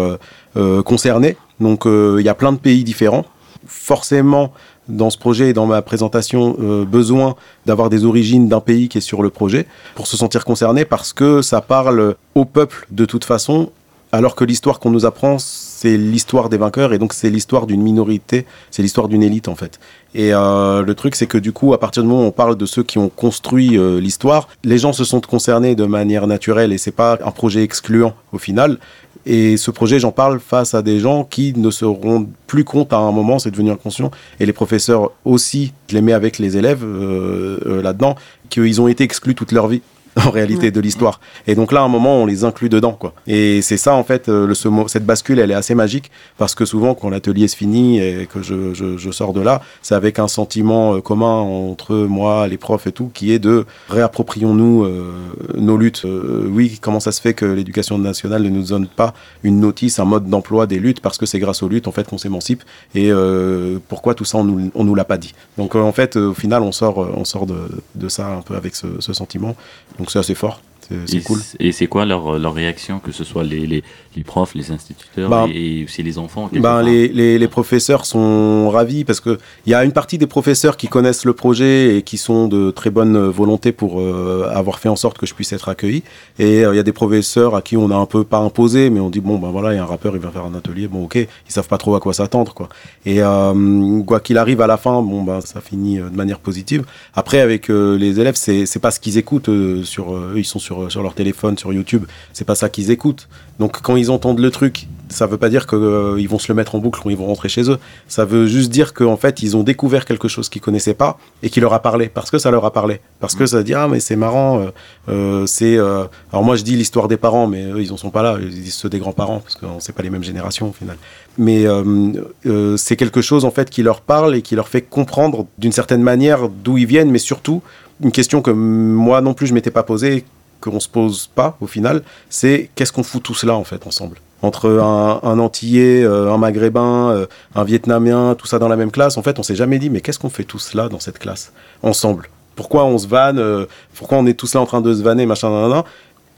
concernés. 0.85 1.37
Donc 1.61 1.83
il 1.87 2.23
y 2.23 2.29
a 2.29 2.35
plein 2.35 2.53
de 2.53 2.59
pays 2.59 2.85
différents. 2.85 3.25
Forcément 3.67 4.53
dans 4.89 5.11
ce 5.11 5.19
projet 5.19 5.51
et 5.51 5.53
dans 5.53 5.67
ma 5.67 5.83
présentation 5.83 6.57
euh, 6.61 6.85
besoin 6.85 7.37
d'avoir 7.67 7.91
des 7.91 8.05
origines 8.05 8.49
d'un 8.49 8.61
pays 8.61 8.89
qui 8.89 8.99
est 8.99 9.03
sur 9.03 9.23
le 9.23 9.31
projet 9.31 9.67
pour 9.95 10.07
se 10.07 10.17
sentir 10.17 10.45
concerné 10.45 10.85
parce 10.85 11.13
que 11.13 11.43
ça 11.43 11.61
parle 11.61 12.17
au 12.35 12.45
peuple 12.45 12.87
de 12.91 13.05
toute 13.05 13.25
façon 13.25 13.71
alors 14.13 14.35
que 14.35 14.45
l'histoire 14.45 14.81
qu'on 14.81 14.91
nous 14.91 15.07
apprend, 15.07 15.39
c'est 15.39 15.97
l'histoire 15.97 16.49
des 16.49 16.57
vainqueurs 16.57 16.93
et 16.93 16.99
donc 16.99 17.13
c'est 17.13 17.31
l'histoire 17.31 17.67
d'une 17.67 17.81
minorité, 17.81 18.45
c'est 18.71 18.83
l'histoire 18.83 19.07
d'une 19.07 19.23
élite 19.23 19.47
en 19.47 19.55
fait. 19.55 19.79
Et 20.15 20.35
euh, 20.35 20.83
le 20.83 20.95
truc, 20.95 21.15
c'est 21.15 21.29
que 21.29 21.39
du 21.39 21.53
coup, 21.53 21.73
à 21.75 21.79
partir 21.79 22.03
du 22.03 22.09
moment 22.09 22.25
où 22.25 22.27
on 22.27 22.33
parle 22.33 22.57
de 22.57 22.67
ceux 22.67 22.83
qui 22.83 22.99
ont 22.99 23.09
construit 23.09 23.79
euh, 23.79 24.01
l'histoire, 24.01 24.49
les 24.65 24.79
gens 24.79 24.93
se 24.93 25.05
sentent 25.05 25.27
concernés 25.27 25.77
de 25.77 25.85
manière 25.85 26.27
naturelle 26.27 26.73
et 26.73 26.79
c'est 26.79 26.91
pas 26.91 27.19
un 27.25 27.31
projet 27.31 27.63
excluant 27.63 28.15
au 28.33 28.39
final. 28.39 28.79
Et 29.27 29.57
ce 29.57 29.71
projet, 29.71 29.99
j'en 29.99 30.13
parle 30.13 30.41
face 30.41 30.75
à 30.75 30.83
des 30.83 30.99
gens 30.99 31.25
qui 31.25 31.53
ne 31.57 31.71
se 31.71 31.85
rendent 31.85 32.29
plus 32.47 32.65
compte 32.65 32.93
à 32.93 32.97
un 32.97 33.13
moment, 33.13 33.39
c'est 33.39 33.51
devenu 33.51 33.71
inconscient. 33.71 34.11
Et 34.39 34.47
les 34.47 34.53
professeurs 34.53 35.13
aussi, 35.25 35.73
je 35.89 35.95
les 35.95 36.01
mets 36.01 36.13
avec 36.13 36.39
les 36.39 36.57
élèves 36.57 36.83
euh, 36.85 37.59
euh, 37.67 37.83
là-dedans, 37.83 38.17
qu'ils 38.49 38.81
ont 38.81 38.89
été 38.89 39.05
exclus 39.05 39.35
toute 39.35 39.53
leur 39.53 39.69
vie 39.69 39.83
en 40.17 40.31
réalité 40.31 40.71
de 40.71 40.81
l'histoire. 40.81 41.21
Et 41.47 41.55
donc 41.55 41.73
là, 41.73 41.81
à 41.81 41.85
un 41.85 41.89
moment, 41.89 42.17
on 42.17 42.27
les 42.27 42.45
inclut 42.45 42.69
dedans, 42.69 42.93
quoi. 42.93 43.13
Et 43.27 43.63
c'est 43.63 43.77
ça, 43.77 43.95
en 43.95 44.05
fait, 44.05 44.29
euh, 44.29 44.47
le, 44.47 44.55
ce 44.55 44.69
cette 44.89 45.07
bascule, 45.07 45.39
elle 45.39 45.51
est 45.51 45.55
assez 45.55 45.75
magique 45.75 46.11
parce 46.39 46.55
que 46.55 46.65
souvent, 46.65 46.95
quand 46.95 47.11
l'atelier 47.11 47.49
se 47.49 47.57
finit 47.57 48.01
et 48.01 48.27
que 48.33 48.43
je, 48.43 48.75
je, 48.75 48.97
je 48.97 49.11
sors 49.11 49.33
de 49.33 49.41
là, 49.41 49.63
c'est 49.83 49.95
avec 49.95 50.19
un 50.19 50.29
sentiment 50.29 50.95
euh, 50.95 51.01
commun 51.01 51.41
entre 51.41 51.95
moi, 51.95 52.49
les 52.49 52.57
profs 52.57 52.87
et 52.87 52.93
tout, 52.93 53.11
qui 53.13 53.33
est 53.33 53.39
de 53.39 53.67
réapproprions-nous 53.89 54.85
euh, 54.85 55.13
nos 55.57 55.77
luttes. 55.77 56.03
Euh, 56.05 56.49
oui, 56.51 56.79
comment 56.81 57.01
ça 57.01 57.13
se 57.13 57.21
fait 57.21 57.35
que 57.35 57.45
l'éducation 57.45 57.99
nationale 57.99 58.43
ne 58.43 58.49
nous 58.49 58.65
donne 58.65 58.87
pas 58.87 59.15
une 59.43 59.61
notice, 59.61 59.99
un 59.99 60.05
mode 60.05 60.29
d'emploi 60.29 60.67
des 60.67 60.79
luttes 60.79 61.01
parce 61.01 61.19
que 61.19 61.27
c'est 61.27 61.39
grâce 61.39 61.63
aux 61.63 61.69
luttes, 61.69 61.89
en 61.89 61.93
fait, 61.93 62.07
qu'on 62.09 62.19
s'émancipe. 62.19 62.63
Et 62.95 63.11
euh, 63.13 63.79
pourquoi 63.89 64.15
tout 64.15 64.25
ça, 64.25 64.39
on 64.39 64.45
nous, 64.45 64.71
on 64.75 64.85
nous 64.85 64.95
l'a 64.95 65.05
pas 65.05 65.19
dit. 65.19 65.35
Donc, 65.59 65.75
en 65.75 65.93
fait, 65.93 66.17
au 66.17 66.35
final, 66.35 66.63
on 66.63 66.73
sort, 66.73 66.99
on 66.99 67.25
sort 67.25 67.47
de, 67.47 67.57
de 67.95 68.09
ça 68.09 68.27
un 68.27 68.43
peu 68.43 68.55
avec 68.57 68.75
ce, 68.75 68.87
ce 68.99 69.13
sentiment. 69.13 69.55
Donc 70.01 70.11
c'est 70.11 70.19
assez 70.19 70.35
fort, 70.35 70.63
c'est 71.07 71.21
cool. 71.23 71.39
Et 71.59 71.73
c'est 71.73 71.87
quoi 71.87 72.05
leur, 72.05 72.39
leur 72.39 72.55
réaction, 72.55 72.99
que 72.99 73.13
ce 73.13 73.25
soit 73.25 73.45
les, 73.45 73.67
les, 73.67 73.83
les 74.17 74.25
profs, 74.25 74.55
les 74.55 74.71
instituteurs 74.71 75.31
Ben- 75.31 75.49
et 75.53 75.85
aussi 75.85 76.03
les 76.03 76.19
enfants 76.19 76.49
Ben, 76.53 76.61
part 76.61 76.83
les, 76.83 77.09
les, 77.09 77.39
les 77.39 77.49
professeurs 77.49 78.05
sont 78.07 78.69
ravis 78.71 79.05
parce 79.05 79.21
que 79.21 79.39
il 79.67 79.71
y 79.73 79.75
a 79.75 79.85
une 79.85 79.93
partie 79.93 80.19
des 80.19 80.27
professeurs 80.27 80.77
qui 80.77 80.89
connaissent 80.89 81.25
le 81.25 81.33
projet 81.33 81.97
et 81.97 82.03
qui 82.03 82.19
sont 82.19 82.49
de 82.49 82.71
très 82.71 82.91
bonne 82.91 83.17
volonté 83.29 83.73
pour 83.73 84.01
euh, 84.01 84.49
avoir 84.53 84.79
fait 84.79 84.89
en 84.89 84.97
sorte 84.97 85.19
que 85.19 85.27
je 85.27 85.35
puisse 85.35 85.53
être 85.53 85.69
accueilli. 85.69 86.03
Et 86.39 86.65
euh, 86.65 86.73
il 86.75 86.77
y 86.77 86.81
a 86.81 86.83
des 86.83 86.93
professeurs 86.93 87.55
à 87.55 87.63
qui 87.63 87.77
on 87.77 87.91
a 87.91 87.97
un 87.97 88.07
peu 88.07 88.25
pas 88.25 88.39
imposé, 88.39 88.91
mais 88.91 89.01
on 89.01 89.11
dit 89.11 89.21
bon 89.21 89.39
ben 89.39 89.51
voilà, 89.51 89.73
il 89.73 89.77
y 89.77 89.79
a 89.79 89.83
un 89.83 89.87
rappeur, 89.87 90.15
il 90.17 90.21
va 90.21 90.31
faire 90.31 90.45
un 90.45 90.55
atelier, 90.55 90.89
bon 90.89 91.05
ok, 91.05 91.17
ils 91.17 91.29
savent 91.53 91.69
pas 91.69 91.79
trop 91.79 91.95
à 91.95 92.01
quoi 92.01 92.13
s'attendre 92.15 92.55
quoi. 92.55 92.69
Et 93.07 93.23
euh, 93.23 94.03
quoi 94.03 94.21
qu'il 94.21 94.39
arrive 94.39 94.61
à 94.61 94.67
la 94.67 94.77
fin, 94.77 95.03
bon 95.03 95.23
ben 95.23 95.41
ça 95.41 95.61
finit 95.61 95.99
euh, 96.01 96.09
de 96.09 96.17
manière 96.17 96.39
positive. 96.41 96.85
Après 97.15 97.41
avec 97.41 97.71
euh, 97.71 97.97
les 97.99 98.19
élèves, 98.21 98.35
c'est 98.37 98.79
pas 98.81 98.91
ce 98.91 99.01
qu'ils 99.01 99.19
écoutent 99.19 99.49
euh, 99.49 99.83
sur 99.85 100.15
euh, 100.15 100.33
eux, 100.35 100.39
ils 100.39 100.45
sont 100.45 100.59
sur 100.59 100.80
sur 100.89 101.03
leur 101.03 101.15
téléphone, 101.15 101.59
sur 101.59 101.73
YouTube, 101.73 102.05
c'est 102.33 102.45
pas 102.45 102.55
ça 102.55 102.69
qu'ils 102.69 102.91
écoutent. 102.91 103.29
Donc 103.59 103.83
quand 103.83 103.97
ils 103.97 104.11
entendent 104.11 104.39
le 104.41 104.51
truc, 104.51 104.89
ça 105.09 105.27
veut 105.27 105.37
pas 105.37 105.49
dire 105.51 105.67
qu'ils 105.67 106.29
vont 106.29 106.39
se 106.39 106.51
le 106.51 106.55
mettre 106.55 106.75
en 106.75 106.79
boucle 106.79 107.01
ou 107.05 107.11
ils 107.11 107.17
vont 107.17 107.27
rentrer 107.27 107.49
chez 107.49 107.71
eux. 107.71 107.79
Ça 108.09 108.25
veut 108.25 108.47
juste 108.47 108.71
dire 108.71 108.95
qu'en 108.95 109.17
fait, 109.17 109.43
ils 109.43 109.57
ont 109.57 109.63
découvert 109.63 110.05
quelque 110.05 110.29
chose 110.29 110.49
qu'ils 110.49 110.63
connaissaient 110.63 110.95
pas 110.95 111.19
et 111.43 111.51
qui 111.51 111.61
leur 111.61 111.75
a 111.75 111.83
parlé, 111.83 112.09
parce 112.09 112.31
que 112.31 112.39
ça 112.39 112.51
leur 112.51 112.65
a 112.65 112.73
parlé. 112.73 113.01
Parce 113.19 113.35
que 113.35 113.45
ça 113.45 113.63
dit, 113.63 113.75
ah, 113.75 113.89
mais 113.89 114.01
c'est 114.01 114.17
marrant, 114.17 114.61
euh, 114.61 114.71
euh, 115.09 115.47
c'est... 115.47 115.77
euh, 115.77 116.05
Alors 116.33 116.45
moi, 116.45 116.57
je 116.57 116.63
dis 116.63 116.77
l'histoire 116.77 117.09
des 117.09 117.17
parents, 117.17 117.47
mais 117.47 117.65
eux, 117.65 117.83
ils 117.83 117.93
en 117.93 117.97
sont 117.97 118.11
pas 118.11 118.23
là. 118.23 118.39
Ils 118.41 118.49
disent 118.49 118.75
ceux 118.75 118.89
des 118.89 118.99
grands-parents, 118.99 119.41
parce 119.41 119.57
qu'on 119.57 119.81
sait 119.81 119.93
pas 119.93 120.03
les 120.03 120.11
mêmes 120.11 120.25
générations, 120.25 120.71
au 120.71 120.73
final. 120.73 120.97
Mais 121.37 121.67
euh, 121.67 122.13
euh, 122.47 122.77
c'est 122.77 122.97
quelque 122.97 123.21
chose, 123.21 123.45
en 123.45 123.51
fait, 123.51 123.69
qui 123.69 123.83
leur 123.83 124.01
parle 124.01 124.35
et 124.35 124.43
qui 124.43 124.55
leur 124.55 124.69
fait 124.69 124.83
comprendre, 124.83 125.47
d'une 125.59 125.73
certaine 125.73 126.03
manière, 126.03 126.49
d'où 126.49 126.79
ils 126.79 126.87
viennent, 126.87 127.11
mais 127.11 127.19
surtout, 127.19 127.63
une 128.03 128.13
question 128.13 128.41
que 128.43 128.51
moi 128.51 129.21
non 129.21 129.35
plus, 129.35 129.47
je 129.47 129.55
m'étais 129.55 129.71
pas 129.71 129.83
posée, 129.83 130.25
qu'on 130.61 130.81
se 130.81 130.89
pose 130.89 131.29
pas, 131.35 131.57
au 131.61 131.67
final, 131.67 132.03
c'est 132.29 132.71
qu'est-ce 132.75 132.93
qu'on 132.93 133.03
fout 133.03 133.23
tout 133.23 133.35
cela, 133.35 133.55
en 133.55 133.65
fait, 133.65 133.87
ensemble 133.87 134.19
entre 134.43 134.69
un, 134.71 135.39
Antillais, 135.39 136.03
euh, 136.03 136.33
un 136.33 136.39
Maghrébin, 136.39 137.11
euh, 137.11 137.27
un 137.55 137.65
Vietnamien, 137.65 138.35
tout 138.35 138.47
ça 138.47 138.59
dans 138.59 138.69
la 138.69 138.77
même 138.77 138.91
classe, 138.91 139.17
en 139.17 139.23
fait, 139.23 139.39
on 139.39 139.43
s'est 139.43 139.55
jamais 139.55 139.79
dit, 139.79 139.91
mais 139.91 140.01
qu'est-ce 140.01 140.19
qu'on 140.19 140.31
fait 140.31 140.45
tous 140.45 140.75
là 140.75 140.89
dans 140.89 141.01
cette 141.01 141.19
classe, 141.19 141.53
ensemble? 141.83 142.29
Pourquoi 142.57 142.85
on 142.85 142.99
se 142.99 143.07
vanne 143.07 143.39
euh, 143.39 143.67
Pourquoi 143.95 144.19
on 144.19 144.27
est 144.27 144.35
tous 144.35 144.55
là 144.55 144.61
en 144.61 144.67
train 144.67 144.81
de 144.81 144.93
se 144.95 145.03
vanner, 145.03 145.27
machin, 145.27 145.51
nan, 145.51 145.71
nan, 145.71 145.83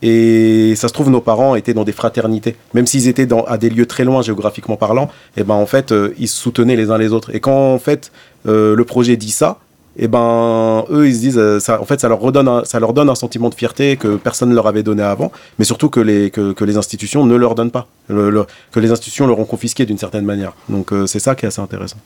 et 0.04 0.74
ça 0.74 0.88
se 0.88 0.92
trouve, 0.92 1.10
nos 1.10 1.20
parents 1.20 1.54
étaient 1.54 1.74
dans 1.74 1.84
des 1.84 1.92
fraternités. 1.92 2.56
Même 2.74 2.88
s'ils 2.88 3.06
étaient 3.06 3.28
à 3.46 3.56
des 3.56 3.70
lieux 3.70 3.86
très 3.86 4.02
loin 4.02 4.20
géographiquement 4.20 4.76
parlant, 4.76 5.08
et 5.36 5.44
ben 5.44 5.54
en 5.54 5.66
fait, 5.66 5.94
ils 6.18 6.26
se 6.26 6.36
soutenaient 6.36 6.74
les 6.74 6.90
uns 6.90 6.98
les 6.98 7.12
autres. 7.12 7.32
Et 7.32 7.38
quand 7.38 7.72
en 7.72 7.78
fait, 7.78 8.10
le 8.44 8.82
projet 8.82 9.16
dit 9.16 9.30
ça, 9.30 9.58
et 9.96 10.08
ben 10.08 10.84
eux 10.90 11.06
ils 11.08 11.14
se 11.14 11.20
disent 11.20 11.38
euh, 11.38 11.60
ça 11.60 11.80
en 11.80 11.84
fait 11.84 12.00
ça 12.00 12.08
leur 12.08 12.20
redonne 12.20 12.48
un, 12.48 12.64
ça 12.64 12.80
leur 12.80 12.92
donne 12.94 13.10
un 13.10 13.14
sentiment 13.14 13.48
de 13.50 13.54
fierté 13.54 13.96
que 13.96 14.16
personne 14.16 14.48
ne 14.48 14.54
leur 14.54 14.66
avait 14.66 14.82
donné 14.82 15.02
avant 15.02 15.30
mais 15.58 15.64
surtout 15.66 15.90
que 15.90 16.00
les 16.00 16.30
que, 16.30 16.52
que 16.52 16.64
les 16.64 16.76
institutions 16.76 17.26
ne 17.26 17.34
leur 17.36 17.54
donnent 17.54 17.70
pas 17.70 17.86
Le- 18.08 18.30
le- 18.30 18.46
que 18.70 18.80
les 18.80 18.90
institutions 18.90 19.26
leur 19.26 19.38
ont 19.38 19.44
confisqué 19.44 19.84
d'une 19.84 19.98
certaine 19.98 20.24
manière 20.24 20.54
donc 20.68 20.92
euh, 20.92 21.06
c'est 21.06 21.18
ça 21.20 21.34
qui 21.34 21.44
est 21.44 21.48
assez 21.48 21.60
intéressant 21.60 21.98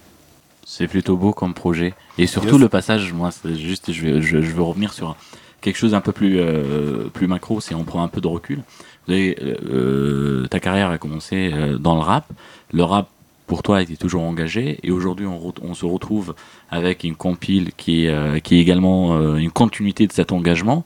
C'est 0.65 0.89
plutôt 0.89 1.17
beau 1.17 1.33
comme 1.33 1.55
projet. 1.55 1.95
Et 2.19 2.27
surtout 2.27 2.57
Yes. 2.57 2.61
le 2.61 2.69
passage, 2.69 3.13
moi, 3.13 3.31
c'est 3.31 3.55
juste, 3.55 3.93
je, 3.93 4.03
vais- 4.05 4.21
je, 4.21 4.43
je 4.43 4.53
veux 4.57 4.63
revenir 4.65 4.93
sur 4.93 5.15
quelque 5.61 5.77
chose 5.79 5.95
un 5.95 6.01
peu 6.01 6.11
plus, 6.13 6.41
euh, 6.41 7.05
plus 7.13 7.29
macro, 7.29 7.61
c'est 7.61 7.75
on 7.77 7.85
prend 7.85 8.03
un 8.03 8.09
peu 8.09 8.21
de 8.21 8.27
recul. 8.27 8.59
Vous 9.07 9.13
avez, 9.15 9.37
euh, 9.41 10.47
ta 10.49 10.59
carrière 10.59 10.91
a 10.91 10.99
commencé 10.99 11.53
dans 11.79 11.95
le 11.95 12.01
rap. 12.01 12.25
Le 12.73 12.83
rap, 12.83 13.07
pour 13.47 13.63
toi, 13.63 13.81
était 13.81 13.97
toujours 13.97 14.23
engagé. 14.25 14.81
Et 14.83 14.91
aujourd'hui, 14.91 15.27
on 15.27 15.75
se 15.75 15.87
retrouve 15.87 16.35
avec 16.71 17.05
une 17.05 17.15
compile 17.15 17.71
qui 17.77 18.05
est, 18.05 18.11
euh, 18.11 18.39
qui 18.41 18.57
est 18.57 18.61
également 18.61 19.17
euh, 19.17 19.37
une 19.37 19.51
continuité 19.51 20.07
de 20.07 20.13
cet 20.13 20.33
engagement. 20.33 20.85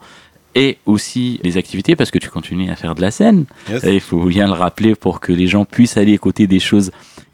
Et 0.57 0.79
aussi 0.85 1.39
les 1.45 1.57
activités, 1.59 1.95
parce 1.95 2.11
que 2.11 2.19
tu 2.19 2.29
continues 2.29 2.71
à 2.71 2.77
faire 2.77 2.97
de 2.97 3.01
la 3.01 3.13
scène. 3.13 3.45
Yes. 3.71 3.85
Et 3.85 3.95
il 3.95 4.01
faut 4.01 4.25
bien 4.25 4.47
le 4.47 4.53
rappeler 4.53 4.97
pour 4.97 5.21
que 5.21 5.33
les 5.33 5.47
gens 5.47 5.65
puissent 5.65 5.97
aller 5.97 6.13
écouter 6.13 6.49
des 6.49 6.59
choses 6.59 6.91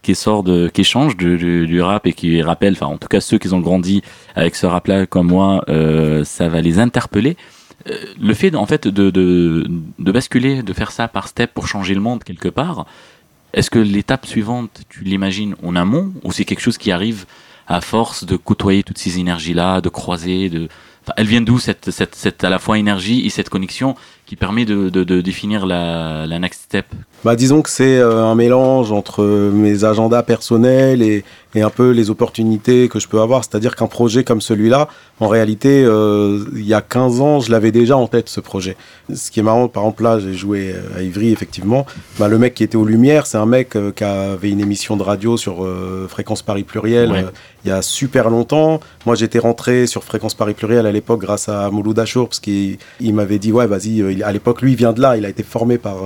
qui 0.07 0.15
sortent, 0.15 0.47
de, 0.47 0.69
qui 0.69 0.85
changent 0.85 1.17
du, 1.17 1.81
rap 1.81 2.07
et 2.07 2.13
qui 2.13 2.41
rappellent, 2.41 2.75
enfin 2.75 2.87
en 2.87 2.97
tout 2.97 3.09
cas 3.09 3.21
ceux 3.21 3.39
qui 3.39 3.53
ont 3.53 3.59
grandi 3.59 4.03
avec 4.37 4.55
ce 4.55 4.65
rap-là 4.65 5.07
comme 5.07 5.27
moi, 5.27 5.65
euh, 5.69 6.23
ça 6.23 6.49
va 6.49 6.61
les 6.61 6.79
interpeller. 6.79 7.37
Euh, 7.91 7.99
le 8.21 8.33
fait 8.33 8.55
en 8.55 8.67
fait 8.67 8.87
de 8.87 9.67
basculer, 9.99 10.63
de 10.63 10.73
faire 10.73 10.93
ça 10.93 11.09
par 11.09 11.27
step 11.27 11.53
pour 11.53 11.67
changer 11.67 11.95
le 11.95 12.01
monde 12.01 12.23
quelque 12.23 12.49
part, 12.49 12.87
est-ce 13.53 13.69
que 13.69 13.81
l'étape 13.81 14.27
suivante, 14.27 14.83
tu 14.89 15.03
l'imagines 15.03 15.57
en 15.65 15.75
amont 15.75 16.13
ou 16.23 16.31
c'est 16.31 16.45
quelque 16.45 16.61
chose 16.61 16.79
qui 16.79 16.93
arrive 16.93 17.27
à 17.67 17.81
force 17.81 18.25
de 18.25 18.37
côtoyer 18.37 18.83
toutes 18.83 18.99
ces 18.99 19.19
énergies-là, 19.19 19.81
de 19.81 19.89
croiser, 19.89 20.49
de... 20.51 20.69
Enfin, 21.03 21.15
elle 21.17 21.27
vient 21.27 21.41
d'où 21.41 21.59
cette, 21.61 21.91
cette, 21.91 22.17
cette 22.17 22.43
à 22.43 22.51
la 22.51 22.59
fois 22.59 22.79
énergie 22.79 23.25
et 23.25 23.31
cette 23.31 23.49
connexion 23.49 23.95
qui 24.27 24.35
permet 24.35 24.65
de, 24.65 24.91
de, 24.91 25.05
de 25.05 25.21
définir 25.21 25.65
la, 25.65 26.27
la 26.27 26.39
next 26.41 26.63
step? 26.63 26.87
Bah, 27.25 27.37
disons 27.37 27.63
que 27.63 27.71
c'est 27.71 27.99
euh, 27.99 28.25
un 28.25 28.35
mélange 28.35 28.91
entre 28.91 29.25
mes 29.25 29.85
agendas 29.85 30.25
personnels 30.25 31.03
et, 31.03 31.25
et 31.57 31.63
un 31.63 31.71
peu 31.71 31.91
les 31.91 32.11
opportunités 32.11 32.89
que 32.89 33.01
je 33.01 33.09
peux 33.09 33.21
avoir. 33.21 33.45
C'est-à-dire 33.45 33.75
qu'un 33.77 33.87
projet 33.87 34.25
comme 34.25 34.41
celui-là, 34.41 34.89
en 35.21 35.29
réalité, 35.29 35.83
euh, 35.85 36.45
il 36.55 36.67
y 36.67 36.75
a 36.75 36.83
15 36.83 37.21
ans, 37.21 37.41
je 37.41 37.51
l'avais 37.51 37.73
déjà 37.73 37.97
en 37.97 38.07
tête, 38.07 38.29
ce 38.29 38.41
projet. 38.41 38.77
Ce 39.15 39.31
qui 39.31 39.41
est 39.41 39.43
marrant, 39.43 39.69
par 39.69 39.85
exemple, 39.85 40.03
là, 40.03 40.19
j'ai 40.19 40.35
joué 40.35 40.73
euh, 40.75 40.99
à 40.99 41.03
Ivry, 41.03 41.33
effectivement. 41.33 41.87
Bah, 42.19 42.29
le 42.29 42.39
mec 42.39 42.55
qui 42.55 42.65
était 42.65 42.77
aux 42.77 42.85
Lumières, 42.85 43.27
c'est 43.27 43.39
un 43.39 43.47
mec 43.47 43.77
euh, 43.77 43.93
qui 43.93 44.05
avait 44.05 44.51
une 44.51 44.61
émission 44.61 44.97
de 44.97 45.03
radio 45.03 45.37
sur 45.37 45.65
euh, 45.65 46.07
Fréquence 46.09 46.43
Paris 46.43 46.65
Pluriel 46.65 47.11
Ouais. 47.11 47.25
il 47.65 47.69
y 47.69 47.71
a 47.71 47.81
super 47.83 48.29
longtemps. 48.29 48.81
Moi, 49.07 49.15
j'étais 49.15 49.39
rentré 49.39 49.87
sur 49.87 50.05
Fréquence 50.05 50.35
Paris 50.35 50.55
Pluriel 50.55 50.87
à 50.87 50.93
l'époque 50.93 51.21
grâce 51.21 51.49
à 51.49 51.71
Mouloud 51.71 51.99
Achour, 51.99 52.29
parce 52.29 52.41
qu'il 52.41 52.77
il 53.01 53.15
m'avait 53.15 53.39
dit, 53.39 53.53
ouais, 53.53 53.67
vas-y, 53.67 54.23
à 54.23 54.33
l'époque, 54.33 54.61
lui, 54.61 54.73
il 54.73 54.77
vient 54.77 54.93
de 54.93 55.01
là, 55.01 55.17
il 55.17 55.25
a 55.25 55.29
été 55.29 55.43
formé 55.43 55.79
par 55.79 55.97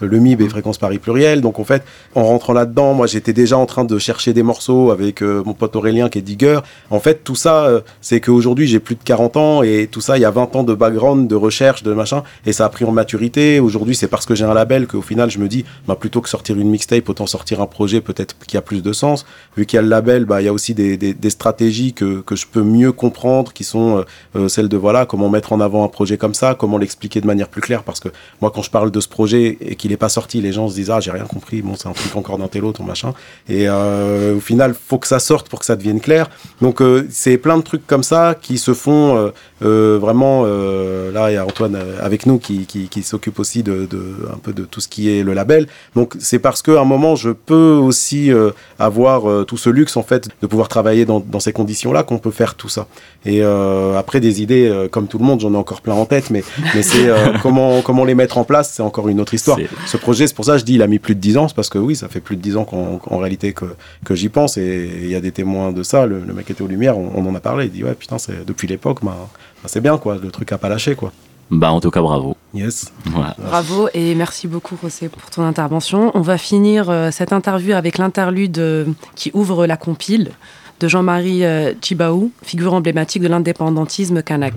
le 0.00 0.18
MIB 0.18 0.40
et 0.42 0.48
Fréquence 0.48 0.78
Paris 0.78 0.98
Pluriel. 0.98 1.40
Donc, 1.40 1.60
en 1.60 1.64
fait, 1.64 1.82
en 2.14 2.24
rentrant 2.24 2.52
là-dedans, 2.52 2.94
moi, 2.94 3.06
j'étais 3.06 3.32
déjà 3.32 3.56
en 3.58 3.66
train 3.66 3.84
de 3.84 3.98
chercher 3.98 4.32
des 4.32 4.42
morceaux 4.42 4.90
avec 4.96 5.22
euh, 5.22 5.42
mon 5.44 5.52
pote 5.52 5.76
Aurélien 5.76 6.08
qui 6.08 6.18
est 6.18 6.22
digger. 6.22 6.60
En 6.90 7.00
fait, 7.00 7.22
tout 7.22 7.34
ça, 7.34 7.66
euh, 7.66 7.80
c'est 8.00 8.20
qu'aujourd'hui, 8.20 8.66
j'ai 8.66 8.80
plus 8.80 8.94
de 8.94 9.02
40 9.04 9.36
ans 9.36 9.62
et 9.62 9.88
tout 9.90 10.00
ça, 10.00 10.16
il 10.16 10.22
y 10.22 10.24
a 10.24 10.30
20 10.30 10.56
ans 10.56 10.62
de 10.62 10.74
background, 10.74 11.28
de 11.28 11.34
recherche, 11.34 11.82
de 11.82 11.92
machin, 11.92 12.22
et 12.46 12.52
ça 12.52 12.64
a 12.64 12.68
pris 12.68 12.84
en 12.84 12.92
maturité. 12.92 13.60
Aujourd'hui, 13.60 13.94
c'est 13.94 14.08
parce 14.08 14.26
que 14.26 14.34
j'ai 14.34 14.44
un 14.44 14.54
label 14.54 14.86
qu'au 14.86 15.02
final, 15.02 15.30
je 15.30 15.38
me 15.38 15.48
dis, 15.48 15.64
bah, 15.86 15.96
plutôt 15.96 16.20
que 16.20 16.28
sortir 16.28 16.58
une 16.58 16.70
mixtape, 16.70 17.08
autant 17.08 17.26
sortir 17.26 17.60
un 17.60 17.66
projet 17.66 18.00
peut-être 18.00 18.36
qui 18.46 18.56
a 18.56 18.62
plus 18.62 18.82
de 18.82 18.92
sens. 18.92 19.26
Vu 19.56 19.66
qu'il 19.66 19.76
y 19.76 19.78
a 19.78 19.82
le 19.82 19.88
label, 19.88 20.24
bah, 20.24 20.40
il 20.40 20.46
y 20.46 20.48
a 20.48 20.52
aussi 20.52 20.74
des, 20.74 20.96
des, 20.96 21.30
stratégies 21.30 21.92
que, 21.92 22.22
que 22.22 22.34
je 22.34 22.46
peux 22.46 22.62
mieux 22.62 22.92
comprendre, 22.92 23.52
qui 23.52 23.64
sont 23.64 24.04
euh, 24.36 24.48
celles 24.48 24.68
de 24.68 24.76
voilà, 24.76 25.06
comment 25.06 25.28
mettre 25.28 25.52
en 25.52 25.60
avant 25.60 25.84
un 25.84 25.88
projet 25.88 26.16
comme 26.16 26.34
ça, 26.34 26.54
comment 26.54 26.78
l'expliquer 26.78 27.20
de 27.20 27.26
manière 27.26 27.48
plus 27.48 27.60
claire, 27.60 27.82
parce 27.82 28.00
que 28.00 28.08
moi, 28.40 28.50
quand 28.54 28.62
je 28.62 28.70
parle 28.70 28.90
de 28.90 29.00
ce 29.00 29.08
projet 29.08 29.58
et 29.60 29.76
qu'il 29.76 29.90
n'est 29.90 29.96
pas 29.96 30.08
sorti, 30.08 30.40
les 30.40 30.52
gens 30.52 30.68
se 30.68 30.74
disent, 30.74 30.90
ah, 30.90 31.00
j'ai 31.00 31.10
rien 31.10 31.24
compris, 31.24 31.62
bon, 31.62 31.74
c'est 31.76 31.88
un 31.88 31.92
truc 31.92 32.14
encore 32.16 32.38
d'un 32.38 32.48
télo, 32.48 32.72
ton 32.72 32.84
machin. 32.84 33.12
Et 33.48 33.68
au 33.68 34.40
final, 34.40 34.74
faut 34.86 34.98
que 34.98 35.08
ça 35.08 35.18
sorte 35.18 35.48
pour 35.48 35.58
que 35.58 35.66
ça 35.66 35.74
devienne 35.74 36.00
clair. 36.00 36.30
Donc, 36.60 36.80
euh, 36.80 37.06
c'est 37.10 37.38
plein 37.38 37.56
de 37.56 37.62
trucs 37.62 37.86
comme 37.86 38.04
ça 38.04 38.36
qui 38.40 38.56
se 38.56 38.72
font 38.72 39.16
euh, 39.16 39.30
euh, 39.64 39.98
vraiment. 40.00 40.44
là, 40.44 41.30
il 41.30 41.34
y 41.34 41.36
a 41.36 41.44
Antoine 41.44 41.76
avec 42.00 42.26
nous 42.26 42.38
qui, 42.38 42.66
qui, 42.66 42.88
qui 42.88 43.02
s'occupe 43.02 43.38
aussi 43.38 43.62
de, 43.62 43.86
de 43.86 44.00
un 44.32 44.38
peu 44.38 44.52
de 44.52 44.64
tout 44.64 44.80
ce 44.80 44.88
qui 44.88 45.10
est 45.10 45.22
le 45.22 45.32
label. 45.32 45.66
Donc, 45.94 46.14
c'est 46.20 46.38
parce 46.38 46.62
qu'à 46.62 46.80
un 46.80 46.84
moment, 46.84 47.16
je 47.16 47.30
peux 47.30 47.72
aussi 47.74 48.30
avoir 48.78 49.44
tout 49.46 49.56
ce 49.56 49.70
luxe 49.70 49.96
en 49.96 50.02
fait 50.02 50.28
de 50.40 50.46
pouvoir 50.46 50.68
travailler 50.68 51.04
dans, 51.04 51.20
dans 51.20 51.40
ces 51.40 51.52
conditions-là 51.52 52.02
qu'on 52.02 52.18
peut 52.18 52.30
faire 52.30 52.54
tout 52.54 52.68
ça. 52.68 52.86
Et 53.24 53.42
après, 53.42 54.20
des 54.20 54.42
idées, 54.42 54.88
comme 54.90 55.08
tout 55.08 55.18
le 55.18 55.24
monde, 55.24 55.40
j'en 55.40 55.52
ai 55.54 55.56
encore 55.56 55.80
plein 55.80 55.94
en 55.94 56.06
tête, 56.06 56.30
mais, 56.30 56.44
mais 56.74 56.82
c'est 56.82 57.08
comment, 57.42 57.82
comment 57.82 58.04
les 58.04 58.14
mettre 58.14 58.38
en 58.38 58.44
place, 58.44 58.72
c'est 58.74 58.82
encore 58.82 59.08
une 59.08 59.20
autre 59.20 59.34
histoire. 59.34 59.58
Ce 59.86 59.96
projet, 59.96 60.26
c'est 60.26 60.36
pour 60.36 60.44
ça 60.44 60.52
que 60.52 60.58
je 60.58 60.64
dis 60.64 60.74
il 60.74 60.82
a 60.82 60.86
mis 60.86 60.98
plus 60.98 61.14
de 61.14 61.20
10 61.20 61.38
ans, 61.38 61.46
parce 61.54 61.68
que 61.68 61.78
oui, 61.78 61.96
ça 61.96 62.08
fait 62.08 62.20
plus 62.20 62.36
de 62.36 62.42
10 62.42 62.56
ans 62.56 62.64
qu'en 62.64 63.18
réalité 63.18 63.52
que, 63.52 63.66
que 64.04 64.14
j'y 64.14 64.28
pense, 64.28 64.56
et 64.58 64.65
il 64.66 65.08
y 65.08 65.14
a 65.14 65.20
des 65.20 65.32
témoins 65.32 65.72
de 65.72 65.82
ça. 65.82 66.06
Le, 66.06 66.20
le 66.20 66.34
mec 66.34 66.50
était 66.50 66.62
aux 66.62 66.66
Lumières, 66.66 66.98
on, 66.98 67.12
on 67.14 67.28
en 67.28 67.34
a 67.34 67.40
parlé, 67.40 67.66
il 67.66 67.72
dit 67.72 67.84
ouais, 67.84 67.94
putain, 67.94 68.18
c'est 68.18 68.44
depuis 68.44 68.68
l'époque, 68.68 68.98
bah, 69.02 69.16
bah, 69.62 69.68
c'est 69.68 69.80
bien, 69.80 69.98
quoi, 69.98 70.18
le 70.22 70.30
truc 70.30 70.52
a 70.52 70.58
pas 70.58 70.68
lâché, 70.68 70.94
quoi. 70.94 71.12
Bah, 71.50 71.70
en 71.70 71.80
tout 71.80 71.90
cas, 71.90 72.02
bravo. 72.02 72.36
Yes. 72.54 72.92
Voilà. 73.04 73.36
Bravo 73.38 73.88
et 73.94 74.14
merci 74.14 74.48
beaucoup 74.48 74.76
José 74.82 75.08
pour 75.08 75.30
ton 75.30 75.42
intervention. 75.42 76.10
On 76.14 76.20
va 76.20 76.38
finir 76.38 76.90
euh, 76.90 77.10
cette 77.12 77.32
interview 77.32 77.74
avec 77.74 77.98
l'interlude 77.98 78.58
euh, 78.58 78.84
qui 79.14 79.30
ouvre 79.32 79.66
la 79.66 79.76
compile 79.76 80.32
de 80.80 80.88
Jean-Marie 80.88 81.44
euh, 81.44 81.72
Chibaou, 81.80 82.32
figure 82.42 82.74
emblématique 82.74 83.22
de 83.22 83.28
l'indépendantisme 83.28 84.22
kanak. 84.22 84.54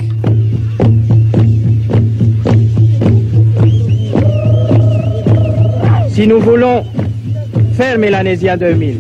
Si 6.10 6.28
nous 6.28 6.40
voulons 6.40 6.86
faire 7.74 7.98
Mélanésia 8.00 8.58
2000, 8.58 8.98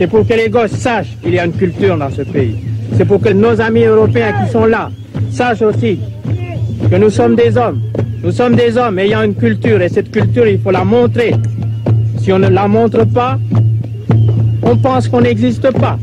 c'est 0.00 0.06
pour 0.06 0.26
que 0.26 0.32
les 0.32 0.48
gosses 0.48 0.70
sachent 0.70 1.14
qu'il 1.22 1.34
y 1.34 1.38
a 1.38 1.44
une 1.44 1.52
culture 1.52 1.94
dans 1.98 2.08
ce 2.08 2.22
pays. 2.22 2.56
C'est 2.96 3.04
pour 3.04 3.20
que 3.20 3.28
nos 3.28 3.60
amis 3.60 3.84
européens 3.84 4.32
qui 4.32 4.50
sont 4.50 4.64
là 4.64 4.90
sachent 5.30 5.60
aussi 5.60 6.00
que 6.90 6.96
nous 6.96 7.10
sommes 7.10 7.36
des 7.36 7.54
hommes. 7.58 7.82
Nous 8.24 8.32
sommes 8.32 8.56
des 8.56 8.78
hommes 8.78 8.98
ayant 8.98 9.22
une 9.22 9.34
culture 9.34 9.82
et 9.82 9.90
cette 9.90 10.10
culture, 10.10 10.46
il 10.46 10.58
faut 10.58 10.70
la 10.70 10.84
montrer. 10.84 11.34
Si 12.16 12.32
on 12.32 12.38
ne 12.38 12.48
la 12.48 12.66
montre 12.66 13.04
pas, 13.04 13.38
on 14.62 14.74
pense 14.78 15.06
qu'on 15.06 15.20
n'existe 15.20 15.70
pas. 15.70 15.98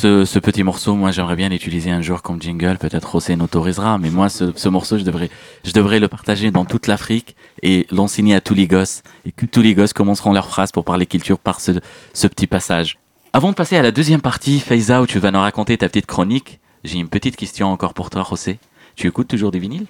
Ce, 0.00 0.38
petit 0.38 0.62
morceau, 0.62 0.94
moi, 0.94 1.10
j'aimerais 1.10 1.34
bien 1.34 1.48
l'utiliser 1.48 1.90
un 1.90 2.02
jour 2.02 2.22
comme 2.22 2.40
jingle. 2.40 2.78
Peut-être 2.78 3.16
Hossein 3.16 3.40
autorisera, 3.40 3.98
mais 3.98 4.10
moi, 4.10 4.28
ce, 4.28 4.52
ce 4.54 4.68
morceau, 4.68 4.96
je 4.96 5.02
devrais, 5.02 5.28
je 5.64 5.72
devrais 5.72 5.98
le 5.98 6.06
partager 6.06 6.52
dans 6.52 6.64
toute 6.64 6.86
l'Afrique 6.86 7.34
et 7.64 7.84
l'enseigner 7.90 8.36
à 8.36 8.40
tous 8.40 8.54
les 8.54 8.68
gosses. 8.68 9.02
Et 9.26 9.32
que 9.32 9.44
tous 9.44 9.60
les 9.60 9.74
gosses 9.74 9.92
commenceront 9.92 10.32
leurs 10.32 10.46
phrases 10.46 10.70
pour 10.70 10.84
parler 10.84 11.04
culture 11.04 11.40
par 11.40 11.60
ce, 11.60 11.72
ce 12.12 12.28
petit 12.28 12.46
passage. 12.46 13.00
Avant 13.32 13.50
de 13.50 13.56
passer 13.56 13.76
à 13.76 13.82
la 13.82 13.90
deuxième 13.90 14.20
partie, 14.20 14.60
Faiza, 14.60 15.02
où 15.02 15.06
tu 15.08 15.18
vas 15.18 15.32
nous 15.32 15.40
raconter 15.40 15.76
ta 15.76 15.88
petite 15.88 16.06
chronique, 16.06 16.60
j'ai 16.84 16.98
une 16.98 17.08
petite 17.08 17.34
question 17.34 17.66
encore 17.66 17.92
pour 17.92 18.08
toi, 18.08 18.24
José. 18.28 18.60
Tu 18.94 19.08
écoutes 19.08 19.26
toujours 19.26 19.50
des 19.50 19.58
vinyles? 19.58 19.86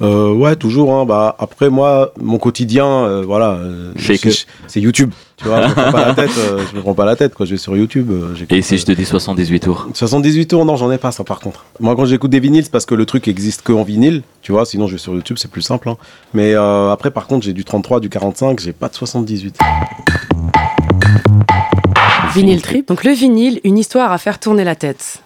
Euh, 0.00 0.32
ouais, 0.32 0.54
toujours. 0.56 0.94
Hein, 0.94 1.04
bah, 1.04 1.34
après, 1.38 1.70
moi, 1.70 2.12
mon 2.20 2.38
quotidien, 2.38 2.86
euh, 2.86 3.22
voilà, 3.26 3.52
euh, 3.52 3.92
que. 3.94 4.28
c'est 4.68 4.80
YouTube. 4.80 5.10
Tu 5.36 5.44
vois, 5.46 5.62
je 5.62 5.68
me 5.68 5.74
prends 5.74 5.92
pas 5.92 6.06
la 6.06 6.14
tête. 6.14 6.30
euh, 6.38 6.62
je 6.70 6.76
me 6.76 6.82
prends 6.82 6.94
pas 6.94 7.04
la 7.04 7.16
tête. 7.16 7.34
Quoi. 7.34 7.46
Je 7.46 7.52
vais 7.52 7.56
sur 7.56 7.76
YouTube. 7.76 8.10
euh, 8.10 8.34
Et 8.50 8.62
si 8.62 8.74
euh, 8.74 8.78
je 8.78 8.84
te 8.84 8.92
dis 8.92 9.04
78 9.04 9.60
tours 9.60 9.88
78 9.94 10.46
tours, 10.46 10.64
non, 10.64 10.76
j'en 10.76 10.90
ai 10.92 10.98
pas 10.98 11.10
ça 11.12 11.24
par 11.24 11.40
contre. 11.40 11.64
Moi, 11.80 11.94
quand 11.96 12.04
j'écoute 12.04 12.30
des 12.30 12.40
vinyles, 12.40 12.64
c'est 12.64 12.72
parce 12.72 12.86
que 12.86 12.94
le 12.94 13.06
truc 13.06 13.28
existe 13.28 13.62
que 13.62 13.72
en 13.72 13.82
vinyle, 13.82 14.22
tu 14.42 14.52
vois. 14.52 14.64
Sinon, 14.64 14.86
je 14.86 14.92
vais 14.92 14.98
sur 14.98 15.14
YouTube, 15.14 15.36
c'est 15.38 15.50
plus 15.50 15.62
simple. 15.62 15.88
hein. 15.88 15.96
Mais 16.34 16.54
euh, 16.54 16.90
après, 16.90 17.10
par 17.10 17.26
contre, 17.26 17.44
j'ai 17.44 17.52
du 17.52 17.64
33, 17.64 18.00
du 18.00 18.08
45, 18.08 18.60
j'ai 18.60 18.72
pas 18.72 18.88
de 18.88 18.94
78. 18.94 19.58
Vinyl 22.34 22.62
trip. 22.62 22.88
Donc 22.88 23.04
le 23.04 23.12
vinyle, 23.12 23.60
une 23.64 23.78
histoire 23.78 24.12
à 24.12 24.18
faire 24.18 24.38
tourner 24.38 24.64
la 24.64 24.74
tête. 24.76 25.22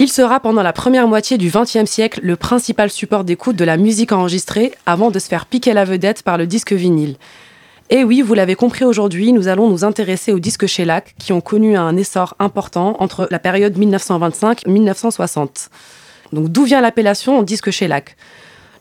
Il 0.00 0.08
sera 0.10 0.40
pendant 0.40 0.62
la 0.62 0.72
première 0.72 1.06
moitié 1.06 1.36
du 1.36 1.50
XXe 1.50 1.84
siècle 1.84 2.20
le 2.22 2.34
principal 2.34 2.88
support 2.88 3.22
d'écoute 3.22 3.56
de 3.56 3.66
la 3.66 3.76
musique 3.76 4.12
enregistrée 4.12 4.72
avant 4.86 5.10
de 5.10 5.18
se 5.18 5.28
faire 5.28 5.44
piquer 5.44 5.74
la 5.74 5.84
vedette 5.84 6.22
par 6.22 6.38
le 6.38 6.46
disque 6.46 6.72
vinyle. 6.72 7.16
Et 7.90 8.02
oui, 8.02 8.22
vous 8.22 8.32
l'avez 8.32 8.54
compris 8.54 8.86
aujourd'hui, 8.86 9.34
nous 9.34 9.46
allons 9.46 9.68
nous 9.68 9.84
intéresser 9.84 10.32
aux 10.32 10.38
disques 10.38 10.64
shellac 10.64 11.14
qui 11.18 11.34
ont 11.34 11.42
connu 11.42 11.76
un 11.76 11.98
essor 11.98 12.34
important 12.38 12.96
entre 13.00 13.28
la 13.30 13.38
période 13.38 13.78
1925-1960. 13.78 15.68
Donc 16.32 16.48
d'où 16.48 16.64
vient 16.64 16.80
l'appellation 16.80 17.42
disque 17.42 17.70
shellac? 17.70 18.16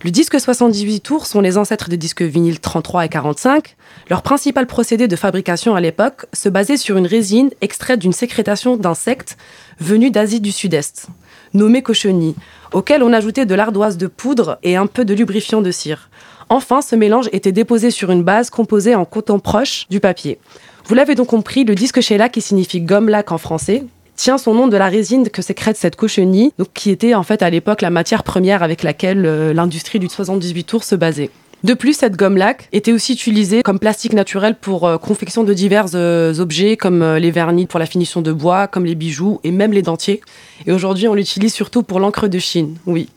Le 0.01 0.11
disque 0.11 0.39
78 0.39 1.01
tours 1.01 1.25
sont 1.25 1.41
les 1.41 1.57
ancêtres 1.57 1.89
des 1.89 1.97
disques 1.97 2.21
vinyles 2.21 2.61
33 2.61 3.03
et 3.03 3.09
45. 3.09 3.75
Leur 4.09 4.21
principal 4.21 4.65
procédé 4.65 5.09
de 5.09 5.15
fabrication 5.17 5.75
à 5.75 5.81
l'époque 5.81 6.25
se 6.31 6.47
basait 6.47 6.77
sur 6.77 6.95
une 6.95 7.05
résine 7.05 7.49
extraite 7.59 7.99
d'une 7.99 8.13
sécrétation 8.13 8.77
d'insectes 8.77 9.35
venus 9.81 10.13
d'Asie 10.13 10.39
du 10.39 10.53
Sud-Est, 10.53 11.07
nommée 11.53 11.81
cochenille, 11.81 12.35
auquel 12.71 13.03
on 13.03 13.11
ajoutait 13.11 13.45
de 13.45 13.55
l'ardoise 13.55 13.97
de 13.97 14.07
poudre 14.07 14.57
et 14.63 14.77
un 14.77 14.87
peu 14.87 15.03
de 15.03 15.13
lubrifiant 15.13 15.61
de 15.61 15.69
cire. 15.69 16.09
Enfin, 16.47 16.81
ce 16.81 16.95
mélange 16.95 17.27
était 17.33 17.51
déposé 17.51 17.91
sur 17.91 18.09
une 18.09 18.23
base 18.23 18.49
composée 18.49 18.95
en 18.95 19.03
coton 19.03 19.39
proche 19.39 19.85
du 19.89 19.99
papier. 19.99 20.39
Vous 20.85 20.95
l'avez 20.95 21.15
donc 21.15 21.27
compris, 21.27 21.65
le 21.65 21.75
disque 21.75 21.99
shellac, 21.99 22.31
qui 22.31 22.41
signifie 22.41 22.79
gomme 22.79 23.09
lac 23.09 23.33
en 23.33 23.37
français, 23.37 23.83
tient 24.20 24.38
son 24.38 24.53
nom 24.53 24.67
de 24.67 24.76
la 24.76 24.89
résine 24.89 25.30
que 25.30 25.41
sécrète 25.41 25.78
cette 25.78 25.95
cochenille, 25.95 26.51
donc 26.57 26.67
qui 26.74 26.89
était 26.89 27.13
en 27.13 27.24
fait 27.24 27.41
à 27.41 27.49
l'époque 27.49 27.82
la 27.82 27.89
matière 27.89 28.24
première 28.24 28.63
avec 28.63 28.84
laquelle 28.84 29.26
euh, 29.26 29.53
l'industrie 29.53 29.97
du 29.97 30.09
78 30.09 30.65
tours 30.65 30.84
se 30.84 30.95
basait. 30.95 31.30
De 31.63 31.74
plus, 31.74 31.93
cette 31.93 32.17
gomme 32.17 32.36
lac 32.36 32.67
était 32.74 32.91
aussi 32.91 33.13
utilisée 33.13 33.61
comme 33.63 33.80
plastique 33.80 34.11
naturel 34.11 34.55
pour 34.59 34.86
euh, 34.86 34.97
confection 34.97 35.45
de 35.45 35.53
divers 35.53 35.86
euh, 35.95 36.38
objets 36.39 36.76
comme 36.76 37.15
les 37.15 37.32
vernis 37.32 37.65
pour 37.65 37.80
la 37.80 37.86
finition 37.86 38.22
de 38.22 38.34
bois, 38.34 38.67
comme 38.67 38.84
les 38.86 38.95
bijoux 38.95 39.39
et 39.45 39.51
même 39.51 39.72
les 39.72 39.84
dentiers. 39.84 40.20
Et 40.67 40.74
aujourd'hui, 40.74 41.07
on 41.07 41.13
l'utilise 41.13 41.53
surtout 41.53 41.84
pour 41.84 42.01
l'encre 42.01 42.28
de 42.28 42.39
Chine. 42.39 42.76
Oui. 42.86 43.07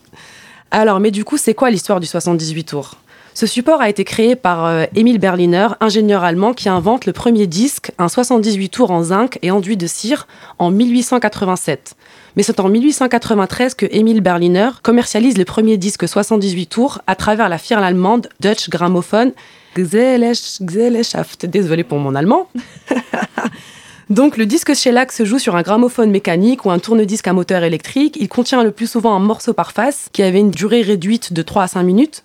Alors, 0.71 1.01
mais 1.01 1.11
du 1.11 1.25
coup, 1.25 1.35
c'est 1.35 1.53
quoi 1.53 1.69
l'histoire 1.69 1.99
du 1.99 2.07
78 2.07 2.63
tours 2.63 2.95
ce 3.33 3.47
support 3.47 3.81
a 3.81 3.89
été 3.89 4.03
créé 4.03 4.35
par 4.35 4.65
euh, 4.65 4.85
Emil 4.95 5.17
Berliner, 5.17 5.69
ingénieur 5.79 6.23
allemand 6.23 6.53
qui 6.53 6.69
invente 6.69 7.05
le 7.05 7.13
premier 7.13 7.47
disque, 7.47 7.91
un 7.97 8.07
78 8.07 8.69
tours 8.69 8.91
en 8.91 9.03
zinc 9.03 9.39
et 9.41 9.49
enduit 9.49 9.77
de 9.77 9.87
cire, 9.87 10.27
en 10.59 10.69
1887. 10.69 11.95
Mais 12.35 12.43
c'est 12.43 12.59
en 12.59 12.69
1893 12.69 13.73
que 13.73 13.87
Emil 13.89 14.21
Berliner 14.21 14.69
commercialise 14.83 15.37
les 15.37 15.45
premiers 15.45 15.77
disques 15.77 16.07
78 16.07 16.67
tours 16.67 17.01
à 17.07 17.15
travers 17.15 17.49
la 17.49 17.57
firme 17.57 17.83
allemande 17.83 18.29
Deutsche 18.39 18.69
Grammophon. 18.69 19.33
Gesellschaft. 19.75 21.47
Désolé 21.47 21.83
pour 21.83 21.97
mon 21.97 22.13
allemand. 22.13 22.49
Donc 24.09 24.37
le 24.37 24.45
disque 24.45 24.75
shellac 24.75 25.11
se 25.11 25.25
joue 25.25 25.39
sur 25.39 25.55
un 25.55 25.63
gramophone 25.63 26.11
mécanique 26.11 26.65
ou 26.65 26.71
un 26.71 26.77
tourne-disque 26.77 27.27
à 27.27 27.33
moteur 27.33 27.63
électrique. 27.63 28.17
Il 28.19 28.29
contient 28.29 28.63
le 28.63 28.69
plus 28.69 28.91
souvent 28.91 29.15
un 29.15 29.19
morceau 29.19 29.53
par 29.53 29.71
face 29.71 30.09
qui 30.11 30.21
avait 30.21 30.39
une 30.39 30.51
durée 30.51 30.81
réduite 30.81 31.33
de 31.33 31.41
3 31.41 31.63
à 31.63 31.67
5 31.67 31.83
minutes. 31.83 32.23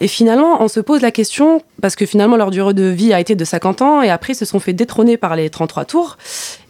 Et 0.00 0.08
finalement, 0.08 0.60
on 0.62 0.68
se 0.68 0.80
pose 0.80 1.00
la 1.02 1.10
question, 1.12 1.62
parce 1.80 1.94
que 1.96 2.04
finalement 2.04 2.36
leur 2.36 2.50
durée 2.50 2.74
de 2.74 2.84
vie 2.84 3.12
a 3.12 3.20
été 3.20 3.34
de 3.36 3.44
50 3.44 3.80
ans, 3.82 4.02
et 4.02 4.10
après 4.10 4.32
ils 4.32 4.36
se 4.36 4.44
sont 4.44 4.58
fait 4.60 4.72
détrôner 4.72 5.16
par 5.16 5.36
les 5.36 5.48
33 5.50 5.84
tours. 5.84 6.16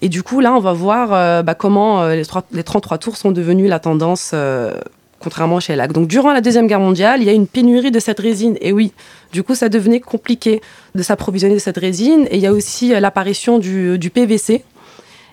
Et 0.02 0.08
du 0.08 0.22
coup, 0.22 0.40
là, 0.40 0.52
on 0.54 0.60
va 0.60 0.72
voir 0.72 1.08
euh, 1.12 1.42
bah, 1.42 1.54
comment 1.54 2.02
euh, 2.02 2.14
les, 2.16 2.24
trois- 2.24 2.44
les 2.52 2.62
33 2.62 2.98
tours 2.98 3.16
sont 3.16 3.32
devenus 3.32 3.68
la 3.68 3.78
tendance, 3.80 4.32
euh, 4.34 4.74
contrairement 5.20 5.58
chez 5.58 5.74
LAC. 5.74 5.92
Donc 5.92 6.06
durant 6.06 6.32
la 6.32 6.42
Deuxième 6.42 6.66
Guerre 6.66 6.80
mondiale, 6.80 7.22
il 7.22 7.26
y 7.26 7.30
a 7.30 7.32
une 7.32 7.46
pénurie 7.46 7.90
de 7.90 7.98
cette 7.98 8.20
résine. 8.20 8.58
Et 8.60 8.72
oui, 8.72 8.92
du 9.32 9.42
coup, 9.42 9.54
ça 9.54 9.70
devenait 9.70 10.00
compliqué 10.00 10.60
de 10.94 11.02
s'approvisionner 11.02 11.54
de 11.54 11.60
cette 11.60 11.78
résine. 11.78 12.26
Et 12.30 12.36
il 12.36 12.42
y 12.42 12.46
a 12.46 12.52
aussi 12.52 12.90
l'apparition 12.90 13.58
du, 13.58 13.98
du 13.98 14.10
PVC. 14.10 14.62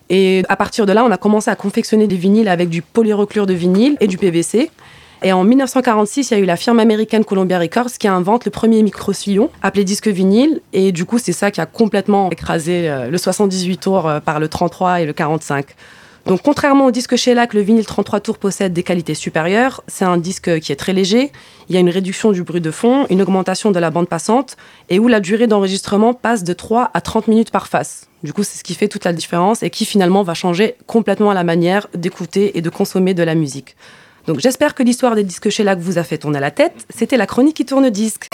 Et 0.08 0.42
à 0.48 0.56
partir 0.56 0.86
de 0.86 0.92
là, 0.92 1.04
on 1.04 1.10
a 1.10 1.18
commencé 1.18 1.50
à 1.50 1.56
confectionner 1.56 2.06
des 2.06 2.16
vinyles 2.16 2.48
avec 2.48 2.70
du 2.70 2.80
polyreclure 2.82 3.46
de 3.46 3.52
vinyle 3.54 3.96
et 4.00 4.06
du 4.06 4.16
PVC. 4.18 4.70
Et 5.24 5.32
en 5.32 5.44
1946, 5.44 6.30
il 6.30 6.34
y 6.34 6.36
a 6.36 6.40
eu 6.40 6.46
la 6.46 6.56
firme 6.56 6.80
américaine 6.80 7.24
Columbia 7.24 7.60
Records 7.60 7.92
qui 7.96 8.08
invente 8.08 8.44
le 8.44 8.50
premier 8.50 8.82
micro-sillon 8.82 9.50
appelé 9.62 9.84
disque 9.84 10.08
vinyle. 10.08 10.60
Et 10.72 10.90
du 10.90 11.04
coup, 11.04 11.18
c'est 11.18 11.32
ça 11.32 11.52
qui 11.52 11.60
a 11.60 11.66
complètement 11.66 12.28
écrasé 12.30 12.90
euh, 12.90 13.08
le 13.08 13.18
78 13.18 13.76
tours 13.76 14.08
euh, 14.08 14.18
par 14.18 14.40
le 14.40 14.48
33 14.48 15.00
et 15.00 15.06
le 15.06 15.12
45. 15.12 15.66
Donc 16.26 16.40
contrairement 16.42 16.86
au 16.86 16.90
disque 16.90 17.16
Shellac, 17.16 17.54
le 17.54 17.60
vinyle 17.60 17.86
33 17.86 18.20
tours 18.20 18.38
possède 18.38 18.72
des 18.72 18.82
qualités 18.82 19.14
supérieures. 19.14 19.82
C'est 19.86 20.04
un 20.04 20.16
disque 20.16 20.60
qui 20.60 20.72
est 20.72 20.76
très 20.76 20.92
léger, 20.92 21.32
il 21.68 21.74
y 21.74 21.78
a 21.78 21.80
une 21.80 21.90
réduction 21.90 22.30
du 22.30 22.44
bruit 22.44 22.60
de 22.60 22.70
fond, 22.70 23.06
une 23.10 23.22
augmentation 23.22 23.72
de 23.72 23.78
la 23.80 23.90
bande 23.90 24.08
passante 24.08 24.56
et 24.88 25.00
où 25.00 25.08
la 25.08 25.18
durée 25.18 25.48
d'enregistrement 25.48 26.14
passe 26.14 26.44
de 26.44 26.52
3 26.52 26.90
à 26.94 27.00
30 27.00 27.26
minutes 27.26 27.50
par 27.50 27.66
face. 27.66 28.08
Du 28.22 28.32
coup, 28.32 28.44
c'est 28.44 28.56
ce 28.56 28.62
qui 28.62 28.74
fait 28.74 28.86
toute 28.86 29.04
la 29.04 29.12
différence 29.12 29.64
et 29.64 29.70
qui 29.70 29.84
finalement 29.84 30.22
va 30.22 30.34
changer 30.34 30.76
complètement 30.86 31.32
la 31.32 31.42
manière 31.42 31.88
d'écouter 31.92 32.56
et 32.56 32.60
de 32.60 32.70
consommer 32.70 33.14
de 33.14 33.24
la 33.24 33.34
musique. 33.34 33.74
Donc 34.26 34.38
j'espère 34.38 34.74
que 34.74 34.82
l'histoire 34.82 35.16
des 35.16 35.24
disques 35.24 35.50
Shellac 35.50 35.80
vous 35.80 35.98
a 35.98 36.04
fait 36.04 36.18
tourner 36.18 36.38
la 36.38 36.50
tête. 36.50 36.86
C'était 36.94 37.16
la 37.16 37.26
chronique 37.26 37.56
qui 37.56 37.64
tourne 37.64 37.90
disque. 37.90 38.28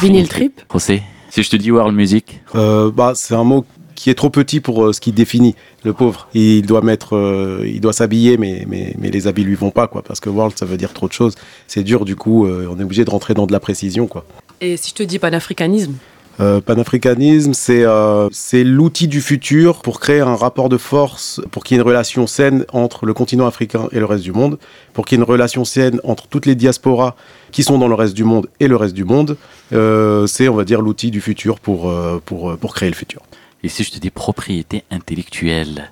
Vinyl 0.00 0.28
trip 0.28 0.60
José, 0.70 1.02
si 1.30 1.42
je 1.42 1.48
te 1.48 1.56
dis 1.56 1.70
world 1.70 1.96
music, 1.96 2.42
Euh, 2.54 2.90
bah, 2.90 3.12
c'est 3.14 3.34
un 3.34 3.44
mot 3.44 3.64
qui 3.94 4.10
est 4.10 4.14
trop 4.14 4.28
petit 4.28 4.60
pour 4.60 4.84
euh, 4.84 4.92
ce 4.92 5.00
qui 5.00 5.12
définit 5.12 5.54
le 5.82 5.94
pauvre. 5.94 6.28
Il 6.34 6.66
doit 6.66 6.82
mettre, 6.82 7.16
euh, 7.16 7.64
il 7.66 7.80
doit 7.80 7.94
s'habiller, 7.94 8.36
mais, 8.36 8.66
mais, 8.68 8.94
mais 8.98 9.10
les 9.10 9.26
habits 9.26 9.44
lui 9.44 9.54
vont 9.54 9.70
pas, 9.70 9.86
quoi. 9.86 10.02
Parce 10.02 10.20
que 10.20 10.28
world, 10.28 10.56
ça 10.58 10.66
veut 10.66 10.76
dire 10.76 10.92
trop 10.92 11.08
de 11.08 11.14
choses. 11.14 11.34
C'est 11.66 11.82
dur, 11.82 12.04
du 12.04 12.14
coup, 12.14 12.44
euh, 12.44 12.68
on 12.70 12.78
est 12.78 12.84
obligé 12.84 13.06
de 13.06 13.10
rentrer 13.10 13.32
dans 13.32 13.46
de 13.46 13.52
la 13.52 13.60
précision, 13.60 14.06
quoi. 14.06 14.26
Et 14.60 14.76
si 14.76 14.90
je 14.90 14.94
te 14.96 15.02
dis 15.02 15.18
panafricanisme? 15.18 15.94
Euh, 16.38 16.60
panafricanisme, 16.60 17.54
c'est 17.54 17.84
euh, 17.84 18.28
c'est 18.30 18.62
l'outil 18.62 19.08
du 19.08 19.22
futur 19.22 19.80
pour 19.80 20.00
créer 20.00 20.20
un 20.20 20.36
rapport 20.36 20.68
de 20.68 20.76
force, 20.76 21.40
pour 21.50 21.64
qu'il 21.64 21.76
y 21.76 21.80
ait 21.80 21.82
une 21.82 21.88
relation 21.88 22.26
saine 22.26 22.66
entre 22.72 23.06
le 23.06 23.14
continent 23.14 23.46
africain 23.46 23.88
et 23.92 23.98
le 23.98 24.04
reste 24.04 24.22
du 24.22 24.32
monde, 24.32 24.58
pour 24.92 25.06
qu'il 25.06 25.16
y 25.16 25.20
ait 25.20 25.24
une 25.24 25.30
relation 25.30 25.64
saine 25.64 26.00
entre 26.04 26.26
toutes 26.26 26.44
les 26.44 26.54
diasporas 26.54 27.16
qui 27.52 27.62
sont 27.62 27.78
dans 27.78 27.88
le 27.88 27.94
reste 27.94 28.14
du 28.14 28.24
monde 28.24 28.48
et 28.60 28.68
le 28.68 28.76
reste 28.76 28.94
du 28.94 29.04
monde. 29.04 29.36
Euh, 29.72 30.26
c'est, 30.26 30.48
on 30.48 30.54
va 30.54 30.64
dire, 30.64 30.82
l'outil 30.82 31.10
du 31.10 31.22
futur 31.22 31.58
pour, 31.58 31.88
euh, 31.88 32.20
pour, 32.24 32.56
pour 32.58 32.74
créer 32.74 32.90
le 32.90 32.96
futur. 32.96 33.22
et 33.62 33.68
si 33.68 33.82
je 33.82 33.90
te 33.90 33.98
dis 33.98 34.10
propriété 34.10 34.84
intellectuelle, 34.90 35.90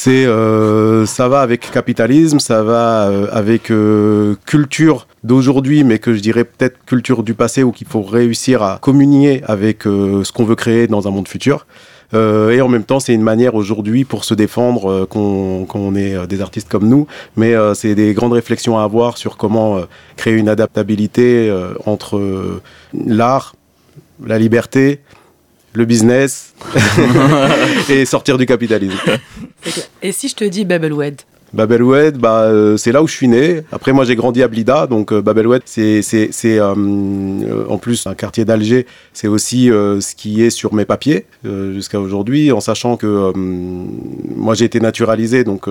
C'est 0.00 0.26
euh, 0.26 1.06
ça 1.06 1.28
va 1.28 1.40
avec 1.40 1.72
capitalisme, 1.72 2.38
ça 2.38 2.62
va 2.62 3.08
euh, 3.08 3.26
avec 3.32 3.72
euh, 3.72 4.36
culture 4.46 5.08
d'aujourd'hui, 5.24 5.82
mais 5.82 5.98
que 5.98 6.14
je 6.14 6.20
dirais 6.20 6.44
peut-être 6.44 6.76
culture 6.86 7.24
du 7.24 7.34
passé, 7.34 7.64
où 7.64 7.72
qu'il 7.72 7.88
faut 7.88 8.02
réussir 8.02 8.62
à 8.62 8.78
communier 8.80 9.42
avec 9.44 9.88
euh, 9.88 10.22
ce 10.22 10.30
qu'on 10.30 10.44
veut 10.44 10.54
créer 10.54 10.86
dans 10.86 11.08
un 11.08 11.10
monde 11.10 11.26
futur. 11.26 11.66
Et 12.14 12.60
en 12.60 12.68
même 12.68 12.84
temps, 12.84 13.00
c'est 13.00 13.12
une 13.12 13.22
manière 13.22 13.56
aujourd'hui 13.56 14.04
pour 14.04 14.24
se 14.24 14.34
défendre 14.34 14.88
euh, 14.88 15.04
qu'on 15.04 15.64
qu'on 15.66 15.96
est 15.96 16.28
des 16.28 16.40
artistes 16.42 16.68
comme 16.68 16.88
nous, 16.88 17.08
mais 17.36 17.54
c'est 17.74 17.96
des 17.96 18.14
grandes 18.14 18.34
réflexions 18.34 18.78
à 18.78 18.84
avoir 18.84 19.18
sur 19.18 19.36
comment 19.36 19.80
créer 20.16 20.34
une 20.34 20.48
adaptabilité 20.48 21.52
entre 21.86 22.60
l'art, 22.94 23.56
la 24.24 24.38
liberté, 24.38 25.00
le 25.72 25.84
business 25.84 26.54
et 27.88 28.04
sortir 28.04 28.38
du 28.38 28.46
capitalisme. 28.46 28.98
Et 30.02 30.12
si 30.12 30.28
je 30.28 30.34
te 30.34 30.44
dis 30.44 30.64
Babelwed 30.64 31.22
Babelwed, 31.52 32.18
bah, 32.18 32.42
euh, 32.42 32.76
c'est 32.76 32.92
là 32.92 33.02
où 33.02 33.08
je 33.08 33.14
suis 33.14 33.28
né. 33.28 33.62
Après, 33.72 33.92
moi, 33.92 34.04
j'ai 34.04 34.16
grandi 34.16 34.42
à 34.42 34.48
Blida, 34.48 34.86
donc 34.86 35.12
euh, 35.12 35.22
Babelwed, 35.22 35.62
c'est, 35.64 36.02
euh, 36.44 36.74
euh, 36.76 37.64
en 37.68 37.78
plus 37.78 38.06
un 38.06 38.14
quartier 38.14 38.44
d'Alger. 38.44 38.86
C'est 39.14 39.28
aussi 39.28 39.70
euh, 39.70 40.00
ce 40.00 40.14
qui 40.14 40.42
est 40.42 40.50
sur 40.50 40.74
mes 40.74 40.84
papiers 40.84 41.26
jusqu'à 41.44 42.00
aujourd'hui, 42.00 42.52
en 42.52 42.60
sachant 42.60 42.96
que 42.96 43.32
moi, 43.34 44.54
j'ai 44.54 44.66
été 44.66 44.80
naturalisé, 44.80 45.44
donc 45.44 45.66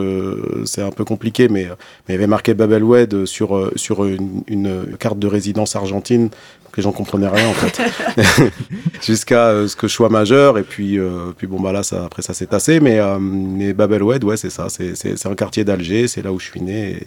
c'est 0.65 0.81
un 0.81 0.89
peu 0.89 1.05
compliqué, 1.05 1.47
mais, 1.47 1.67
mais 2.07 2.09
il 2.09 2.11
y 2.13 2.15
avait 2.15 2.27
marqué 2.27 2.53
Babelwed 2.53 3.25
sur, 3.25 3.71
sur 3.75 4.05
une, 4.05 4.43
une 4.47 4.97
carte 4.99 5.19
de 5.19 5.27
résidence 5.27 5.75
argentine. 5.75 6.29
Que 6.77 6.81
Les 6.81 6.83
gens 6.83 6.91
comprenaient 6.91 7.27
rien 7.27 7.47
en 7.49 7.53
fait, 7.53 7.81
jusqu'à 9.01 9.47
euh, 9.47 9.67
ce 9.67 9.75
que 9.75 9.87
je 9.87 9.93
sois 9.93 10.09
majeur 10.09 10.57
et 10.59 10.63
puis 10.63 10.99
euh, 10.99 11.31
puis 11.35 11.47
bon 11.47 11.59
bah 11.59 11.71
là 11.71 11.81
ça 11.81 12.05
après 12.05 12.21
ça 12.21 12.33
s'est 12.33 12.45
tassé 12.45 12.79
mais 12.79 12.99
euh, 12.99 13.17
mais 13.19 13.73
Babelwed 13.73 14.23
ouais 14.23 14.37
c'est 14.37 14.51
ça 14.51 14.69
c'est 14.69 14.95
c'est 14.95 15.17
c'est 15.17 15.27
un 15.27 15.35
quartier 15.35 15.63
d'Alger 15.63 16.07
c'est 16.07 16.21
là 16.21 16.31
où 16.31 16.39
je 16.39 16.45
suis 16.45 16.61
né 16.61 16.97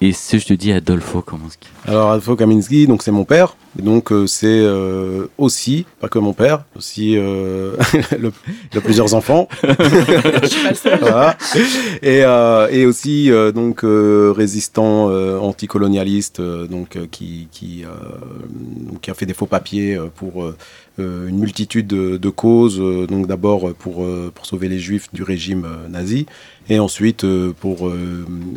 et, 0.00 0.08
et 0.08 0.12
si 0.12 0.38
je 0.38 0.46
te 0.46 0.54
dis 0.54 0.72
Adolfo 0.72 1.22
Komanski, 1.22 1.68
alors 1.86 2.10
Adolfo 2.10 2.36
Kaminski, 2.36 2.86
donc 2.86 3.02
c'est 3.02 3.12
mon 3.12 3.24
père. 3.24 3.56
Et 3.78 3.82
donc 3.82 4.10
euh, 4.10 4.26
c'est 4.26 4.46
euh, 4.46 5.26
aussi, 5.36 5.84
pas 6.00 6.08
que 6.08 6.18
mon 6.18 6.32
père, 6.32 6.64
aussi 6.76 7.16
euh, 7.16 7.76
le, 8.18 8.32
il 8.72 8.78
a 8.78 8.80
plusieurs 8.80 9.14
enfants. 9.14 9.48
Voilà. 11.00 11.36
Et, 12.02 12.22
euh, 12.24 12.68
et 12.70 12.86
aussi 12.86 13.30
euh, 13.30 13.52
donc 13.52 13.84
euh, 13.84 14.32
résistant 14.34 15.10
euh, 15.10 15.38
anticolonialiste, 15.38 16.40
euh, 16.40 16.66
donc 16.66 16.96
euh, 16.96 17.06
qui 17.10 17.48
qui, 17.52 17.84
euh, 17.84 17.88
qui 19.00 19.10
a 19.10 19.14
fait 19.14 19.26
des 19.26 19.34
faux 19.34 19.46
papiers 19.46 19.94
euh, 19.94 20.06
pour 20.14 20.42
euh, 20.42 20.56
euh, 20.98 21.28
une 21.28 21.38
multitude 21.38 21.86
de, 21.86 22.30
causes. 22.30 22.78
donc 23.06 23.26
d'abord 23.26 23.74
pour 23.74 24.04
pour 24.34 24.46
sauver 24.46 24.68
les 24.68 24.78
juifs 24.78 25.08
du 25.12 25.22
régime 25.22 25.66
nazi 25.88 26.26
et 26.68 26.78
ensuite 26.78 27.24
pour 27.60 27.92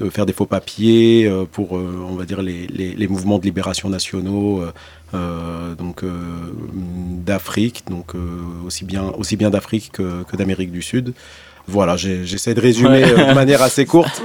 faire 0.09 0.25
des 0.25 0.33
faux 0.33 0.45
papiers 0.45 1.31
pour 1.51 1.73
on 1.73 2.15
va 2.15 2.25
dire 2.25 2.41
les, 2.41 2.67
les, 2.67 3.07
mouvements 3.07 3.39
de 3.39 3.43
libération 3.43 3.89
nationaux 3.89 4.63
donc 5.13 6.03
d'Afrique 7.25 7.83
donc 7.89 8.13
aussi 8.65 8.85
bien 8.85 9.03
aussi 9.17 9.35
bien 9.35 9.49
d'Afrique 9.49 9.91
que, 9.91 10.23
que 10.23 10.35
d'Amérique 10.37 10.71
du 10.71 10.81
Sud 10.81 11.13
voilà 11.69 11.95
j'ai- 11.95 12.25
j'essaie 12.25 12.53
de 12.53 12.61
résumer 12.61 12.89
Ouais. 13.03 13.11
euh, 13.19 13.29
de 13.29 13.33
manière 13.33 13.61
assez 13.61 13.85
courte 13.85 14.21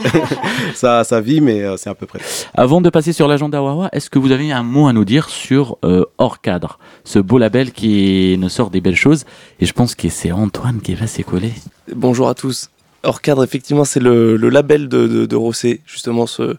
sa, 0.74 1.04
sa 1.04 1.20
vie 1.20 1.40
mais 1.40 1.62
euh, 1.62 1.76
c'est 1.76 1.90
à 1.90 1.94
peu 1.94 2.06
près 2.06 2.20
Avant 2.54 2.80
de 2.80 2.90
passer 2.90 3.12
sur 3.12 3.28
l'agenda 3.28 3.62
Wawa, 3.62 3.88
est-ce 3.92 4.08
que 4.10 4.18
vous 4.18 4.32
avez 4.32 4.50
un 4.52 4.62
mot 4.62 4.86
à 4.88 4.92
nous 4.92 5.04
dire 5.04 5.28
sur 5.28 5.76
euh, 5.84 6.04
Hors 6.18 6.40
Cadre, 6.40 6.78
ce 7.04 7.18
beau 7.18 7.38
label 7.38 7.72
qui 7.72 8.36
nous 8.38 8.48
sort 8.48 8.70
des 8.70 8.80
belles 8.80 8.96
choses? 8.96 9.24
Et 9.60 9.66
je 9.66 9.72
pense 9.72 9.94
que 9.94 10.08
c'est 10.08 10.32
Antoine 10.32 10.80
qui 10.80 10.94
va 10.94 11.06
s'y 11.06 11.24
coller. 11.24 11.52
Bonjour 11.94 12.28
à 12.28 12.34
tous. 12.34 12.70
Hors 13.02 13.20
cadre, 13.20 13.44
effectivement, 13.44 13.84
c'est 13.84 14.00
le, 14.00 14.36
le 14.36 14.48
label 14.48 14.88
de, 14.88 15.06
de, 15.06 15.26
de 15.26 15.36
Rossé, 15.36 15.82
justement. 15.86 16.26
Ce, 16.26 16.56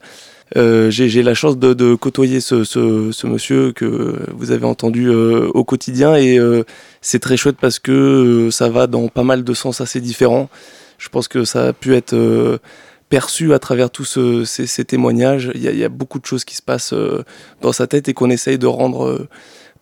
euh, 0.55 0.91
j'ai, 0.91 1.23
la 1.23 1.33
chance 1.33 1.57
de, 1.57 1.73
de 1.73 1.95
côtoyer 1.95 2.39
ce, 2.39 3.27
monsieur 3.27 3.71
que 3.71 4.19
vous 4.33 4.51
avez 4.51 4.65
entendu 4.65 5.07
euh, 5.07 5.49
au 5.53 5.63
quotidien 5.63 6.15
et 6.15 6.37
euh, 6.37 6.63
c'est 7.01 7.19
très 7.19 7.35
chouette 7.35 7.57
parce 7.59 7.79
que 7.79 8.49
ça 8.51 8.69
va 8.69 8.85
dans 8.87 9.07
pas 9.07 9.23
mal 9.23 9.43
de 9.43 9.53
sens 9.53 9.81
assez 9.81 9.99
différents. 10.01 10.49
Je 10.97 11.09
pense 11.09 11.27
que 11.27 11.45
ça 11.45 11.67
a 11.67 11.73
pu 11.73 11.95
être 11.95 12.59
perçu 13.09 13.53
à 13.53 13.59
travers 13.59 13.89
tous 13.89 14.05
ce- 14.05 14.45
ces, 14.45 14.85
témoignages. 14.85 15.51
Il 15.55 15.61
y, 15.61 15.83
a, 15.83 15.89
beaucoup 15.89 16.19
de 16.19 16.25
choses 16.25 16.45
qui 16.45 16.55
se 16.55 16.61
passent 16.61 16.93
dans 17.61 17.73
sa 17.73 17.85
tête 17.85 18.07
et 18.07 18.13
qu'on 18.13 18.29
essaye 18.29 18.57
de 18.57 18.67
rendre 18.67 19.27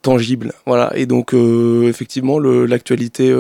tangibles. 0.02 0.54
Voilà. 0.66 0.92
Et 0.96 1.06
donc, 1.06 1.36
effectivement, 1.84 2.40
l'actualité 2.40 3.32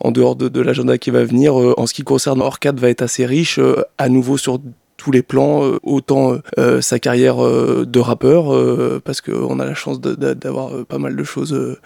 en 0.00 0.10
dehors 0.10 0.34
de, 0.34 0.60
l'agenda 0.60 0.98
qui 0.98 1.10
va 1.10 1.24
venir. 1.24 1.54
En 1.54 1.86
ce 1.86 1.94
qui 1.94 2.02
concerne 2.02 2.42
Orcade, 2.42 2.80
va 2.80 2.90
être 2.90 3.02
assez 3.02 3.24
riche, 3.24 3.60
à 3.98 4.08
nouveau 4.08 4.36
sur 4.36 4.58
tous 4.96 5.10
les 5.10 5.22
plans, 5.22 5.64
euh, 5.64 5.78
autant 5.82 6.38
euh, 6.58 6.80
sa 6.80 6.98
carrière 6.98 7.44
euh, 7.44 7.84
de 7.86 8.00
rappeur, 8.00 8.54
euh, 8.54 9.00
parce 9.04 9.20
qu'on 9.20 9.60
a 9.60 9.64
la 9.64 9.74
chance 9.74 10.00
d'avoir 10.00 10.84
pas 10.86 10.98
mal 10.98 11.16
de 11.16 11.24
choses 11.24 11.78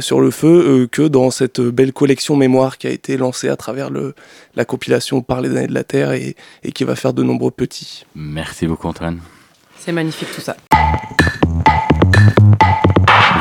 sur 0.00 0.20
le 0.20 0.30
feu, 0.30 0.48
euh, 0.48 0.86
que 0.86 1.02
dans 1.02 1.30
cette 1.30 1.60
belle 1.60 1.92
collection 1.92 2.36
mémoire 2.36 2.78
qui 2.78 2.86
a 2.86 2.90
été 2.90 3.16
lancée 3.16 3.48
à 3.48 3.56
travers 3.56 3.90
le, 3.90 4.14
la 4.54 4.64
compilation 4.64 5.22
Par 5.22 5.40
les 5.40 5.50
années 5.50 5.68
de 5.68 5.74
la 5.74 5.84
Terre 5.84 6.12
et, 6.12 6.34
et 6.62 6.72
qui 6.72 6.84
va 6.84 6.96
faire 6.96 7.12
de 7.12 7.22
nombreux 7.22 7.50
petits. 7.50 8.04
Merci 8.14 8.66
beaucoup 8.66 8.88
Antoine. 8.88 9.20
C'est 9.78 9.92
magnifique 9.92 10.28
tout 10.34 10.40
ça. 10.40 10.56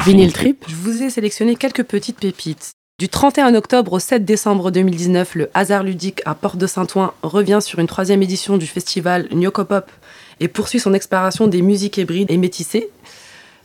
Vinyl 0.05 0.31
Trip, 0.31 0.63
je 0.67 0.75
vous 0.75 1.01
ai 1.01 1.09
sélectionné 1.09 1.55
quelques 1.55 1.83
petites 1.83 2.19
pépites. 2.19 2.73
Du 2.97 3.09
31 3.09 3.55
octobre 3.55 3.91
au 3.91 3.99
7 3.99 4.23
décembre 4.23 4.71
2019, 4.71 5.35
le 5.35 5.49
hasard 5.53 5.83
ludique 5.83 6.21
à 6.23 6.33
Porte 6.33 6.55
de 6.55 6.65
Saint-Ouen 6.65 7.11
revient 7.23 7.59
sur 7.61 7.79
une 7.79 7.87
troisième 7.87 8.23
édition 8.23 8.55
du 8.55 8.67
festival 8.67 9.27
Nyokopop 9.33 9.91
et 10.39 10.47
poursuit 10.47 10.79
son 10.79 10.93
exploration 10.93 11.47
des 11.47 11.61
musiques 11.61 11.97
hybrides 11.97 12.31
et 12.31 12.37
métissées. 12.37 12.89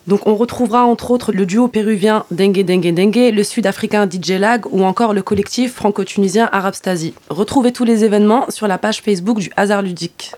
Donc 0.08 0.26
on 0.26 0.34
retrouvera 0.34 0.84
entre 0.84 1.12
autres 1.12 1.30
le 1.30 1.46
duo 1.46 1.68
péruvien 1.68 2.24
Dengue 2.32 2.64
Dengue 2.64 2.92
Dengue, 2.92 3.32
le 3.32 3.44
sud-africain 3.44 4.08
DJ 4.10 4.30
Lag 4.30 4.66
ou 4.72 4.82
encore 4.82 5.14
le 5.14 5.22
collectif 5.22 5.74
franco-tunisien 5.74 6.48
Arabstasy. 6.50 7.14
Retrouvez 7.28 7.70
tous 7.70 7.84
les 7.84 8.02
événements 8.02 8.50
sur 8.50 8.66
la 8.66 8.78
page 8.78 9.00
Facebook 9.00 9.38
du 9.38 9.52
hasard 9.56 9.82
ludique. 9.82 10.32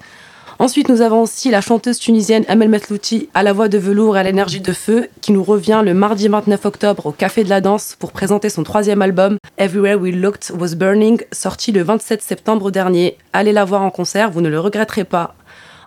Ensuite, 0.62 0.88
nous 0.88 1.00
avons 1.00 1.22
aussi 1.22 1.50
la 1.50 1.60
chanteuse 1.60 1.98
tunisienne 1.98 2.44
Amel 2.46 2.68
Metlouti 2.68 3.28
à 3.34 3.42
la 3.42 3.52
voix 3.52 3.66
de 3.66 3.78
velours 3.78 4.16
et 4.16 4.20
à 4.20 4.22
l'énergie 4.22 4.60
de 4.60 4.72
feu 4.72 5.08
qui 5.20 5.32
nous 5.32 5.42
revient 5.42 5.82
le 5.84 5.92
mardi 5.92 6.28
29 6.28 6.64
octobre 6.66 7.06
au 7.06 7.10
Café 7.10 7.42
de 7.42 7.48
la 7.48 7.60
Danse 7.60 7.96
pour 7.98 8.12
présenter 8.12 8.48
son 8.48 8.62
troisième 8.62 9.02
album 9.02 9.38
Everywhere 9.58 9.96
We 10.00 10.14
Looked 10.14 10.52
Was 10.56 10.76
Burning, 10.76 11.20
sorti 11.32 11.72
le 11.72 11.82
27 11.82 12.22
septembre 12.22 12.70
dernier. 12.70 13.18
Allez 13.32 13.50
la 13.50 13.64
voir 13.64 13.82
en 13.82 13.90
concert, 13.90 14.30
vous 14.30 14.40
ne 14.40 14.48
le 14.48 14.60
regretterez 14.60 15.02
pas. 15.02 15.34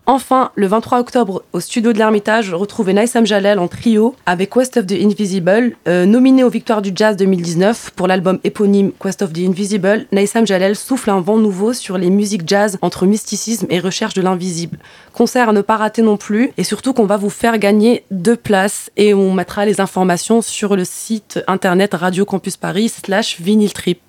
Enfin, 0.08 0.52
le 0.54 0.68
23 0.68 1.00
octobre, 1.00 1.42
au 1.52 1.60
studio 1.60 1.92
de 1.92 1.98
l'Ermitage, 1.98 2.54
retrouvez 2.54 2.94
Naïsam 2.94 3.26
Jalel 3.26 3.58
en 3.58 3.68
trio 3.68 4.16
avec 4.28 4.52
Quest 4.52 4.78
of 4.78 4.86
the 4.86 4.92
Invisible, 4.92 5.76
euh, 5.88 6.06
nominé 6.06 6.44
aux 6.44 6.50
Victoires 6.50 6.84
du 6.84 6.92
Jazz 6.94 7.18
2019 7.18 7.92
pour 7.96 8.08
l'album 8.08 8.40
éponyme 8.44 8.92
Quest 9.02 9.24
of 9.24 9.34
the 9.34 9.40
Invisible. 9.40 10.06
Naïsam 10.12 10.46
Jalel 10.46 10.76
souffle 10.76 11.10
un 11.10 11.22
vent 11.22 11.38
nouveau 11.38 11.74
sur 11.74 11.98
les 11.98 12.12
musiques 12.12 12.48
jazz 12.48 12.78
entre 12.84 13.08
mysticisme 13.08 13.66
et 13.72 13.80
recherche 13.80 14.14
de 14.14 14.22
l'invisible. 14.22 14.78
Concert 15.12 15.50
à 15.50 15.54
ne 15.54 15.62
pas 15.62 15.78
rater 15.78 16.04
non 16.04 16.18
plus, 16.18 16.52
et 16.58 16.64
surtout 16.64 16.94
qu'on 16.94 17.08
va 17.08 17.18
vous 17.18 17.32
faire 17.32 17.58
gagner 17.58 18.06
deux 18.12 18.36
places 18.36 18.92
et 18.98 19.16
on 19.16 19.34
mettra 19.34 19.66
les 19.66 19.82
informations 19.82 20.44
sur 20.44 20.76
le 20.76 20.86
site 20.86 21.40
internet 21.48 21.96
Radio 21.96 22.26
Campus 22.26 22.58
Paris 22.58 22.90
slash 22.90 23.40
vinyle 23.40 23.74
trip. 23.74 24.00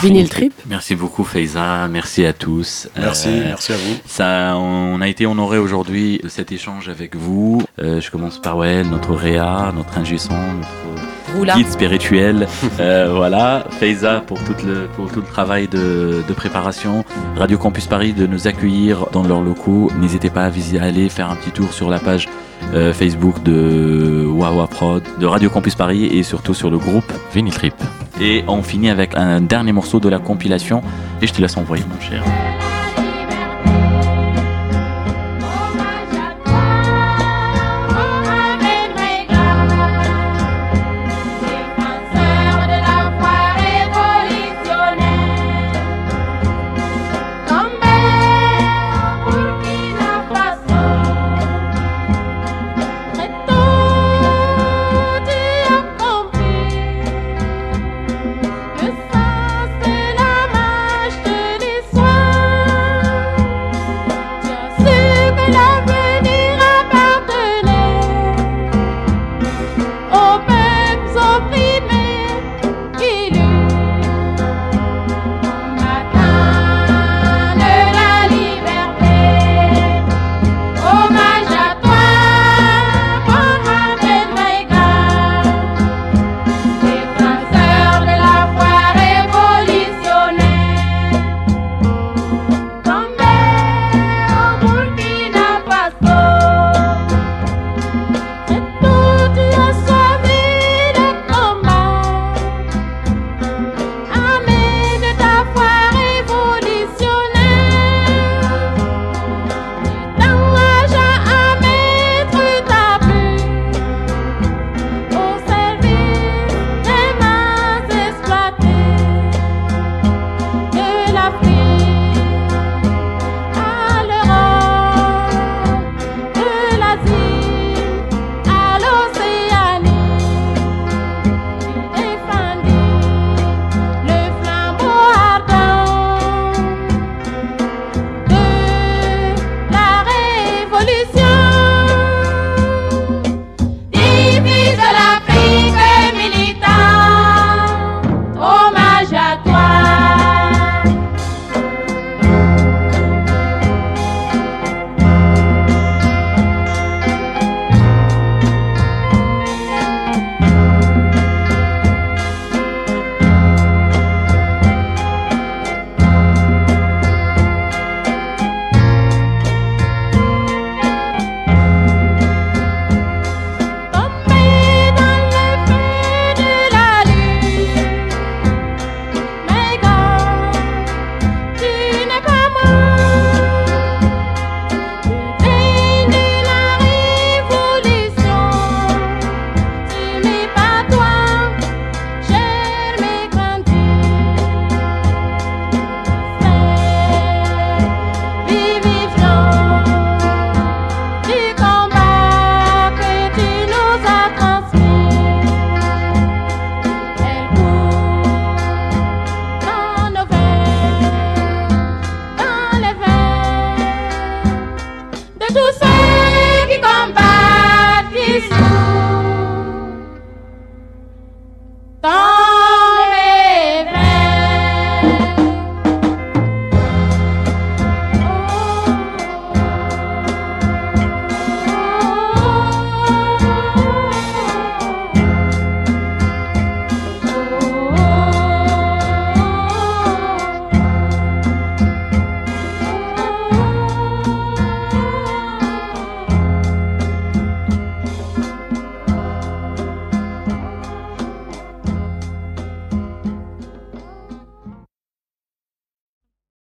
Vinyl 0.00 0.28
Trip. 0.28 0.52
Merci 0.66 0.94
beaucoup 0.94 1.24
Faiza, 1.24 1.88
merci 1.88 2.24
à 2.24 2.32
tous. 2.32 2.88
Merci, 2.96 3.28
Euh, 3.28 3.42
merci 3.46 3.72
à 3.72 3.76
vous. 3.76 3.96
Ça, 4.06 4.56
on 4.56 5.00
a 5.00 5.08
été 5.08 5.26
honoré 5.26 5.58
aujourd'hui 5.58 6.20
de 6.22 6.28
cet 6.28 6.52
échange 6.52 6.88
avec 6.88 7.16
vous. 7.16 7.62
Euh, 7.80 8.00
je 8.00 8.10
commence 8.10 8.38
par 8.38 8.56
ouais, 8.56 8.84
notre 8.84 9.14
Réa, 9.14 9.72
notre 9.74 9.96
ingé 9.98 10.18
son, 10.18 10.34
notre 10.34 11.36
Roula. 11.36 11.54
guide 11.56 11.68
spirituel. 11.68 12.46
Euh, 12.80 13.12
voilà, 13.14 13.66
Faiza 13.80 14.20
pour 14.20 14.38
tout 14.44 14.54
le, 14.64 14.86
pour 14.96 15.10
tout 15.10 15.20
le 15.20 15.26
travail 15.26 15.68
de, 15.68 16.22
de 16.26 16.32
préparation. 16.32 17.04
Radio 17.36 17.58
Campus 17.58 17.86
Paris 17.86 18.12
de 18.12 18.26
nous 18.26 18.46
accueillir 18.46 19.06
dans 19.12 19.22
leurs 19.22 19.40
locaux. 19.42 19.90
N'hésitez 20.00 20.30
pas 20.30 20.44
à, 20.44 20.50
visiter, 20.50 20.78
à 20.80 20.84
aller 20.84 21.08
faire 21.08 21.30
un 21.30 21.36
petit 21.36 21.50
tour 21.50 21.72
sur 21.72 21.90
la 21.90 21.98
page 21.98 22.28
euh, 22.74 22.92
Facebook 22.92 23.42
de 23.42 24.26
Wawa 24.26 24.66
Prod, 24.66 25.02
de 25.18 25.26
Radio 25.26 25.50
Campus 25.50 25.74
Paris 25.74 26.06
et 26.06 26.22
surtout 26.22 26.54
sur 26.54 26.70
le 26.70 26.78
groupe 26.78 27.12
Vinyl 27.34 27.52
Trip. 27.52 27.74
Et 28.20 28.44
on 28.48 28.62
finit 28.62 28.90
avec 28.90 29.16
un 29.16 29.40
dernier 29.40 29.72
morceau 29.72 30.00
de 30.00 30.08
la 30.08 30.18
compilation 30.18 30.82
et 31.22 31.26
je 31.26 31.32
te 31.32 31.40
laisse 31.40 31.56
envoyer 31.56 31.84
mon 31.88 32.00
cher. 32.00 32.22